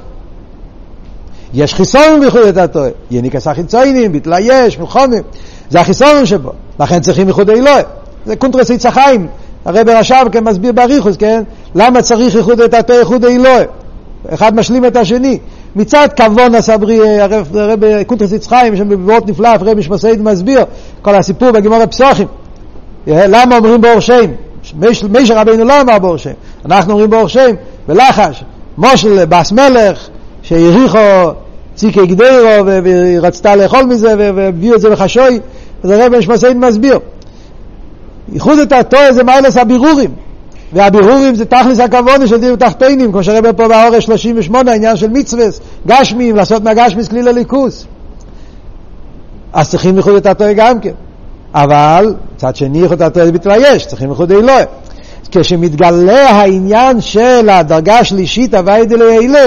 יש 1.54 1.74
חיסרון 1.74 2.20
בייחודא 2.20 2.42
תתאה. 2.42 2.90
יניקת 3.12 3.48
החיצונים, 3.48 4.12
ביטול 4.12 4.38
היש, 4.40 4.80
מלחמה. 4.80 5.24
זה 5.70 5.80
החיסרון 5.80 6.26
שבו. 6.26 6.52
לכן 6.80 7.00
צריכים 7.00 7.28
ייחודא 7.28 7.50
עילאה. 7.50 7.84
זה 8.26 8.36
קונטרס 8.36 8.72
עץ 8.72 8.86
החיים. 8.86 9.28
הרבי 9.66 9.90
רש"ב 9.90 10.28
כן 10.32 10.44
מסביר 10.44 10.72
באריכות, 10.72 11.18
כן? 11.18 11.44
למה 11.76 12.02
צריך 12.02 12.36
ייחודא 12.36 12.62
תתאה 12.62 12.74
ייחודא 12.74 13.26
עילאה? 13.26 13.66
אחד 14.30 14.56
משלים 14.56 14.86
את 14.86 14.96
השני. 14.96 15.40
מצד 15.76 16.08
כבון 16.16 16.56
הסברי, 16.56 17.22
הרב 17.22 17.50
קונטרס 18.08 18.32
יצחיים, 18.32 18.74
יש 18.74 18.80
שם 18.80 18.90
בבואות 18.90 19.28
נפלא, 19.28 19.48
הרב 19.48 19.78
משמעסייד 19.78 20.22
מסביר, 20.22 20.64
כל 21.02 21.16
הסיפור 21.16 21.52
בגימור 21.52 21.82
הפסוחים. 21.82 22.28
למה 23.08 23.58
אומרים 23.58 23.82
באור 23.82 24.00
שם? 24.00 24.32
מישר 25.10 25.38
רבינו 25.38 25.66
לא 25.66 25.82
אמר 25.82 26.00
באור 26.00 26.18
שם, 26.18 26.32
אנחנו 26.66 26.92
אומרים 26.92 27.10
באור 27.10 27.28
שם, 27.28 27.56
בלחש, 27.88 28.44
מושל 28.78 29.26
בס 29.26 29.52
מלך, 29.52 30.08
שהעריכו 30.48 31.32
ציקי 31.76 32.06
גדרו 32.06 32.66
והיא 32.66 33.20
רצתה 33.20 33.56
לאכול 33.56 33.84
מזה 33.84 34.14
והביאו 34.18 34.76
את 34.76 34.82
זה 34.82 34.90
לחשוי, 34.90 35.40
אז 35.84 35.90
הרב 35.90 36.18
משמעסיין 36.18 36.60
מסביר. 36.60 37.00
ייחוד 38.34 38.60
את 38.60 38.72
התואר 38.72 39.12
זה 39.12 39.24
מיילס 39.24 39.58
הבירורים. 39.58 40.12
והבירורים 40.74 41.36
זה 41.36 41.46
תכלס 41.46 41.80
הכוונה 41.80 42.28
של 42.28 42.38
דיר 42.38 42.56
תחתינים, 42.56 43.12
כמו 43.12 43.24
שהרבה 43.24 43.54
פה 43.54 43.68
באורש 43.68 44.06
38, 44.06 44.72
העניין 44.72 44.98
של 44.98 45.10
מצווה, 45.10 45.46
גשמים, 45.88 46.36
לעשות 46.36 46.64
מהגשמיס 46.64 47.08
כלי 47.08 47.24
לליכוס. 47.24 47.86
אז 49.54 49.70
צריכים 49.70 49.98
ייחוד 49.98 50.16
את 50.16 50.26
התואר 50.26 50.52
גם 50.56 50.80
כן. 50.80 50.94
אבל, 51.54 52.14
מצד 52.36 52.56
שני 52.56 52.80
ייחוד 52.80 53.02
את 53.02 53.08
התואר 53.08 53.30
זה 53.44 53.52
היש, 53.52 53.86
צריכים 53.86 54.10
ייחוד 54.10 54.32
אלוהי. 54.32 54.64
כשמתגלה 55.32 56.30
העניין 56.30 57.02
של 57.02 57.50
הדרגה 57.50 58.00
השלישית, 58.00 58.54
הוואי 58.54 58.86
דלעילה, 58.86 59.46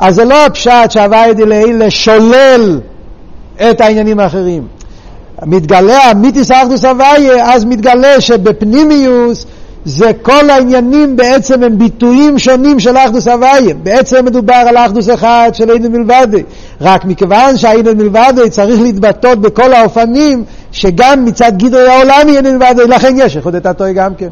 אז 0.00 0.14
זה 0.14 0.24
לא 0.24 0.46
הפשט 0.46 0.90
שהוואי 0.90 1.34
דלעילה 1.34 1.90
שולל 1.90 2.80
את 3.70 3.80
העניינים 3.80 4.20
האחרים. 4.20 4.66
מתגלה 5.42 6.10
המיתיס 6.10 6.50
אחדוס 6.50 6.84
הוויה, 6.84 7.54
אז 7.54 7.64
מתגלה 7.64 8.20
שבפנימיוס 8.20 9.46
זה 9.84 10.10
כל 10.22 10.50
העניינים 10.50 11.16
בעצם 11.16 11.62
הם 11.62 11.78
ביטויים 11.78 12.38
שונים 12.38 12.80
של 12.80 12.96
אחדוס 12.96 13.28
הוויה. 13.28 13.74
בעצם 13.82 14.24
מדובר 14.24 14.54
על 14.54 14.76
אחדוס 14.76 15.10
אחד 15.10 15.50
של 15.52 15.70
אין 15.70 15.92
מלבדי. 15.92 16.42
רק 16.80 17.04
מכיוון 17.04 17.58
שהאין 17.58 17.86
מלבדי 17.86 18.50
צריך 18.50 18.80
להתבטאות 18.80 19.40
בכל 19.40 19.72
האופנים, 19.72 20.44
שגם 20.72 21.24
מצד 21.24 21.52
גדרי 21.56 21.88
העולם 21.88 22.28
אין 22.28 22.56
מלבדי, 22.56 22.86
לכן 22.88 23.14
יש 23.18 23.36
איחוד 23.36 23.54
את 23.54 23.66
התוי 23.66 23.92
גם 23.92 24.14
כן. 24.14 24.28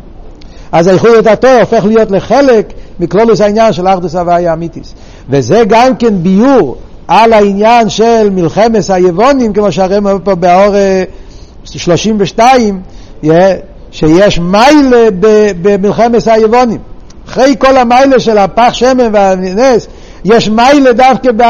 אז 0.73 0.87
האיחוד 0.87 1.11
את 1.11 1.27
התוי 1.27 1.61
הופך 1.61 1.85
להיות 1.85 2.11
לחלק 2.11 2.73
מכלולוס 3.01 3.41
העניין 3.41 3.73
של 3.73 3.89
אחדוס 3.89 4.15
הוויה 4.15 4.53
אמיתיס. 4.53 4.95
וזה 5.31 5.62
גם 5.68 5.97
כן 5.97 6.22
ביור 6.22 6.77
על 7.09 7.33
העניין 7.33 7.89
של 7.89 8.31
מלחמת 8.31 8.91
היבונים, 8.91 9.53
כמו 9.53 9.72
שהרמב"ם 9.72 10.07
אומר 10.07 10.18
פה 10.25 10.35
באור 10.35 10.75
32, 11.64 12.81
שיש 13.91 14.39
מיילה 14.39 15.09
במלחמת 15.62 16.27
היבונים. 16.27 16.79
אחרי 17.29 17.55
כל 17.59 17.77
המיילה 17.77 18.20
של 18.20 18.39
הפח 18.39 18.70
שמן 18.72 19.09
והנס, 19.12 19.87
יש 20.25 20.49
מיילה 20.49 20.93
דווקא, 20.93 21.31
ב, 21.37 21.43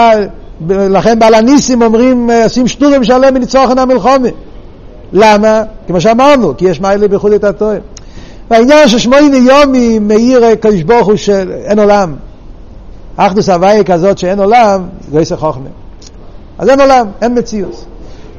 לכן 0.71 1.19
בעל 1.19 1.35
הניסים 1.35 1.83
אומרים, 1.83 2.31
עושים 2.45 2.69
שטורים 2.69 3.05
שלם 3.05 3.35
מניצוחן 3.35 3.79
המלחומה. 3.79 4.29
למה? 5.13 5.63
כמו 5.87 6.01
שאמרנו, 6.01 6.57
כי 6.57 6.65
יש 6.65 6.81
מיילה 6.81 7.09
בייחוד 7.09 7.33
את 7.33 7.45
התואר. 7.45 7.79
והעניין 8.51 8.89
של 8.89 8.99
שמונה 8.99 9.37
יומי 9.37 9.99
מאיר 9.99 10.55
קדוש 10.55 10.83
ברוך 10.83 11.07
הוא 11.07 11.17
שאין 11.17 11.79
עולם. 11.79 12.15
אחדוס 13.17 13.49
הוויה 13.49 13.85
כזאת 13.85 14.19
שאין 14.19 14.39
עולם, 14.39 14.83
זה 15.11 15.21
עשר 15.21 15.37
חוכמה. 15.37 15.69
אז 16.59 16.69
אין 16.69 16.81
עולם, 16.81 17.07
אין 17.23 17.39
מציאות. 17.39 17.85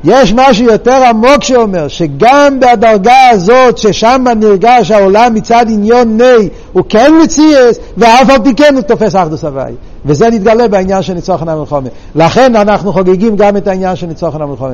יש 0.04 0.34
משהו 0.34 0.66
יותר 0.66 1.04
עמוק 1.10 1.44
שאומר 1.44 1.88
שגם 1.88 2.60
בדרגה 2.60 3.30
הזאת 3.30 3.78
ששם 3.78 4.24
נרגש 4.40 4.92
העולם 4.92 5.34
מצד 5.34 5.66
עניון 5.70 6.18
ני 6.18 6.50
הוא 6.74 6.84
כן 6.90 7.12
מציאס 7.24 7.80
ואף 7.98 8.30
על 8.30 8.44
פי 8.44 8.54
כן 8.56 8.76
הוא 8.76 8.82
תופס 8.82 9.16
אחדוס 9.16 9.44
הוואי 9.46 9.74
וזה 10.06 10.30
נתגלה 10.30 10.68
בעניין 10.68 11.02
של 11.02 11.14
ניצוחן 11.14 11.50
המלחומה 11.50 11.90
לכן 12.16 12.56
אנחנו 12.56 12.94
חוגגים 12.94 13.36
גם 13.36 13.58
את 13.58 13.68
העניין 13.68 13.96
של 13.96 14.08
ניצוחן 14.08 14.42
המלחומה 14.42 14.74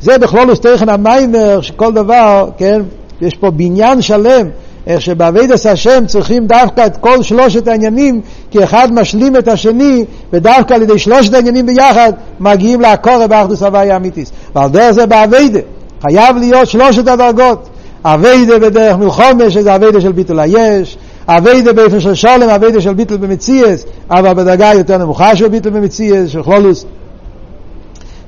זה 0.00 0.18
בכלול 0.18 0.50
וסטייכן 0.50 0.88
המיימר 0.88 1.60
שכל 1.60 1.92
דבר, 1.92 2.48
כן, 2.56 2.82
יש 3.20 3.34
פה 3.34 3.50
בניין 3.50 4.02
שלם 4.02 4.48
איך 4.86 5.00
שבאבידס 5.00 5.66
השם 5.66 6.06
צריכים 6.06 6.46
דווקא 6.46 6.86
את 6.86 6.96
כל 6.96 7.22
שלושת 7.22 7.68
העניינים, 7.68 8.20
כי 8.50 8.64
אחד 8.64 8.88
משלים 8.92 9.36
את 9.36 9.48
השני, 9.48 10.04
ודווקא 10.32 10.74
על 10.74 10.82
ידי 10.82 10.98
שלושת 10.98 11.34
העניינים 11.34 11.66
ביחד 11.66 12.12
מגיעים 12.40 12.80
לעקור 12.80 13.26
באחדוס 13.26 13.62
הוויה 13.62 13.96
אמיתיס. 13.96 14.32
ועל 14.54 14.70
דרך 14.70 14.90
זה 14.90 15.06
באביידה 15.06 15.60
חייב 16.02 16.36
להיות 16.36 16.68
שלושת 16.68 17.08
הדרגות. 17.08 17.68
אביידה 18.04 18.58
בדרך 18.58 18.96
מלחומה, 18.96 19.50
שזה 19.50 19.74
אביידה 19.74 20.00
של 20.00 20.12
ביטול 20.12 20.40
היש, 20.40 20.98
אביידה 21.28 21.72
באופן 21.72 22.00
של 22.00 22.14
שולם, 22.14 22.48
אביידה 22.48 22.80
של 22.80 22.94
ביטול 22.94 23.16
במציאס, 23.16 23.84
אבל 24.10 24.34
בדרגה 24.34 24.72
יותר 24.74 24.98
נמוכה 24.98 25.36
של 25.36 25.48
ביטול 25.48 25.72
במציאס, 25.72 26.30
של 26.30 26.42
כלולוס. 26.42 26.84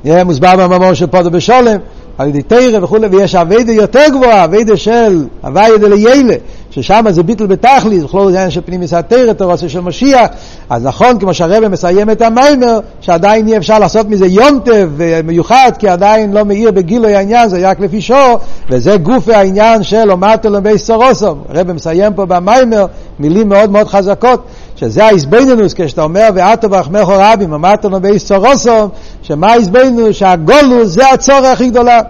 מוסבר 0.04 0.56
במאמר 0.56 0.94
של 0.94 1.06
פודו 1.06 1.30
בשולם, 1.30 1.76
על 2.18 2.28
ידי 2.28 2.42
תרא 2.42 2.78
וכולי, 2.82 3.06
ויש 3.06 3.34
אביידה 3.34 3.72
יותר 3.72 4.04
גבוהה, 4.10 4.44
אביידה 4.44 4.76
של 4.76 5.26
הוויה 5.42 5.78
דליילה, 5.78 6.34
ששם 6.70 7.04
זה 7.10 7.22
ביטל 7.22 7.46
בתכלי, 7.46 8.00
זה 8.00 8.06
בכלול 8.06 8.28
עניין 8.28 8.50
של 8.50 8.60
פנימיס 8.64 8.92
התרא, 8.92 9.32
תורסו 9.32 9.68
של 9.68 9.80
משיח, 9.80 10.28
אז 10.70 10.86
נכון, 10.86 11.18
כמו 11.18 11.34
שהרבא 11.34 11.68
מסיים 11.68 12.10
את 12.10 12.22
המיימר, 12.22 12.80
שעדיין 13.00 13.48
אי 13.48 13.56
אפשר 13.56 13.78
לעשות 13.78 14.08
מזה 14.08 14.26
יונטב 14.26 14.90
מיוחד, 15.24 15.72
כי 15.78 15.88
עדיין 15.88 16.32
לא 16.32 16.44
מאיר 16.44 16.70
בגילוי 16.70 17.14
העניין, 17.14 17.48
זה 17.48 17.70
רק 17.70 17.80
לפי 17.80 18.00
שור, 18.00 18.38
וזה 18.70 18.96
גוף 18.96 19.28
העניין 19.28 19.82
של 19.82 20.10
אומרת 20.10 20.44
לו 20.44 20.62
בי 20.62 20.78
סורוסום. 20.78 21.42
הרבא 21.48 21.72
מסיים 21.72 22.14
פה 22.14 22.26
במיימר 22.26 22.86
מילים 23.18 23.48
מאוד 23.48 23.70
מאוד 23.70 23.86
חזקות, 23.86 24.42
שזה 24.76 25.04
האיזבנינוס, 25.04 25.74
כשאתה 25.74 26.02
אומר 26.02 26.28
ואתו 26.34 26.68
ברחמך 26.68 27.08
רבים, 27.08 27.52
אמרת 27.52 27.84
לו 27.84 28.00
בי 28.00 28.18
סורוסום, 28.18 28.88
שמה 29.26 29.52
האיזבנינוס? 29.52 30.16
שהגולוס 30.16 30.88
זה 30.88 31.10
הצורך 31.10 31.44
הכי 31.44 31.70
גדולה. 31.70 32.00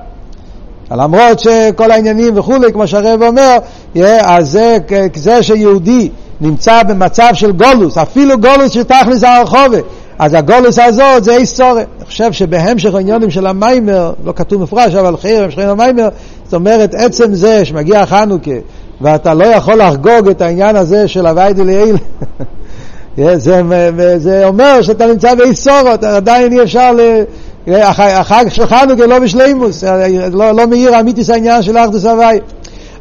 למרות 0.90 1.40
שכל 1.40 1.90
העניינים 1.90 2.38
וכולי, 2.38 2.72
כמו 2.72 2.86
שהרב 2.86 3.22
אומר, 3.22 3.56
אז 4.24 4.50
זה, 4.50 4.78
זה 5.14 5.42
שיהודי 5.42 6.10
נמצא 6.40 6.82
במצב 6.82 7.28
של 7.32 7.52
גולוס, 7.52 7.98
אפילו 7.98 8.38
גולוס 8.38 8.72
שתכלס 8.72 9.24
הרחובה, 9.24 9.78
אז 10.18 10.34
הגולוס 10.34 10.78
הזאת 10.78 11.24
זה 11.24 11.36
איסורת. 11.36 11.86
אני 11.98 12.06
חושב 12.06 12.32
שבהמשך 12.32 12.94
העניונים 12.94 13.30
של 13.30 13.46
המיימר, 13.46 14.12
לא 14.24 14.32
כתוב 14.36 14.62
מפורש, 14.62 14.94
אבל 14.94 15.16
חיר 15.16 15.44
המשך 15.44 15.58
המיימר, 15.58 16.08
זאת 16.44 16.54
אומרת, 16.54 16.94
עצם 16.94 17.34
זה 17.34 17.64
שמגיע 17.64 18.06
חנוכה, 18.06 18.50
ואתה 19.00 19.34
לא 19.34 19.44
יכול 19.44 19.74
לחגוג 19.74 20.28
את 20.30 20.40
העניין 20.40 20.76
הזה 20.76 21.08
של 21.08 21.26
הווי 21.26 21.52
דליאל, 21.52 21.96
זה, 23.16 23.60
זה 24.18 24.46
אומר 24.46 24.82
שאתה 24.82 25.06
נמצא 25.06 25.34
באיסורות, 25.34 26.04
עדיין 26.04 26.52
אי 26.52 26.62
אפשר 26.62 26.92
ל... 26.92 27.00
החג 27.66 28.44
של 28.48 28.66
חנוכה 28.66 29.06
לא 29.06 29.18
בשלימוס, 29.18 29.84
לא, 30.32 30.52
לא 30.52 30.66
מאיר 30.66 31.00
אמיתיס 31.00 31.30
העניין 31.30 31.62
של 31.62 31.78
אחדוס 31.78 32.04
הוואי. 32.04 32.38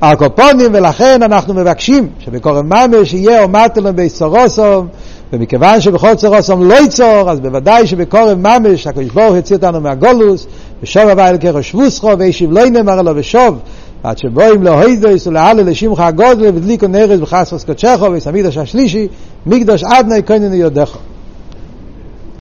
הקופונים, 0.02 0.72
ולכן 0.74 1.24
אנחנו 1.24 1.54
מבקשים 1.54 2.08
שבקורם 2.20 2.70
ממש 2.70 3.14
יהיה 3.14 3.44
אומתלם 3.44 3.96
ביסורוסום, 3.96 4.88
ומכיוון 5.34 5.82
שבכל 5.82 6.16
צורוסום 6.16 6.64
לא 6.64 6.74
ייצור, 6.74 7.32
אז 7.32 7.40
בוודאי 7.40 7.88
שבקורם 7.88 8.44
ממש 8.44 8.88
הקדוש 8.88 9.10
ברוך 9.10 9.36
יוציא 9.36 9.56
אותנו 9.56 9.82
מהגולוס, 9.82 10.48
ושוב 10.84 11.08
הבא 11.08 11.30
אל 11.30 11.38
כרש 11.38 11.76
ווסחו, 11.76 12.18
וישיב 12.20 12.52
לא 12.52 12.66
ינאמר 12.66 13.02
לו 13.02 13.12
ושוב, 13.16 13.60
עד 14.04 14.18
שבואים 14.18 14.64
להוידויס 14.64 15.28
ולעלה 15.28 15.64
לשמך 15.64 16.00
הגודל, 16.00 16.52
ודליקו 16.56 16.88
נרס 16.88 17.20
בחסרוס 17.20 17.64
קודשךו, 17.64 18.12
וסמידוש 18.12 18.58
השלישי, 18.58 19.08
מקדוש 19.46 19.84
עדנאי 19.84 20.22
כהננו 20.26 20.56
יודכו. 20.56 21.00